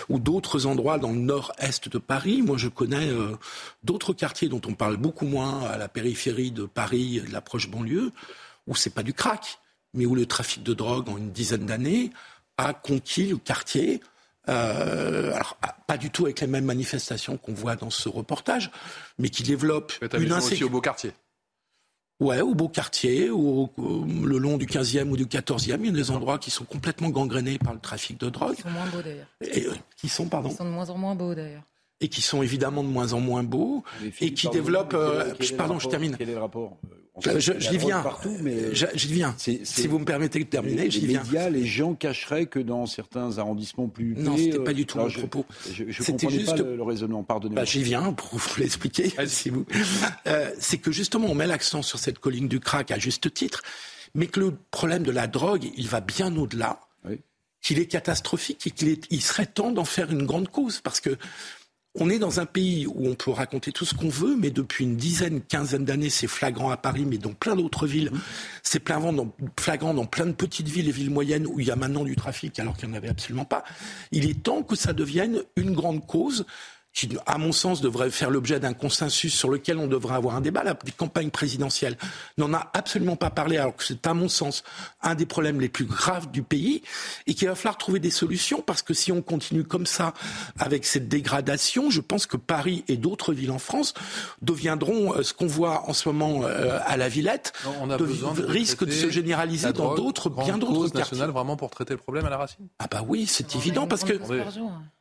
[0.08, 2.42] ou d'autres endroits dans le nord-est de Paris.
[2.42, 3.36] Moi, je connais euh,
[3.84, 7.70] d'autres quartiers dont on parle beaucoup moins à la périphérie de Paris, de la proche
[7.70, 8.14] banlieue,
[8.66, 9.60] où c'est pas du crack,
[9.94, 12.12] mais où le trafic de drogue en une dizaine d'années
[12.58, 14.00] a conquis le quartier.
[14.48, 18.72] Euh, alors, pas du tout avec les mêmes manifestations qu'on voit dans ce reportage,
[19.20, 20.64] mais qui développe une insécurité.
[20.64, 21.12] au beau quartier.
[22.20, 25.86] Ouais, au beau quartier, ou au- au- le long du 15e ou du 14e, il
[25.88, 28.56] y a des endroits qui sont complètement gangrénés par le trafic de drogue.
[28.58, 29.28] Ils sont moins beaux d'ailleurs.
[29.42, 31.62] Et, euh, qui sont, pardon Ils sont de moins en moins beaux d'ailleurs.
[32.02, 33.84] Et qui sont évidemment de moins en moins beaux,
[34.22, 34.94] et qui développent...
[34.94, 36.16] euh, pardon, je termine.
[36.18, 36.78] Quel est le rapport
[37.20, 38.02] Je- je- a J'y viens.
[38.02, 39.36] partout, mais Je- J'y viens.
[39.38, 41.24] Si vous me permettez de terminer, les, j'y les viens.
[41.24, 44.86] médias, les gens cacheraient que dans certains arrondissements plus huppés, Non, c'était euh, pas du
[44.86, 45.46] tout mon je- propos.
[45.72, 47.62] Je, je C'était comprenais pas le, le raisonnement, pardonnez-moi.
[47.64, 49.12] Bah, J'y viens pour vous l'expliquer.
[49.26, 49.66] si vous...
[50.28, 53.62] Euh, c'est que justement, on met l'accent sur cette colline du crack à juste titre,
[54.14, 56.82] mais que le problème de la drogue, il va bien au-delà,
[57.60, 59.04] qu'il est catastrophique et qu'il est...
[59.10, 61.18] il serait temps d'en faire une grande cause, parce que
[62.00, 64.86] on est dans un pays où on peut raconter tout ce qu'on veut, mais depuis
[64.86, 68.12] une dizaine, quinzaine d'années, c'est flagrant à Paris, mais dans plein d'autres villes.
[68.64, 69.14] C'est flagrant
[69.94, 72.60] dans, plein de petites villes et villes moyennes où il y a maintenant du trafic
[72.60, 73.64] alors qu'il n'y en avait absolument pas.
[74.12, 76.46] Il est temps que ça devienne une grande cause
[76.98, 80.42] qui, à mon sens, devrait faire l'objet d'un consensus sur lequel on devrait avoir un
[80.42, 80.64] débat.
[80.64, 81.96] La campagne présidentielle
[82.40, 84.64] n'en a absolument pas parlé, alors que c'est, à mon sens,
[85.04, 86.82] un des problèmes les plus graves du pays
[87.28, 90.16] et qu'il va falloir trouver des solutions parce que si on continue comme ça
[90.58, 93.94] avec cette dégradation, je pense que Paris et d'autres villes en France
[94.42, 98.34] deviendront euh, ce qu'on voit en ce moment euh, à la Villette, on a besoin
[98.34, 101.28] de risque de se généraliser dans d'autres, bien d'autres quartiers.
[101.28, 102.66] vraiment pour traiter le problème à la racine.
[102.80, 104.14] Ah bah oui, c'est évident parce que.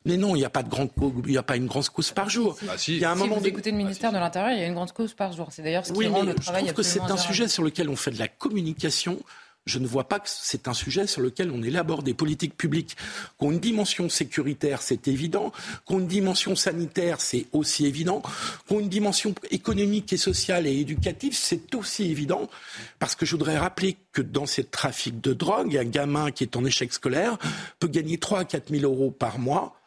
[0.05, 0.89] Mais non, il n'y a pas de grande,
[1.25, 2.57] il n'y a pas une grande cause par jour.
[2.69, 4.67] Ah, il y a un moment vous écoutez le ministère de l'Intérieur, il y a
[4.67, 5.47] une grande cause par jour.
[5.51, 7.89] C'est d'ailleurs ce qui rend le travail Je trouve que c'est un sujet sur lequel
[7.89, 9.19] on fait de la communication
[9.67, 12.95] je ne vois pas que c'est un sujet sur lequel on élabore des politiques publiques.
[13.37, 15.51] Qu'ont une dimension sécuritaire, c'est évident.
[15.85, 18.23] Qu'ont une dimension sanitaire, c'est aussi évident.
[18.67, 22.49] Qu'ont une dimension économique et sociale et éducative, c'est aussi évident.
[22.97, 26.55] Parce que je voudrais rappeler que dans ces trafics de drogue, un gamin qui est
[26.55, 27.37] en échec scolaire
[27.79, 29.77] peut gagner 3 à 4 000 euros par mois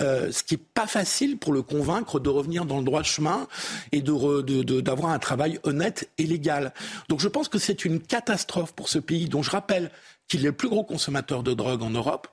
[0.00, 3.46] euh, ce qui n'est pas facile pour le convaincre de revenir dans le droit chemin
[3.92, 6.72] et d'avoir de, de, un travail honnête et légal.
[7.08, 9.90] Donc je pense que c'est une catastrophe pour ce pays dont je rappelle
[10.28, 12.28] qu'il est le plus gros consommateur de drogue en Europe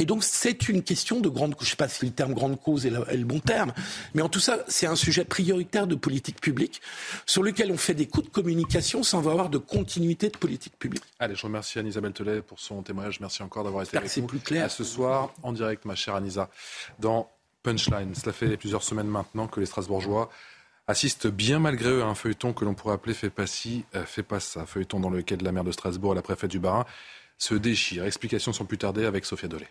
[0.00, 2.58] et donc c'est une question de grande, je ne sais pas si le terme grande
[2.58, 3.74] cause est le, bon terme,
[4.14, 6.80] mais en tout ça, c'est un sujet prioritaire de politique publique
[7.26, 11.02] sur lequel on fait des coups de communication sans avoir de continuité de politique publique.
[11.18, 13.20] Allez, je remercie Anne-Isabelle Telet pour son témoignage.
[13.20, 14.26] Merci encore d'avoir été avec nous.
[14.26, 14.70] plus clair.
[14.70, 16.48] ce soir, en direct, ma chère Anisa,
[16.98, 17.30] dans
[17.62, 18.14] Punchline.
[18.14, 20.30] Cela fait plusieurs semaines maintenant que les Strasbourgeois
[20.86, 24.06] assistent bien malgré eux à un feuilleton que l'on pourrait appeler Fais pas ci, euh,
[24.06, 24.64] fais pas ça.
[24.64, 26.86] Feuilleton dans lequel la maire de Strasbourg et la préfète du Barin
[27.36, 28.04] se déchirent.
[28.06, 29.66] Explications sont plus tardées avec Sophia Dolé.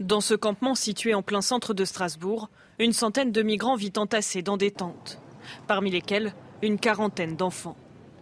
[0.00, 4.42] Dans ce campement situé en plein centre de Strasbourg, une centaine de migrants vit entassés
[4.42, 5.18] dans des tentes,
[5.66, 7.76] parmi lesquels une quarantaine d'enfants.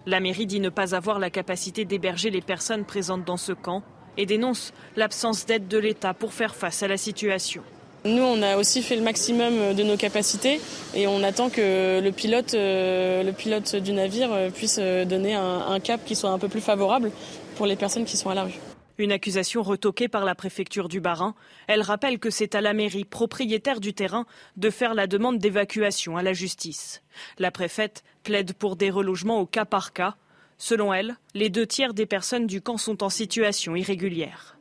[0.07, 3.83] La mairie dit ne pas avoir la capacité d'héberger les personnes présentes dans ce camp
[4.17, 7.63] et dénonce l'absence d'aide de l'État pour faire face à la situation.
[8.07, 10.61] Nous, on a aussi fait le maximum de nos capacités
[10.95, 16.17] et on attend que le pilote, euh, du navire puisse donner un, un cap qui
[16.17, 17.11] soit un peu plus favorable
[17.57, 18.76] pour les personnes qui sont à la rue.
[18.99, 21.35] Une accusation retoquée par la préfecture du Bas-Rhin.
[21.67, 26.17] Elle rappelle que c'est à la mairie propriétaire du terrain de faire la demande d'évacuation
[26.17, 27.03] à la justice.
[27.39, 30.17] La préfète plaide pour des relogements au cas par cas.
[30.57, 34.56] Selon elle, les deux tiers des personnes du camp sont en situation irrégulière.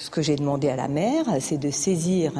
[0.00, 2.32] Ce que j'ai demandé à la maire, c'est de saisir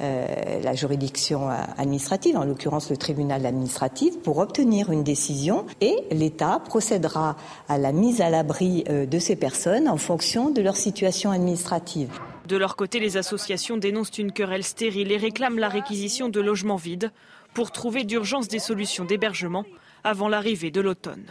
[0.00, 6.62] euh, la juridiction administrative, en l'occurrence le tribunal administratif, pour obtenir une décision et l'État
[6.64, 7.36] procédera
[7.68, 12.10] à la mise à l'abri euh, de ces personnes en fonction de leur situation administrative.
[12.46, 16.76] De leur côté, les associations dénoncent une querelle stérile et réclament la réquisition de logements
[16.76, 17.10] vides
[17.52, 19.64] pour trouver d'urgence des solutions d'hébergement
[20.04, 21.26] avant l'arrivée de l'automne.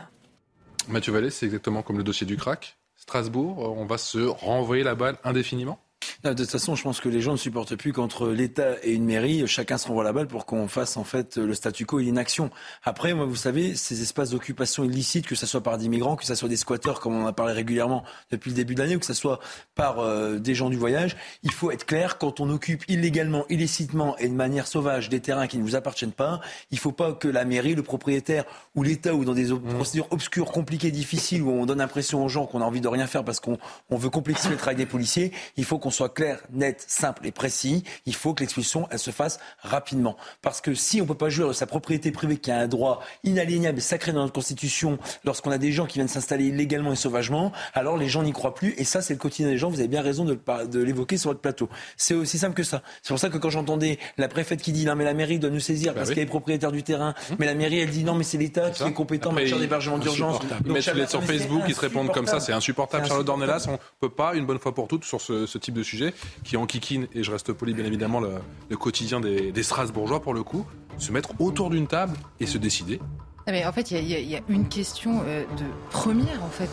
[0.89, 2.76] Mathieu Vallée, c'est exactement comme le dossier du crack.
[3.07, 5.79] Strasbourg, on va se renvoyer la balle indéfiniment
[6.23, 9.05] de toute façon, je pense que les gens ne supportent plus qu'entre l'État et une
[9.05, 12.03] mairie, chacun se renvoie la balle pour qu'on fasse en fait le statu quo et
[12.03, 12.49] l'inaction.
[12.83, 16.25] Après, moi, vous savez, ces espaces d'occupation illicites, que ce soit par des migrants, que
[16.25, 18.95] ce soit des squatteurs, comme on en a parlé régulièrement depuis le début de l'année,
[18.95, 19.39] ou que ce soit
[19.75, 24.17] par euh, des gens du voyage, il faut être clair, quand on occupe illégalement, illicitement
[24.17, 27.13] et de manière sauvage des terrains qui ne vous appartiennent pas, il ne faut pas
[27.13, 29.73] que la mairie, le propriétaire ou l'État, ou dans des mmh.
[29.75, 33.07] procédures obscures, compliquées, difficiles, où on donne l'impression aux gens qu'on a envie de rien
[33.07, 33.57] faire parce qu'on
[33.89, 37.83] veut complexifier le travail des policiers, il faut qu'on soit clair, net, simple et précis,
[38.05, 40.15] il faut que l'expulsion elle se fasse rapidement.
[40.43, 42.67] Parce que si on ne peut pas jouer de sa propriété privée qui a un
[42.67, 46.93] droit inaliénable et sacré dans notre Constitution, lorsqu'on a des gens qui viennent s'installer illégalement
[46.93, 48.75] et sauvagement, alors les gens n'y croient plus.
[48.77, 49.69] Et ça, c'est le quotidien des gens.
[49.69, 51.67] Vous avez bien raison de, l'évoquer sur votre plateau.
[51.97, 52.83] C'est aussi simple que ça.
[53.01, 55.49] C'est pour ça que quand j'entendais la préfète qui dit non mais la mairie doit
[55.49, 57.35] nous saisir bah parce qu'elle est propriétaire du terrain, mmh.
[57.39, 59.97] mais la mairie elle dit non mais c'est l'État qui est compétent en matière d'hébergement
[59.97, 60.39] d'urgence.
[60.65, 63.07] Mettre sur Facebook qui se répondent comme ça, c'est insupportable.
[63.07, 65.83] Charlotte Dornelas, on peut pas une bonne fois pour toutes sur ce, ce type de
[65.83, 66.13] sujet
[66.43, 70.43] qui enquiquine, et je reste poli bien évidemment, le, quotidien des, des Strasbourgeois pour le
[70.43, 70.65] coup,
[70.97, 72.99] se mettre autour d'une table et se décider.
[73.45, 76.69] mais en fait, il y, a une question euh, de première, en fait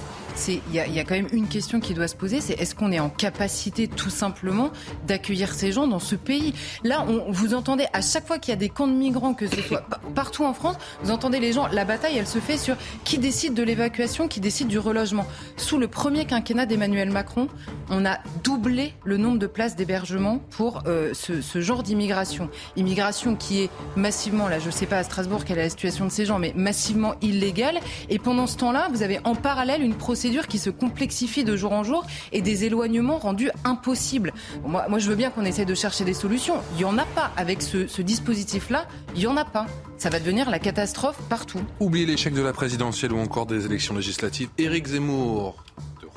[0.48, 3.00] il y, a quand même une question qui doit se poser, c'est est-ce qu'on est
[3.00, 4.70] en capacité tout simplement
[5.06, 6.54] d'accueillir ces gens dans ce pays?
[6.82, 9.60] Là, vous entendez à chaque fois qu'il y a des camps de migrants, que ce
[9.62, 13.18] soit partout en France, vous entendez les gens, la bataille, elle se fait sur qui
[13.18, 15.26] décide de l'évacuation, qui décide du relogement.
[15.56, 17.48] Sous le premier quinquennat d'Emmanuel Macron,
[17.90, 22.50] on a doublé le nombre de places d'hébergement pour euh, ce, ce, genre d'immigration.
[22.76, 26.06] Immigration qui est massivement, là je ne sais pas à Strasbourg quelle est la situation
[26.06, 27.78] de ces gens, mais massivement illégale.
[28.08, 31.72] Et pendant ce temps-là, vous avez en parallèle une procédure qui se complexifient de jour
[31.72, 34.32] en jour et des éloignements rendus impossibles.
[34.66, 36.56] moi, je veux bien qu'on essaie de chercher des solutions.
[36.72, 37.30] Il n'y en a pas.
[37.36, 39.66] Avec ce, dispositif-là, il n'y en a pas.
[39.98, 41.60] Ça va devenir la catastrophe partout.
[41.80, 44.48] Oubliez l'échec de la présidentielle ou encore des élections législatives.
[44.58, 45.62] Éric Zemmour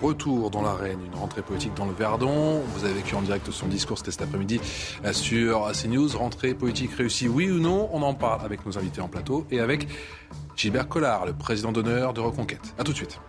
[0.02, 2.62] retour dans l'arène, une rentrée politique dans le Verdon.
[2.76, 4.62] Vous avez vécu en direct son discours, c'était cet après-midi
[5.12, 6.10] sur CNews.
[6.16, 7.90] Rentrée politique réussie, oui ou non?
[7.92, 9.88] On en parle avec nos invités en plateau et avec
[10.56, 12.74] Gilbert Collard, le président d'honneur de Reconquête.
[12.78, 13.20] A tout de suite.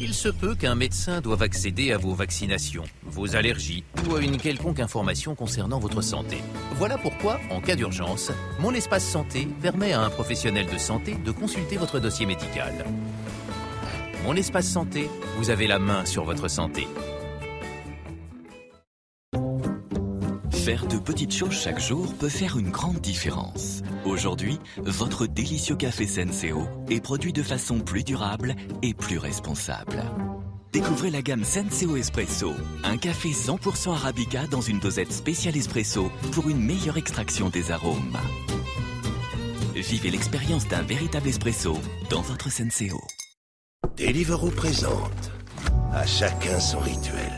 [0.00, 4.36] Il se peut qu'un médecin doive accéder à vos vaccinations, vos allergies ou à une
[4.36, 6.38] quelconque information concernant votre santé.
[6.74, 8.30] Voilà pourquoi, en cas d'urgence,
[8.60, 12.72] Mon Espace Santé permet à un professionnel de santé de consulter votre dossier médical.
[14.24, 15.08] Mon Espace Santé,
[15.38, 16.86] vous avez la main sur votre santé.
[20.64, 23.82] Faire de petites choses chaque jour peut faire une grande différence.
[24.04, 30.04] Aujourd'hui, votre délicieux café Senseo est produit de façon plus durable et plus responsable.
[30.72, 32.52] Découvrez la gamme Senseo Espresso,
[32.84, 38.16] un café 100% arabica dans une dosette spéciale espresso pour une meilleure extraction des arômes.
[39.74, 41.76] Vivez l'expérience d'un véritable espresso
[42.08, 43.00] dans votre Senseo.
[43.96, 45.32] Deliveroo présente.
[45.92, 47.32] À chacun son rituel.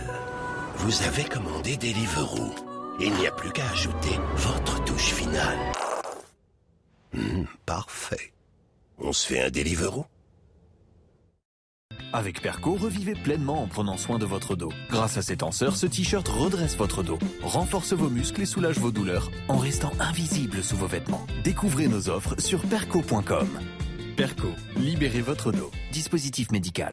[0.76, 2.73] Vous avez commandé Deliveroo.
[3.00, 5.58] Il n'y a plus qu'à ajouter votre touche finale.
[7.12, 8.32] Hmm, parfait.
[8.98, 10.06] On se fait un Deliveroo?
[12.12, 14.72] Avec Perco, revivez pleinement en prenant soin de votre dos.
[14.88, 18.92] Grâce à ses tenseurs, ce t-shirt redresse votre dos, renforce vos muscles et soulage vos
[18.92, 21.26] douleurs en restant invisible sous vos vêtements.
[21.42, 23.48] Découvrez nos offres sur perco.com.
[24.16, 25.72] Perco, libérez votre dos.
[25.90, 26.92] Dispositif médical.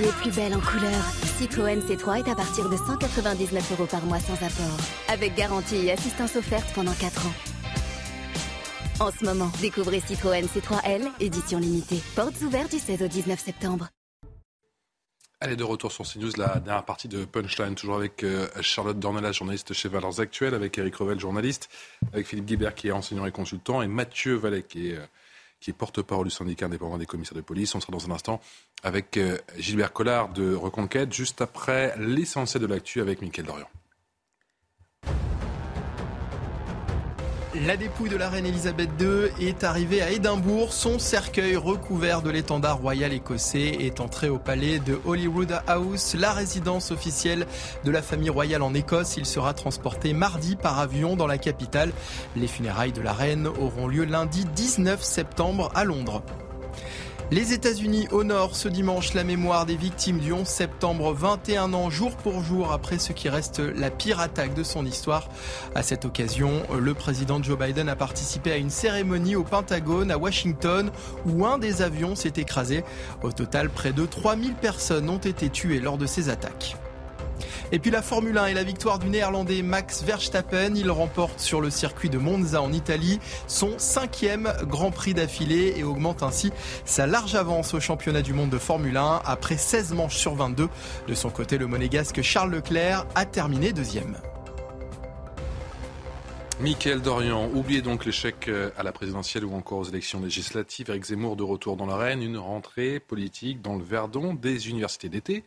[0.00, 1.02] Vie est plus belle en couleur.
[1.38, 4.78] Citroën C3 est à partir de 199 euros par mois sans apport.
[5.08, 7.34] Avec garantie et assistance offerte pendant 4 ans.
[9.00, 12.00] En ce moment, découvrez Citroën C3L, édition limitée.
[12.14, 13.88] Portes ouvertes du 16 au 19 septembre.
[15.42, 19.32] Allez, de retour sur CNews, la dernière partie de Punchline, toujours avec euh, Charlotte Dornelas,
[19.32, 21.70] journaliste chez Valeurs Actuelles, avec Eric Revel, journaliste,
[22.12, 25.06] avec Philippe Guibert, qui est enseignant et consultant, et Mathieu Vallet, qui est euh,
[25.60, 27.74] qui est porte-parole du syndicat indépendant des commissaires de police.
[27.74, 28.40] On sera dans un instant
[28.82, 33.66] avec euh, Gilbert Collard de Reconquête, juste après l'essentiel de l'actu avec Mickaël Dorian.
[37.66, 40.72] La dépouille de la reine Elisabeth II est arrivée à Édimbourg.
[40.72, 46.32] Son cercueil recouvert de l'étendard royal écossais est entré au palais de Holyrood House, la
[46.32, 47.48] résidence officielle
[47.84, 49.16] de la famille royale en Écosse.
[49.16, 51.90] Il sera transporté mardi par avion dans la capitale.
[52.36, 56.22] Les funérailles de la reine auront lieu lundi 19 septembre à Londres.
[57.32, 62.16] Les États-Unis honorent ce dimanche la mémoire des victimes du 11 septembre, 21 ans jour
[62.16, 65.28] pour jour après ce qui reste la pire attaque de son histoire.
[65.76, 70.18] À cette occasion, le président Joe Biden a participé à une cérémonie au Pentagone à
[70.18, 70.90] Washington
[71.24, 72.82] où un des avions s'est écrasé.
[73.22, 76.74] Au total, près de 3000 personnes ont été tuées lors de ces attaques.
[77.72, 80.74] Et puis la Formule 1 et la victoire du néerlandais Max Verstappen.
[80.74, 85.84] Il remporte sur le circuit de Monza en Italie son cinquième Grand Prix d'affilée et
[85.84, 86.52] augmente ainsi
[86.84, 90.68] sa large avance au championnat du monde de Formule 1 après 16 manches sur 22.
[91.06, 94.16] De son côté, le monégasque Charles Leclerc a terminé deuxième.
[96.60, 100.90] Michael Dorian, oubliez donc l'échec euh, à la présidentielle ou encore aux élections législatives.
[100.90, 105.42] Avec Zemmour de retour dans l'arène, une rentrée politique dans le Verdon des universités d'été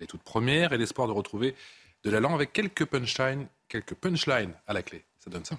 [0.00, 1.54] les toutes premières, et l'espoir de retrouver
[2.04, 5.04] de l'allant avec quelques punchlines, quelques punchlines à la clé.
[5.18, 5.58] Ça donne ça.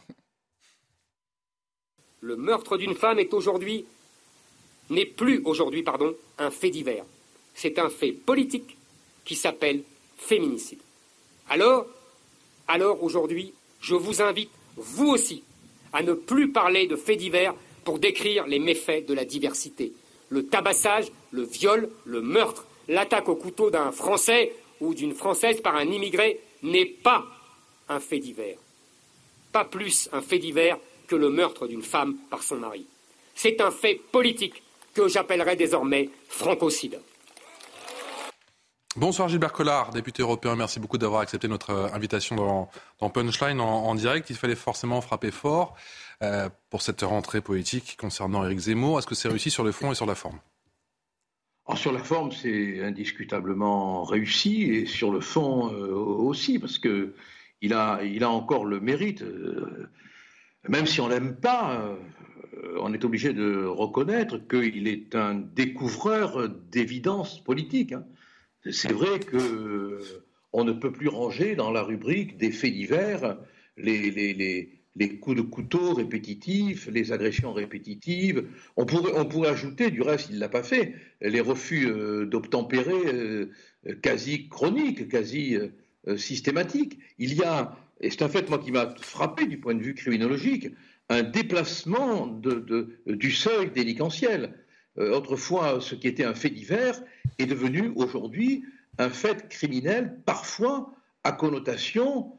[2.21, 3.85] Le meurtre d'une femme est aujourd'hui,
[4.89, 7.05] n'est plus aujourd'hui, pardon, un fait divers.
[7.53, 8.77] C'est un fait politique
[9.25, 9.83] qui s'appelle
[10.17, 10.79] féminicide.
[11.49, 11.85] Alors,
[12.67, 15.43] alors aujourd'hui, je vous invite, vous aussi,
[15.93, 17.53] à ne plus parler de faits divers
[17.83, 19.93] pour décrire les méfaits de la diversité.
[20.29, 24.51] Le tabassage, le viol, le meurtre, l'attaque au couteau d'un Français
[24.81, 27.23] ou d'une Française par un immigré n'est pas
[27.87, 28.57] un fait divers.
[29.53, 32.85] Pas plus un fait divers que le meurtre d'une femme par son mari.
[33.35, 34.61] C'est un fait politique
[34.93, 36.99] que j'appellerai désormais francocide.
[38.95, 40.55] Bonsoir Gilbert Collard, député européen.
[40.55, 42.35] Merci beaucoup d'avoir accepté notre euh, invitation
[42.99, 44.29] dans, Punchline en, direct.
[44.29, 45.75] Il fallait forcément frapper fort
[46.23, 48.97] euh, pour cette rentrée politique concernant Éric Zemmour.
[48.97, 50.39] Est-ce que c'est réussi sur le fond et sur la forme?
[51.75, 57.13] Sur la forme, c'est indiscutablement réussi et sur le fond euh, aussi, parce que
[57.61, 59.87] il a, encore le mérite, euh,
[60.67, 66.49] même si on l'aime pas, euh, on est obligé de reconnaître qu'il est un découvreur
[66.49, 67.91] d'évidence politique.
[67.91, 68.05] hein.
[68.71, 69.99] C'est vrai que
[70.51, 73.37] on ne peut plus ranger dans la rubrique des faits divers
[73.77, 78.47] les, les, les, les coups de couteau répétitifs, les agressions répétitives.
[78.75, 82.25] On pourrait, on pourrait ajouter, du reste, il ne l'a pas fait, les refus euh,
[82.25, 83.51] d'obtempérer euh,
[84.01, 86.99] quasi chroniques, quasi euh, systématiques.
[87.17, 89.93] Il y a, et c'est un fait, moi, qui m'a frappé du point de vue
[89.93, 90.69] criminologique,
[91.09, 92.27] un déplacement
[93.07, 94.53] du seuil délinquentiel.
[94.97, 97.01] Autrefois, ce qui était un fait divers
[97.39, 98.63] est devenu aujourd'hui
[98.99, 100.93] un fait criminel, parfois
[101.23, 102.31] à connotation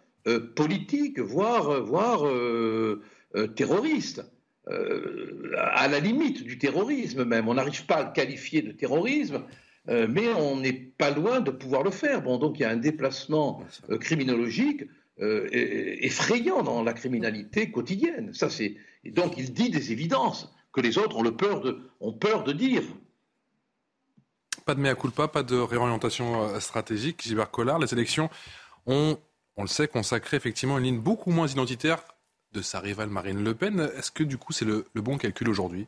[0.55, 3.03] politique, voire, voire euh,
[3.37, 4.23] euh, terroriste.
[4.69, 7.49] Euh, à la limite du terrorisme même.
[7.49, 9.43] On n'arrive pas à le qualifier de terrorisme,
[9.89, 12.23] euh, mais on n'est pas loin de pouvoir le faire.
[12.23, 14.85] Bon, donc il y a un déplacement euh, criminologique
[15.21, 18.33] euh, effrayant dans la criminalité quotidienne.
[18.35, 21.81] Ça, c'est et donc il dit des évidences que les autres ont, le peur, de,
[22.01, 22.83] ont peur de dire.
[24.67, 27.23] Pas de mea culpa, pas de réorientation euh, stratégique.
[27.23, 28.29] Gilbert Collard, les élections
[28.87, 29.19] ont,
[29.61, 32.03] on le sait, consacré effectivement une ligne beaucoup moins identitaire
[32.53, 33.91] de sa rivale Marine Le Pen.
[33.97, 35.87] Est-ce que du coup c'est le, le bon calcul aujourd'hui?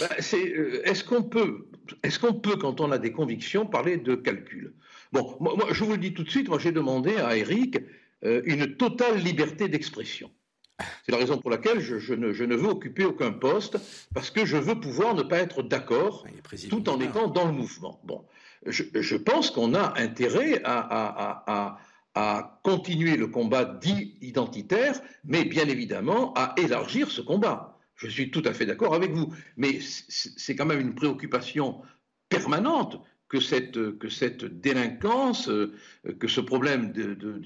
[0.00, 1.68] Ben, c'est, euh, Est-ce qu'on peut,
[2.02, 4.74] est-ce qu'on peut, quand on a des convictions, parler de calcul?
[5.12, 7.78] Bon, moi, moi, je vous le dis tout de suite, moi j'ai demandé à Eric
[8.24, 10.30] euh, une totale liberté d'expression.
[11.04, 13.78] C'est la raison pour laquelle je, je ne, je ne veux occuper aucun poste,
[14.12, 16.26] parce que je veux pouvoir ne pas être d'accord
[16.68, 17.98] tout en étant dans le mouvement.
[18.04, 18.26] Bon,
[18.66, 21.78] je, je pense qu'on a intérêt à, à- à- à-
[22.16, 27.78] à continuer le combat dit identitaire, mais bien évidemment à élargir ce combat.
[27.94, 31.82] Je suis tout à fait d'accord avec vous, mais c'est quand même une préoccupation
[32.30, 35.74] permanente que cette, que cette délinquance, euh,
[36.18, 37.38] que ce problème de, de,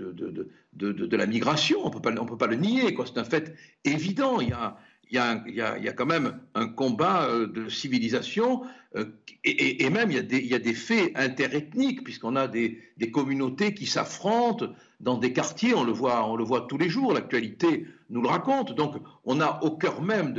[0.73, 4.41] de, de, la migration, on on peut pas le nier, c'est un fait évident.
[4.41, 4.77] Il y a,
[5.11, 8.63] il y a, quand même un combat euh, de civilisation
[8.97, 9.07] euh,
[9.45, 12.79] et, même il y, a des, faits interethniques puisqu'on a des,
[13.13, 14.67] communautés qui s'affrontent
[15.01, 18.29] dans des quartiers, on le voit, on le voit tous les jours, l'actualité nous le
[18.29, 18.75] raconte.
[18.75, 20.35] Donc on a au cœur même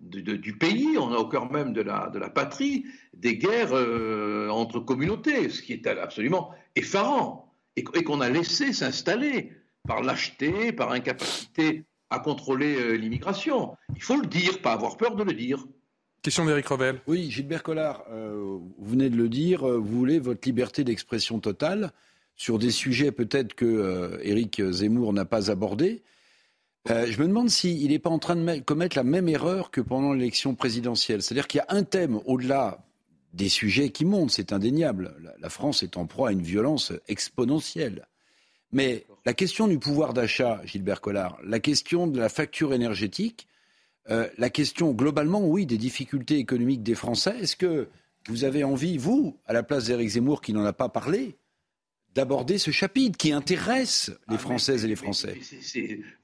[0.00, 2.84] du pays, on a au cœur même de la, patrie
[3.14, 9.52] des guerres euh, entre communautés, ce qui est absolument effarant et qu'on a laissé s'installer
[9.86, 13.76] par lâcheté, par incapacité à contrôler euh, l'immigration.
[13.94, 15.64] Il faut le dire, pas avoir peur de le dire.
[16.22, 17.00] Question d'Éric Revel.
[17.06, 18.34] Oui, Gilbert Collard, euh,
[18.78, 21.92] vous venez de le dire, euh, vous voulez votre liberté d'expression totale
[22.34, 26.02] sur des sujets peut-être que euh, Éric Zemmour n'a pas abordés.
[26.90, 29.70] Euh, je me demande s'il n'est pas en train de me- commettre la même erreur
[29.70, 31.22] que pendant l'élection présidentielle.
[31.22, 32.84] C'est-à-dire qu'il y a un thème au-delà
[33.34, 35.14] des sujets qui montent, c'est indéniable.
[35.22, 38.06] La, la France est en proie à une violence exponentielle.
[38.72, 43.48] Mais la question du pouvoir d'achat, Gilbert Collard, la question de la facture énergétique,
[44.10, 47.88] euh, la question globalement, oui, des difficultés économiques des Français, est-ce que
[48.28, 51.36] vous avez envie, vous, à la place d'Éric Zemmour qui n'en a pas parlé,
[52.14, 55.36] d'aborder ce chapitre qui intéresse les Françaises et les Français?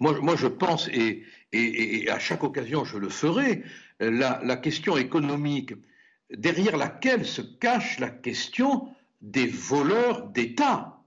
[0.00, 1.22] moi, moi, je pense, et,
[1.52, 3.62] et- et à chaque occasion je le ferai,
[4.00, 5.72] la, la question économique,
[6.34, 8.88] derrière laquelle se cache la question
[9.22, 10.98] des voleurs d'État.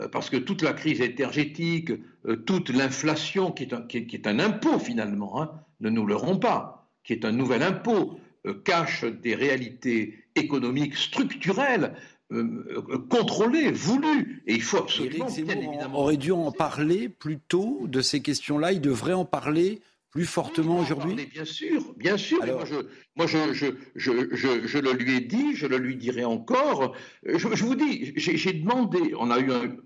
[0.00, 1.92] Euh, Parce que toute la crise énergétique,
[2.26, 5.50] euh, toute l'inflation, qui, est un- qui est- qui est un impôt finalement, hein,
[5.80, 11.94] ne nous leurrons pas, qui est un nouvel impôt, euh, cache des réalités économiques structurelles,
[12.32, 14.42] euh, contrôlées, voulues.
[14.46, 18.72] Et il faut absolument, bien évidemment, aurait dû en parler plus tôt de ces questions-là.
[18.72, 19.80] Il devrait en parler
[20.14, 22.42] plus fortement aujourd'hui Bien sûr, bien sûr.
[22.44, 22.76] Et moi, je,
[23.16, 23.66] moi je, je,
[23.96, 26.94] je, je, je le lui ai dit, je le lui dirai encore.
[27.26, 29.76] Euh, Je, vous dis, j'ai demandé, on a, eu un,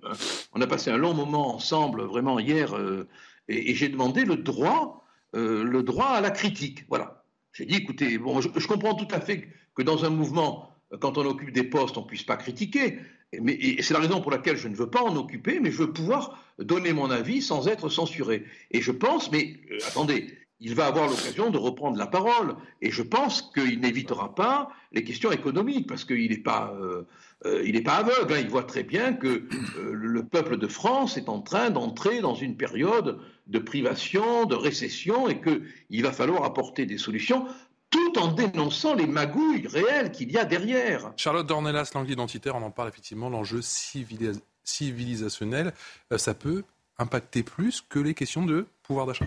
[0.52, 3.08] on a passé un long moment ensemble, vraiment hier, euh,
[3.48, 5.02] et, et j'ai demandé le droit,
[5.34, 6.84] euh, le droit à la critique.
[6.90, 7.24] Voilà.
[7.54, 10.67] J'ai dit, écoutez, bon, je, comprends tout à fait que dans un mouvement,
[11.00, 12.98] quand on occupe des postes, on ne puisse pas critiquer.
[13.40, 15.92] Mais, c'est la raison pour laquelle je ne veux pas en occuper, mais je veux
[15.92, 18.44] pouvoir donner mon avis sans être censuré.
[18.70, 22.56] Et je pense, mais euh, attendez, il va avoir l'occasion de reprendre la parole.
[22.80, 27.06] Et je pense qu'il n'évitera pas les questions économiques, parce qu'il n'est pas, euh,
[27.44, 28.32] euh, pas aveugle.
[28.32, 28.38] hein.
[28.40, 29.46] Il voit très bien que
[29.78, 35.28] le peuple de France est en train d'entrer dans une période de privation, de récession,
[35.28, 37.46] et qu'il va falloir apporter des solutions
[37.90, 41.12] tout en dénonçant les magouilles réelles qu'il y a derrière.
[41.16, 45.72] Charlotte Dornelas, l'angle identitaire, on en parle effectivement, l'enjeu civilis- civilisationnel,
[46.12, 46.64] euh, ça peut
[46.98, 49.26] impacter plus que les questions de pouvoir d'achat.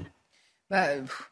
[0.69, 1.30] Bah, pff,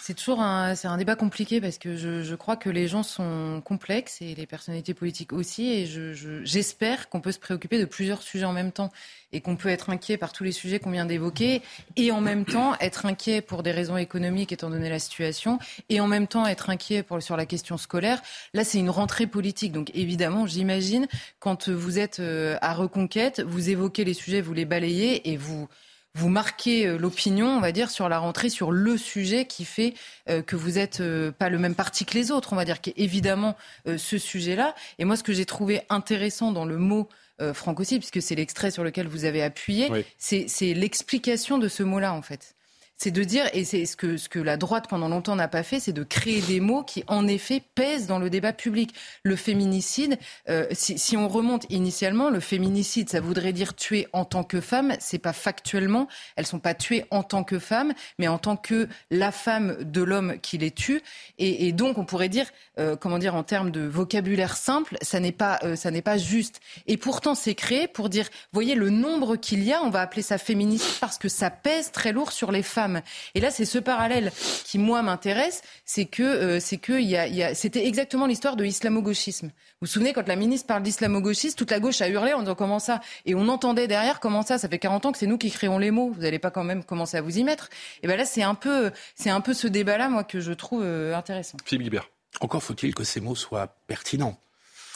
[0.00, 3.62] c'est toujours un, c'est un débat compliqué parce que je, crois que les gens sont
[3.64, 5.72] complexes et les personnalités politiques aussi.
[5.72, 8.90] Et je, j'espère qu'on peut se préoccuper de plusieurs sujets en même temps
[9.32, 11.62] et qu'on peut être inquiet par tous les sujets qu'on vient d'évoquer
[11.96, 15.58] et en même temps être inquiet pour des raisons économiques étant donné la situation
[15.88, 18.20] et en même temps être inquiet pour, sur la question scolaire.
[18.52, 19.72] Là, c'est une rentrée politique.
[19.72, 21.06] Donc évidemment, j'imagine,
[21.38, 25.68] quand vous êtes euh, à Reconquête, vous évoquez les sujets, vous les balayez et vous
[26.14, 29.94] vous marquez euh, l'opinion, on va dire, sur la rentrée, sur le sujet qui fait
[30.28, 32.80] euh, que vous n'êtes euh, pas le même parti que les autres, on va dire,
[32.80, 33.56] qui est évidemment
[33.86, 34.74] ce sujet-là.
[34.98, 37.08] Et moi, ce que j'ai trouvé intéressant dans le mot
[37.54, 39.88] francocide, puisque c'est l'extrait sur lequel vous avez appuyé,
[40.18, 42.54] c'est l'explication de ce mot-là, en fait
[43.02, 45.62] c'est de dire, et c'est ce que, ce que la droite pendant longtemps n'a pas
[45.62, 48.94] fait, c'est de créer des mots qui, en effet, pèsent dans le débat public.
[49.22, 50.18] Le féminicide,
[50.50, 54.60] euh, si, si, on remonte initialement, le féminicide, ça voudrait dire tuer en tant que
[54.60, 54.92] femme.
[55.00, 58.86] C'est pas factuellement, elles sont pas tuées en tant que femme, mais en tant que
[59.10, 61.00] la femme de l'homme qui les tue.
[61.38, 62.48] Et, et donc, on pourrait dire,
[62.78, 66.18] euh, comment dire, en termes de vocabulaire simple, ça n'est pas, euh, ça n'est pas
[66.18, 66.60] juste.
[66.86, 70.20] Et pourtant, c'est créé pour dire, voyez le nombre qu'il y a, on va appeler
[70.20, 72.89] ça féminicide parce que ça pèse très lourd sur les femmes.
[73.34, 74.32] Et là, c'est ce parallèle
[74.64, 78.56] qui, moi, m'intéresse, c'est que, euh, c'est que y a, y a, c'était exactement l'histoire
[78.56, 79.46] de l'islamo-gauchisme.
[79.46, 82.54] Vous vous souvenez, quand la ministre parle d'islamo-gauchisme, toute la gauche a hurlé en disant
[82.54, 83.00] comment ça?
[83.24, 84.58] Et on entendait derrière comment ça?
[84.58, 86.10] Ça fait 40 ans que c'est nous qui créons les mots.
[86.10, 87.68] Vous n'allez pas quand même commencer à vous y mettre
[88.02, 90.82] Et ben là, c'est un peu, c'est un peu ce débat-là, moi, que je trouve
[90.84, 91.56] euh, intéressant.
[91.64, 92.10] Philippe Guibert.
[92.40, 94.38] Encore faut-il que ces mots soient pertinents.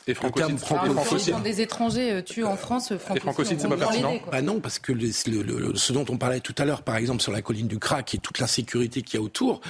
[0.06, 0.58] Et francocide,
[1.32, 4.14] Quand des étrangers euh, tuent en France, francocide, c'est pas pertinent.
[4.30, 7.42] bah Non, parce que ce dont on parlait tout à l'heure, par exemple, sur la
[7.42, 9.60] colline du Crac et toute l'insécurité qu'il y a autour,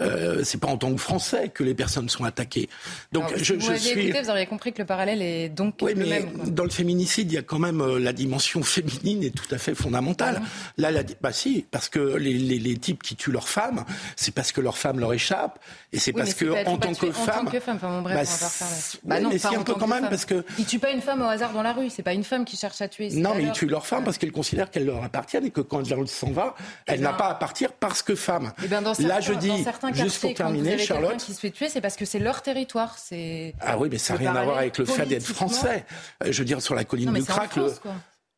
[0.00, 2.68] euh, c'est pas en tant que Français que les personnes sont attaquées.
[3.12, 4.00] Donc je, vous je suis.
[4.00, 7.30] Écouté, vous auriez compris que le parallèle est donc oui, le mais Dans le féminicide,
[7.32, 10.42] il y a quand même euh, la dimension féminine est tout à fait fondamentale.
[10.76, 13.84] Là, la, bah si, parce que les, les, les, types qui tuent leurs femmes,
[14.16, 15.58] c'est parce que leurs femmes leur échappent
[15.92, 17.28] et c'est parce que en tant que femme.
[17.28, 19.62] En tant que femme, enfin bon, bref, bah, on va bah, non, mais si un
[19.62, 20.44] peu quand même parce que.
[20.58, 21.90] Ils tuent pas une femme au hasard dans la rue.
[21.90, 23.10] C'est pas une femme qui cherche à tuer.
[23.10, 25.82] Non, mais ils tuent leur femme parce qu'ils considèrent qu'elle leur appartient et que quand
[25.90, 26.54] elle s'en va,
[26.86, 28.52] elle n'a pas à partir parce que femme.
[28.62, 31.16] Eh ben, Là, je dis juste pour terminer Charlotte.
[31.16, 32.96] qui se fait tuer, c'est parce que c'est leur territoire.
[32.98, 35.84] C'est ah oui, mais ça n'a rien à voir avec le fait d'être français.
[36.24, 37.58] Euh, je veux dire, sur la colline du Crac.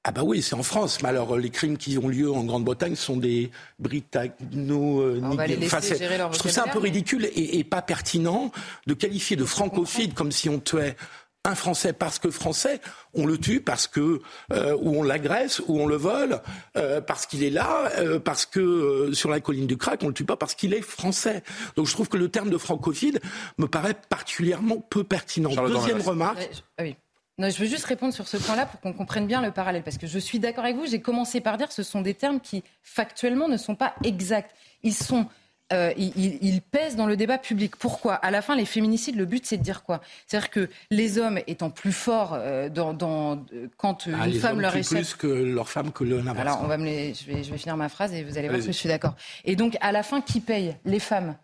[0.03, 1.03] Ah bah oui, c'est en France.
[1.03, 6.51] Mais alors, les crimes qui ont lieu en Grande-Bretagne sont des britanno euh, Je trouve
[6.51, 8.51] ça un peu ridicule et, et, pas pertinent
[8.87, 10.97] de qualifier de francophile comme si on tuait
[11.45, 12.81] un Français parce que Français,
[13.15, 14.21] on le tue parce que
[14.53, 16.41] euh, ou on l'agresse ou on le vole
[16.77, 20.09] euh, parce qu'il est là, euh, parce que euh, sur la colline du Crac, on
[20.09, 21.43] le tue pas parce qu'il est français.
[21.77, 23.21] Donc je trouve que le terme de francophile
[23.59, 25.51] me paraît particulièrement peu pertinent.
[25.67, 26.49] Deuxième remarque.
[26.77, 26.97] Ah oui.
[27.39, 29.97] Non, je veux juste répondre sur ce point-là pour qu'on comprenne bien le parallèle, parce
[29.97, 30.87] que je suis d'accord avec vous.
[30.87, 34.55] J'ai commencé par dire que ce sont des termes qui factuellement ne sont pas exacts.
[34.83, 35.27] Ils sont
[35.73, 37.77] euh, il, pèse dans le débat public.
[37.77, 38.15] Pourquoi?
[38.15, 40.01] À la fin, les féminicides, le but, c'est de dire quoi?
[40.27, 43.45] C'est-à-dire que les hommes étant plus forts euh, dans, dans,
[43.77, 44.99] quand ah, une femme leur échappe...
[44.99, 47.77] plus que leur femme que le Alors, on va me je, vais, je vais finir
[47.77, 49.15] ma phrase et vous allez voir que je suis d'accord.
[49.45, 50.77] Et donc, à la fin, qui paye?
[50.85, 51.37] Les femmes.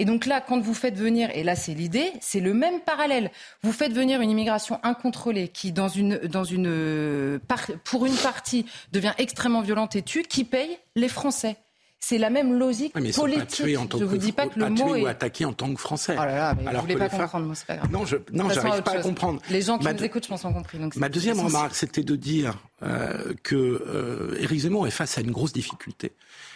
[0.00, 3.32] Et donc là, quand vous faites venir, et là c'est l'idée, c'est le même parallèle.
[3.62, 7.40] Vous faites venir une immigration incontrôlée qui, dans une, dans une,
[7.82, 10.78] pour une partie, devient extrêmement violente et tue, qui paye?
[10.94, 11.56] Les Français.
[12.00, 13.56] C'est la même logique politique.
[13.58, 15.02] je ne vous dis pas que le mot est...
[15.02, 16.14] ou attaqué en tant que Français.
[16.16, 17.90] Oh là là, mais Alors vous voulez pas comprendre, moi c'est pas grave.
[17.90, 19.42] Non, je non, j'arrive pas à comprendre.
[19.50, 20.78] Les gens qui nous écoutent, je pense, ont compris.
[20.78, 25.20] Donc ma deuxième remarque, c'était de dire euh, que euh, Éric Zemmour est face à
[25.20, 26.12] une grosse difficulté,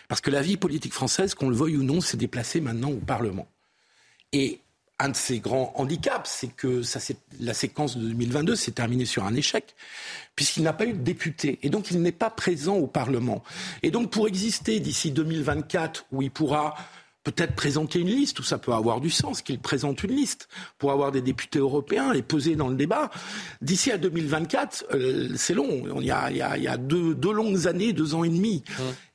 [0.09, 3.01] parce que la vie politique française, qu'on le veuille ou non, s'est déplacée maintenant au
[3.01, 3.49] Parlement.
[4.33, 4.62] Et
[5.03, 7.01] un de ses grands handicaps, c'est que ça,
[7.41, 9.75] la séquence de 2022 s'est terminée sur un échec,
[10.37, 11.59] puisqu'il n'a pas eu de député.
[11.63, 13.43] Et donc, il n'est pas présent au Parlement.
[13.83, 16.77] Et donc, pour exister d'ici 2024, où il pourra
[17.25, 20.49] peut-être présenter une liste, où ça peut avoir du sens qu'il présente une liste
[20.79, 23.11] pour avoir des députés européens et peser dans le débat.
[23.61, 25.85] D'ici à 2024, euh, c'est long.
[26.01, 28.25] Il y a, il y a, il y a deux, deux, longues années, deux ans
[28.25, 28.63] et demi.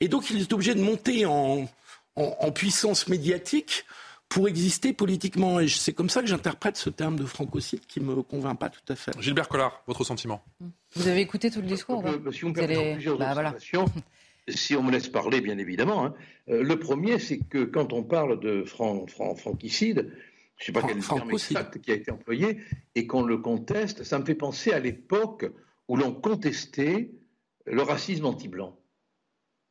[0.02, 1.70] Et donc, il est obligé de monter en,
[2.16, 3.86] en, en puissance médiatique
[4.30, 5.60] pour exister politiquement.
[5.60, 8.70] Et c'est comme ça que j'interprète ce terme de francocide qui ne me convainc pas
[8.70, 9.12] tout à fait.
[9.20, 10.44] Gilbert Collard, votre sentiment
[10.96, 13.56] Vous avez écouté tout le discours Si on bah,
[14.50, 16.06] si on me laisse parler, bien évidemment.
[16.06, 16.14] Hein.
[16.50, 20.12] Euh, le premier, c'est que quand on parle de fran franquicide,
[20.58, 22.60] je ne sais pas quel terme exact qui a été employé,
[22.96, 25.46] et qu'on le conteste, ça me fait penser à l'époque
[25.88, 27.12] où l'on contestait
[27.66, 28.78] le racisme anti-blanc.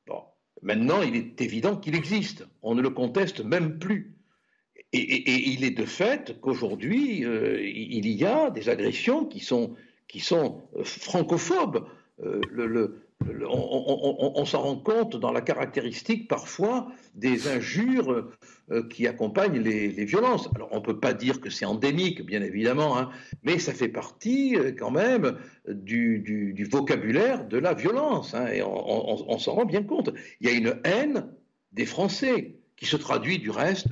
[0.07, 0.23] Bon.
[0.63, 2.47] Maintenant, il est évident qu'il existe.
[2.63, 4.16] On ne le conteste même plus.
[4.97, 9.75] Et, il est de fait qu'aujourd'hui, euh, il y a des agressions qui sont,
[10.09, 11.87] qui sont euh, francophobes.
[12.25, 12.41] Euh,
[13.49, 18.29] on, s'en rend compte dans la caractéristique parfois des injures
[18.91, 20.51] qui accompagnent les, violences.
[20.55, 23.09] Alors on ne peut pas dire que c'est endémique, bien évidemment, hein,
[23.43, 29.55] mais ça fait partie quand même du, vocabulaire de la violence, hein, et on, s'en
[29.55, 30.11] rend bien compte.
[30.41, 31.27] Il y a une haine
[31.73, 33.89] des Français qui se traduit du reste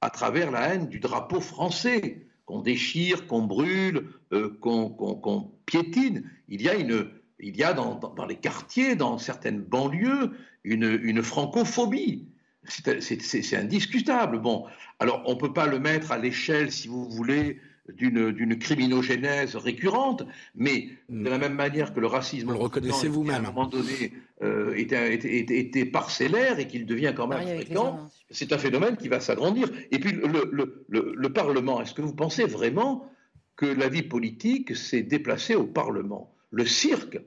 [0.00, 6.30] à travers la haine du drapeau français qu'on déchire, qu'on brûle, euh, qu'on piétine.
[6.48, 7.10] Il y a une
[7.40, 10.32] il y a dans, les quartiers, dans certaines banlieues,
[10.64, 12.28] une, francophobie.
[12.64, 14.40] C'est indiscutable.
[14.40, 14.66] Bon,
[14.98, 17.60] alors on ne peut pas le mettre à l'échelle, si vous voulez,
[17.94, 20.24] d'une criminogénèse récurrente,
[20.54, 24.12] mais de la même manière que le racisme, le reconnaissez vous-même, à un moment donné,
[24.42, 29.68] euh, était, parcellaire et qu'il devient quand même fréquent, c'est un phénomène qui va s'agrandir.
[29.90, 33.10] Et puis le Parlement, est-ce que vous pensez vraiment
[33.56, 36.34] que la vie politique s'est déplacée au Parlement?
[36.50, 37.20] Le cirque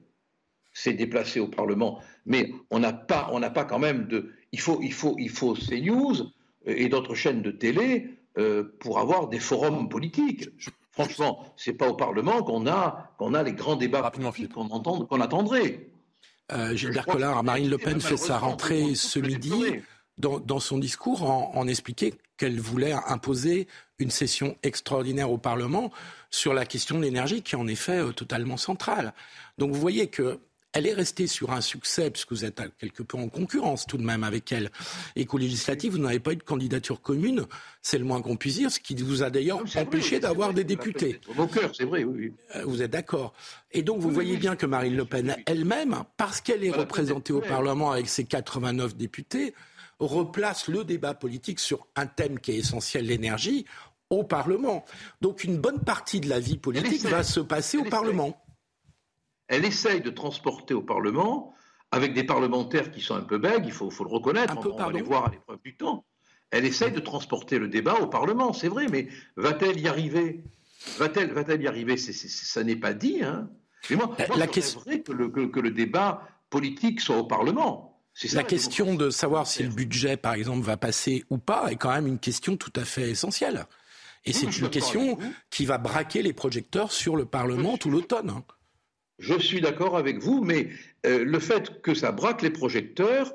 [0.73, 4.31] s'est déplacé au Parlement, mais on n'a pas, on n'a pas quand même de.
[4.51, 6.31] Il faut, il faut, il faut CNews
[6.65, 10.49] et d'autres chaînes de télé euh, pour avoir des forums politiques.
[10.91, 15.05] Franchement, c'est pas au Parlement qu'on a, qu'on a les grands débats politiques qu'on entend,
[15.05, 15.89] qu'on attendrait.
[16.51, 19.53] Euh, Gilbert Collard, Marine Le Pen fait sa rentrée ce midi
[20.17, 23.67] dans, son discours en, en expliquant qu'elle voulait imposer
[23.99, 25.91] une session extraordinaire au Parlement
[26.29, 29.13] sur la question de l'énergie, qui est en effet euh, totalement centrale.
[29.57, 30.39] Donc vous voyez que
[30.73, 34.03] elle est restée sur un succès, puisque vous êtes quelque peu en concurrence tout de
[34.03, 34.69] même avec elle.
[35.15, 37.45] Éco-législative, vous n'avez pas eu de candidature commune,
[37.81, 41.19] c'est le moins qu'on puisse dire, ce qui vous a d'ailleurs empêché d'avoir des députés.
[41.37, 42.33] Au cœur, c'est vrai, oui.
[42.55, 43.33] Euh, vous êtes d'accord.
[43.71, 47.41] Et donc vous voyez bien que Marine Le Pen elle-même, parce qu'elle est représentée au
[47.41, 49.53] Parlement avec ses 89 députés,
[49.99, 53.65] replace le débat politique sur un thème qui est essentiel, l'énergie,
[54.09, 54.85] au Parlement.
[55.21, 58.37] Donc une bonne partie de la vie politique va se passer au Parlement.
[59.51, 61.53] Elle essaye de transporter au Parlement,
[61.91, 65.01] avec des parlementaires qui sont un peu bègues, il faut, le reconnaître, on, va les
[65.01, 66.05] voir à l'épreuve du temps.
[66.51, 70.41] Elle essaye de transporter le débat au Parlement, c'est vrai, mais va-t-elle y arriver?
[70.97, 71.97] Va-t-elle va y arriver?
[71.97, 73.23] Ça n'est pas dit.
[73.23, 73.49] Hein.
[73.89, 74.79] Mais moi, la question...
[74.85, 77.99] que le, que le débat politique soit au Parlement.
[78.31, 81.91] La question de savoir si le budget, par exemple, va passer ou pas est quand
[81.91, 83.65] même une question tout à fait essentielle.
[84.23, 85.17] Et c'est une question
[85.49, 88.43] qui va braquer les projecteurs sur le Parlement tout l'automne.
[89.21, 90.69] Je suis d'accord avec vous, mais
[91.05, 93.33] euh, le fait que ça braque les projecteurs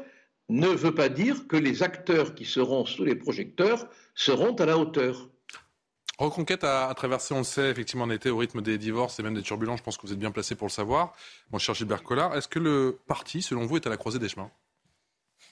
[0.48, 4.78] ne veut pas dire que les acteurs qui seront sous les projecteurs seront à la
[4.78, 5.28] hauteur.
[6.18, 9.34] Reconquête a, traversé, on le sait, effectivement, en été au rythme des divorces et même
[9.34, 9.78] des turbulences.
[9.78, 11.14] Je pense que vous êtes bien placé pour le savoir.
[11.52, 14.28] Mon cher Gilbert Collard, est-ce que le parti, selon vous, est à la croisée des
[14.28, 14.50] chemins?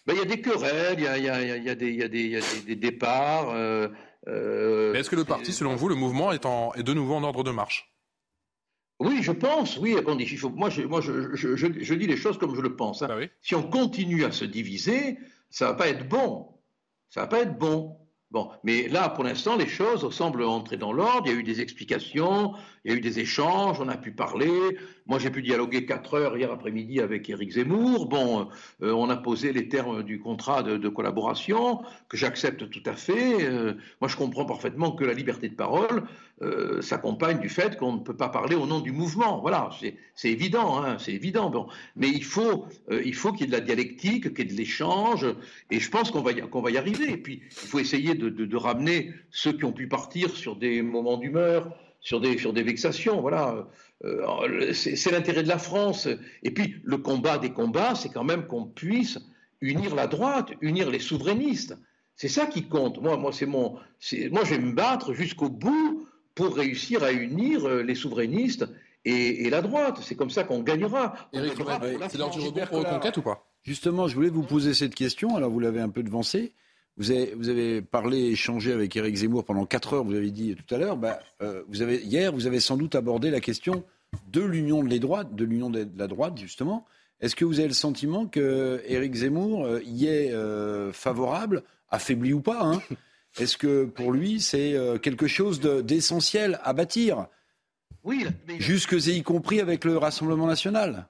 [0.05, 1.74] Ben, il y a des querelles, il y a, y a, y a
[2.09, 3.51] des, départs.
[3.51, 3.89] Euh,
[4.27, 7.15] euh, Mais est-ce que le parti, selon vous, le mouvement est, en, est de nouveau
[7.15, 7.93] en ordre de marche?
[9.00, 9.96] Oui, je pense, oui,
[10.38, 13.02] faut, moi, je, moi je, je, je, dis les choses comme je le pense.
[13.02, 13.08] Hein.
[13.08, 15.18] Bah si on continue à se diviser,
[15.50, 16.48] ça va pas être bon.
[17.10, 17.96] Ça va pas être bon.
[18.30, 21.22] Bon, mais là, pour l'instant, les choses semblent entrer dans l'ordre.
[21.26, 22.54] Il y a eu des explications,
[22.85, 24.51] il y a eu des échanges, on a pu parler.
[25.06, 28.06] Moi, j'ai pu dialoguer quatre heures hier après-midi avec Éric Zemmour.
[28.06, 28.48] Bon,
[28.82, 33.43] euh, on a posé les termes du contrat de, collaboration, que j'accepte tout à fait.
[33.43, 36.05] Euh, moi, je comprends parfaitement que la liberté de parole
[36.43, 39.40] euh, s'accompagne du fait qu'on ne peut pas parler au nom du mouvement.
[39.40, 39.70] Voilà,
[40.15, 41.48] c'est évident, hein, c'est évident.
[41.48, 41.69] Bon.
[41.97, 44.59] Mais il faut il faut qu'il y ait de la dialectique, qu'il y ait de
[44.59, 45.27] l'échange,
[45.70, 47.12] et je pense qu'on va, y, arriver.
[47.12, 51.16] Et puis, il faut essayer de ramener ceux qui ont pu partir sur des moments
[51.16, 51.74] d'humeur,
[52.05, 53.20] sur des, sur des vexations.
[53.20, 53.66] Voilà.
[54.05, 56.06] Euh, c'est l'intérêt de la France.
[56.44, 59.18] Et puis, le combat des combats, c'est quand même qu'on puisse
[59.60, 61.76] unir la droite, unir les souverainistes.
[62.14, 63.01] C'est ça qui compte.
[63.02, 63.76] Moi, moi, c'est mon,
[64.31, 68.68] moi, je vais me battre jusqu'au bout pour réussir à unir euh, les souverainistes
[69.05, 69.98] et, la droite.
[70.02, 71.14] C'est comme ça qu'on gagnera.
[71.32, 73.48] c'est l'heure du rebond pour Reconquête ou pas?
[73.62, 75.36] Justement, je voulais vous poser cette question.
[75.36, 76.52] Alors, vous l'avez un peu devancée.
[76.96, 80.54] Vous avez, vous avez, parlé, échangé avec Éric Zemmour pendant 4 heures, vous avez dit
[80.54, 80.96] tout à l'heure.
[80.96, 83.84] Bah, euh, vous avez, hier, vous avez sans doute abordé la question
[84.28, 86.86] de l'union de, droites, de l'union de la droite, justement.
[87.20, 92.32] Est-ce que vous avez le sentiment que Éric Zemmour euh, y est euh, favorable, affaibli
[92.32, 92.82] ou pas hein?
[93.38, 97.26] Est-ce que pour lui, c'est quelque chose d'essentiel à bâtir?
[98.04, 98.24] Oui.
[98.60, 101.08] Jusque y compris avec le Rassemblement national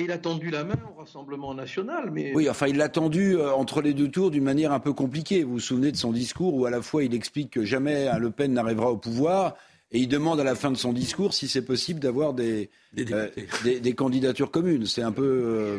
[0.00, 2.10] il a tendu la main au Rassemblement national.
[2.12, 2.32] Mais...
[2.34, 5.44] Oui, enfin, il l'a tendu euh, entre les deux tours d'une manière un peu compliquée.
[5.44, 8.18] Vous vous souvenez de son discours où à la fois il explique que jamais un
[8.18, 9.56] Le Pen n'arrivera au pouvoir
[9.92, 13.06] et il demande à la fin de son discours si c'est possible d'avoir des, des,
[13.12, 14.86] euh, candidatures communes.
[14.86, 15.22] C'est un peu.
[15.22, 15.78] Euh,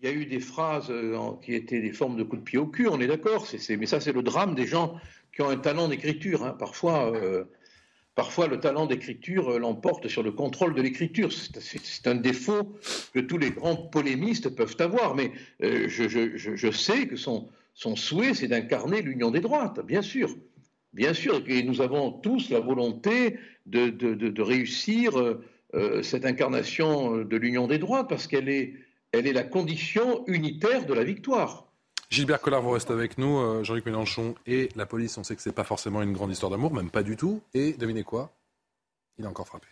[0.00, 0.92] il, y a eu des phrases
[1.42, 3.46] qui étaient des formes de coups de pied au cul, on est d'accord.
[3.68, 4.94] Mais ça, c'est le drame des gens
[5.34, 6.44] qui ont un talent d'écriture.
[6.44, 6.54] Hein.
[6.58, 7.12] Parfois.
[8.16, 11.30] Parfois le talent d'écriture euh, l'emporte sur le contrôle de l'écriture.
[11.32, 12.76] C'est un défaut
[13.14, 15.30] que tous les grands polémistes peuvent avoir, mais
[15.62, 17.48] euh, je, sais que son,
[17.94, 20.34] souhait, c'est d'incarner l'union des droites, bien sûr.
[20.92, 27.66] Bien sûr, et nous avons tous la volonté de, réussir euh, cette incarnation de l'union
[27.66, 28.72] des droites, parce qu'elle est,
[29.12, 31.65] la condition unitaire de la victoire.
[32.10, 33.38] Gilbert Collard, vous restez avec nous.
[33.38, 36.30] Euh, Jean-Luc Mélenchon et la police, on sait que ce n'est pas forcément une grande
[36.30, 37.42] histoire d'amour, même pas du tout.
[37.52, 38.30] Et devinez quoi?
[39.18, 39.66] Il a encore frappé.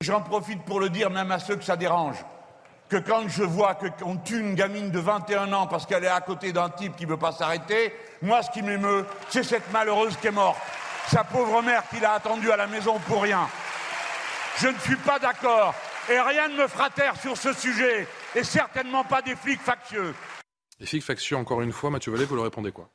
[0.00, 2.16] J'en profite pour le dire même à ceux que ça dérange.
[2.88, 6.20] Que quand je vois qu'on tue une gamine de 21 ans parce qu'elle est à
[6.20, 10.16] côté d'un type qui ne veut pas s'arrêter, moi ce qui m'émeut, c'est cette malheureuse
[10.18, 10.58] qui est morte.
[11.08, 13.48] Sa pauvre mère qui l'a attendue à la maison pour rien.
[14.58, 15.74] Je ne suis pas d'accord
[16.10, 20.14] et rien ne me fera taire sur ce sujet et certainement pas des flics factieux.
[20.80, 22.90] Les flics factieux, encore une fois, Mathieu Vallée, vous leur répondez quoi?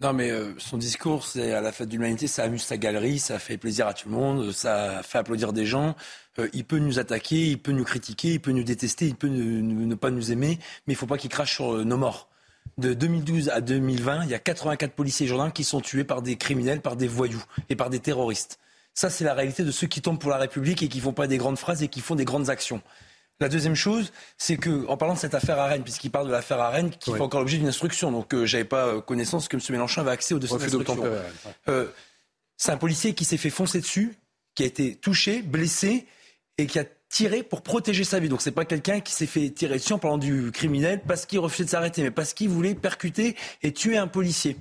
[0.00, 3.18] Non, mais euh, son discours, c'est à la fête de l'humanité, ça amuse sa galerie,
[3.18, 5.96] ça fait plaisir à tout le monde, ça fait applaudir des gens.
[6.38, 9.26] Euh, il peut nous attaquer, il peut nous critiquer, il peut nous détester, il peut
[9.26, 12.28] ne, pas nous aimer, mais il ne faut pas qu'il crache sur euh, nos morts.
[12.76, 16.22] De 2012 à 2020, il y a 84 policiers et gendarmes qui sont tués par
[16.22, 18.60] des criminels, par des voyous et par des terroristes.
[18.94, 21.26] Ça, c'est la réalité de ceux qui tombent pour la République et qui font pas
[21.26, 22.82] des grandes phrases et qui font des grandes actions.
[23.40, 26.32] La deuxième chose, c'est que, en parlant de cette affaire à Rennes, puisqu'il parle de
[26.32, 29.46] l'affaire à Rennes, qui fait encore l'objet d'une instruction, donc euh, j'avais pas euh, connaissance
[29.46, 29.62] que M.
[29.70, 31.04] Mélenchon avait accès au dossier d'instruction.
[31.68, 31.86] Euh,
[32.56, 34.16] c'est un policier qui s'est fait foncer dessus,
[34.56, 36.06] qui a été touché, blessé,
[36.58, 38.28] et qui a tiré pour protéger sa vie.
[38.28, 41.38] Donc c'est pas quelqu'un qui s'est fait tirer dessus en parlant du criminel parce qu'il
[41.38, 44.56] refusait de s'arrêter, mais parce qu'il voulait percuter et tuer un policier.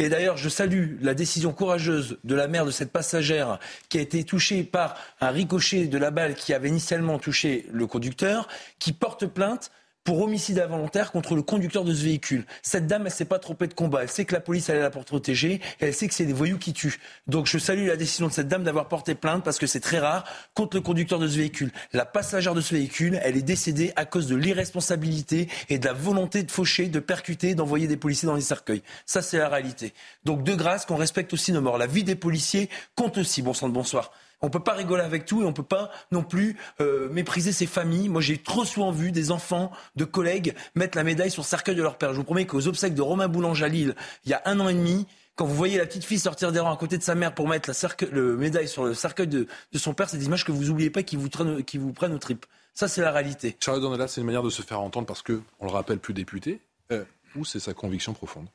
[0.00, 3.58] Et d'ailleurs, je salue la décision courageuse de la mère de cette passagère
[3.90, 7.86] qui a été touchée par un ricochet de la balle qui avait initialement touché le
[7.86, 8.48] conducteur,
[8.78, 9.70] qui porte plainte
[10.10, 12.44] pour homicide involontaire contre le conducteur de ce véhicule.
[12.62, 14.02] Cette dame, elle s'est pas trompée de combat.
[14.02, 15.60] Elle sait que la police elle est là pour protéger.
[15.78, 16.98] Elle sait que c'est des voyous qui tuent.
[17.28, 20.00] Donc je salue la décision de cette dame d'avoir porté plainte parce que c'est très
[20.00, 21.70] rare contre le conducteur de ce véhicule.
[21.92, 25.92] La passagère de ce véhicule, elle est décédée à cause de l'irresponsabilité et de la
[25.92, 28.82] volonté de faucher, de percuter, d'envoyer des policiers dans les cercueils.
[29.06, 29.94] Ça, c'est la réalité.
[30.24, 31.78] Donc de grâce qu'on respecte aussi nos morts.
[31.78, 33.42] La vie des policiers compte aussi.
[33.42, 34.10] Bon sang de bonsoir.
[34.42, 37.66] On peut pas rigoler avec tout et on peut pas non plus euh, mépriser ses
[37.66, 38.08] familles.
[38.08, 41.74] Moi, j'ai trop souvent vu des enfants de collègues mettre la médaille sur le cercueil
[41.74, 42.12] de leur père.
[42.12, 43.94] Je vous promets qu'aux obsèques de Romain Boulanger à Lille,
[44.24, 45.06] il y a un an et demi,
[45.36, 47.48] quand vous voyez la petite fille sortir des rangs à côté de sa mère pour
[47.48, 50.70] mettre la le médaille sur le cercueil de, son père, c'est des images que vous
[50.70, 51.28] oubliez pas qui vous,
[51.62, 52.46] qui vous prennent aux tripes.
[52.74, 53.56] Ça, c'est la réalité.
[53.60, 56.14] Charles Dornelas, c'est une manière de se faire entendre parce que, on le rappelle, plus
[56.14, 56.60] député,
[56.92, 57.04] euh,
[57.36, 58.46] ou c'est sa conviction profonde?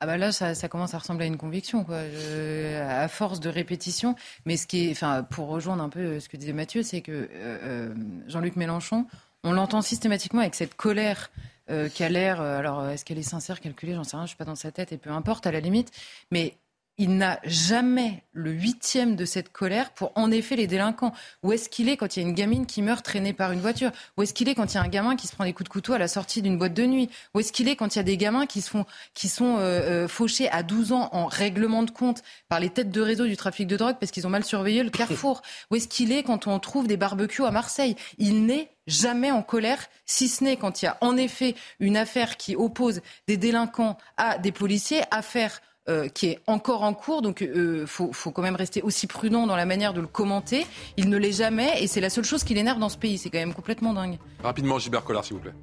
[0.00, 2.00] Ah bah là, ça, commence à ressembler à une conviction, quoi.
[2.00, 4.14] à force de répétition.
[4.44, 7.12] Mais ce qui est, enfin, pour rejoindre un peu ce que disait Mathieu, c'est que
[7.12, 7.94] euh, euh,
[8.26, 9.06] Jean-Luc Mélenchon,
[9.42, 11.30] on l'entend systématiquement avec cette colère
[11.70, 12.42] euh, qui a l'air.
[12.42, 14.26] alors, est-ce qu'elle est sincère, calculée J'en sais rien.
[14.26, 15.90] Je suis pas dans sa tête et peu importe à la limite.
[16.30, 16.58] Mais
[16.98, 21.12] il n'a jamais le huitième de cette colère pour en effet les délinquants.
[21.42, 23.60] Où est-ce qu'il est quand il y a une gamine qui meurt traînée par une
[23.60, 23.90] voiture?
[24.16, 25.68] Où est-ce qu'il est quand il y a un gamin qui se prend des coups
[25.68, 27.10] de couteau à la sortie d'une boîte de nuit?
[27.34, 29.56] Où est-ce qu'il est quand il y a des gamins qui, se font, qui sont
[29.58, 33.26] euh, euh, fauchés à 12 ans en règlement de compte par les têtes de réseau
[33.26, 35.42] du trafic de drogue parce qu'ils ont mal surveillé le carrefour?
[35.70, 37.96] Où est-ce qu'il est quand on trouve des barbecues à Marseille?
[38.16, 41.96] Il n'est jamais en colère, si ce n'est quand il y a en effet une
[41.96, 47.22] affaire qui oppose des délinquants à des policiers, affaire euh, qui est encore en cours.
[47.22, 50.66] Donc, il euh, faut, quand même rester aussi prudent dans la manière de le commenter.
[50.96, 53.18] Il ne l'est jamais, et c'est la seule chose qui l'énerve dans ce pays.
[53.18, 54.18] C'est quand même complètement dingue.
[54.42, 55.54] Rapidement, Gilbert Collard, s'il vous plaît.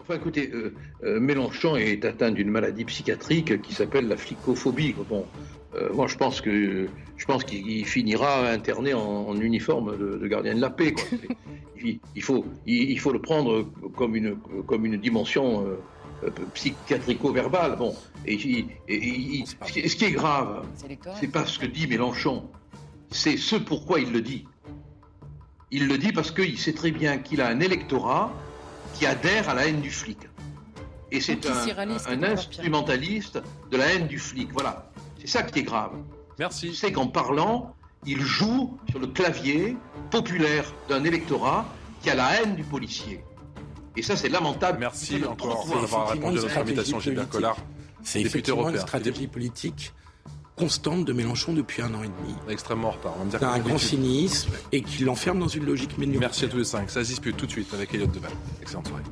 [0.00, 4.94] Enfin, écoutez, euh, Mélenchon est atteint d'une maladie psychiatrique qui s'appelle la flicophobie.
[5.08, 5.26] Bon,
[5.92, 6.86] moi, je pense que
[7.16, 10.94] je pense qu'il finira interné en, uniforme de, gardien de la paix.
[12.14, 13.64] Il, faut, il, faut le prendre
[13.96, 14.36] comme une,
[14.66, 15.76] comme une dimension euh,
[16.54, 17.76] psychiatrico-verbal.
[17.76, 17.94] Bon,
[18.26, 20.66] et, ce qui est grave,
[21.20, 22.48] c'est pas ce que dit Mélenchon,
[23.10, 24.44] c'est ce pourquoi il le dit.
[25.70, 28.32] Il le dit parce qu'il sait très bien qu'il a un électorat
[28.94, 30.18] qui adhère à la haine du flic.
[31.12, 33.40] Et c'est un, instrumentaliste
[33.70, 34.50] de la haine du flic.
[34.52, 34.90] Voilà.
[35.20, 35.92] C'est ça qui est grave.
[36.38, 36.74] Merci.
[36.74, 37.74] C'est qu'en parlant,
[38.04, 39.76] il joue sur le clavier
[40.10, 41.66] populaire d'un électorat
[42.02, 43.24] qui a la haine du policier.
[43.96, 44.78] Et ça, c'est lamentable.
[44.80, 47.56] Merci encore d'avoir répondu à notre invitation, Gilbert Collard.
[48.02, 49.92] C'est effectivement une stratégie politique
[50.54, 52.34] constante de Mélenchon depuis un an et demi.
[52.48, 53.14] Extrêmement en retard.
[53.30, 56.28] C'est un grand cynisme et qui l'enferme dans une logique minoritaire.
[56.28, 56.90] Merci à tous les cinq.
[56.90, 58.30] Ça se dispute tout de suite avec Elliot Deval.
[58.62, 59.02] Excellente soirée.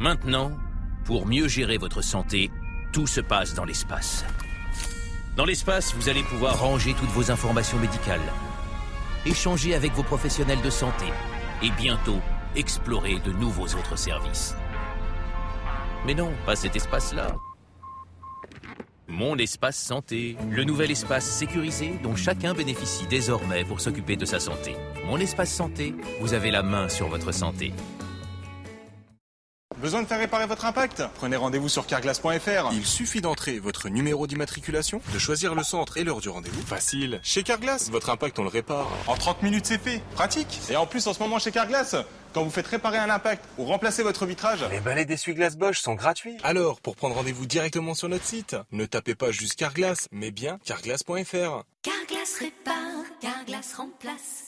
[0.00, 0.52] Maintenant,
[1.04, 2.50] pour mieux gérer votre santé,
[2.92, 4.24] tout se passe dans l'espace.
[5.36, 8.32] Dans l'espace, vous allez pouvoir ranger toutes vos informations médicales,
[9.26, 11.04] échanger avec vos professionnels de santé
[11.62, 12.20] et bientôt
[12.54, 14.56] explorer de nouveaux autres services.
[16.06, 17.36] Mais non, pas cet espace-là.
[19.08, 24.40] Mon espace santé, le nouvel espace sécurisé dont chacun bénéficie désormais pour s'occuper de sa
[24.40, 24.74] santé.
[25.04, 27.74] Mon espace santé, vous avez la main sur votre santé.
[29.78, 32.70] Besoin de faire réparer votre impact Prenez rendez-vous sur carglass.fr.
[32.72, 36.62] Il suffit d'entrer votre numéro d'immatriculation, de choisir le centre et l'heure du rendez-vous.
[36.62, 37.20] Facile.
[37.22, 38.88] Chez Carglass, votre impact on le répare.
[39.06, 40.02] En 30 minutes c'est fait.
[40.14, 40.60] Pratique.
[40.70, 41.96] Et en plus en ce moment chez Carglass,
[42.32, 45.94] quand vous faites réparer un impact ou remplacer votre vitrage, les balais d'essuie-glace Bosch sont
[45.94, 46.36] gratuits.
[46.42, 50.58] Alors, pour prendre rendez-vous directement sur notre site, ne tapez pas juste Carglass, mais bien
[50.64, 51.62] carglass.fr.
[51.82, 54.45] Carglass répare, Carglass remplace.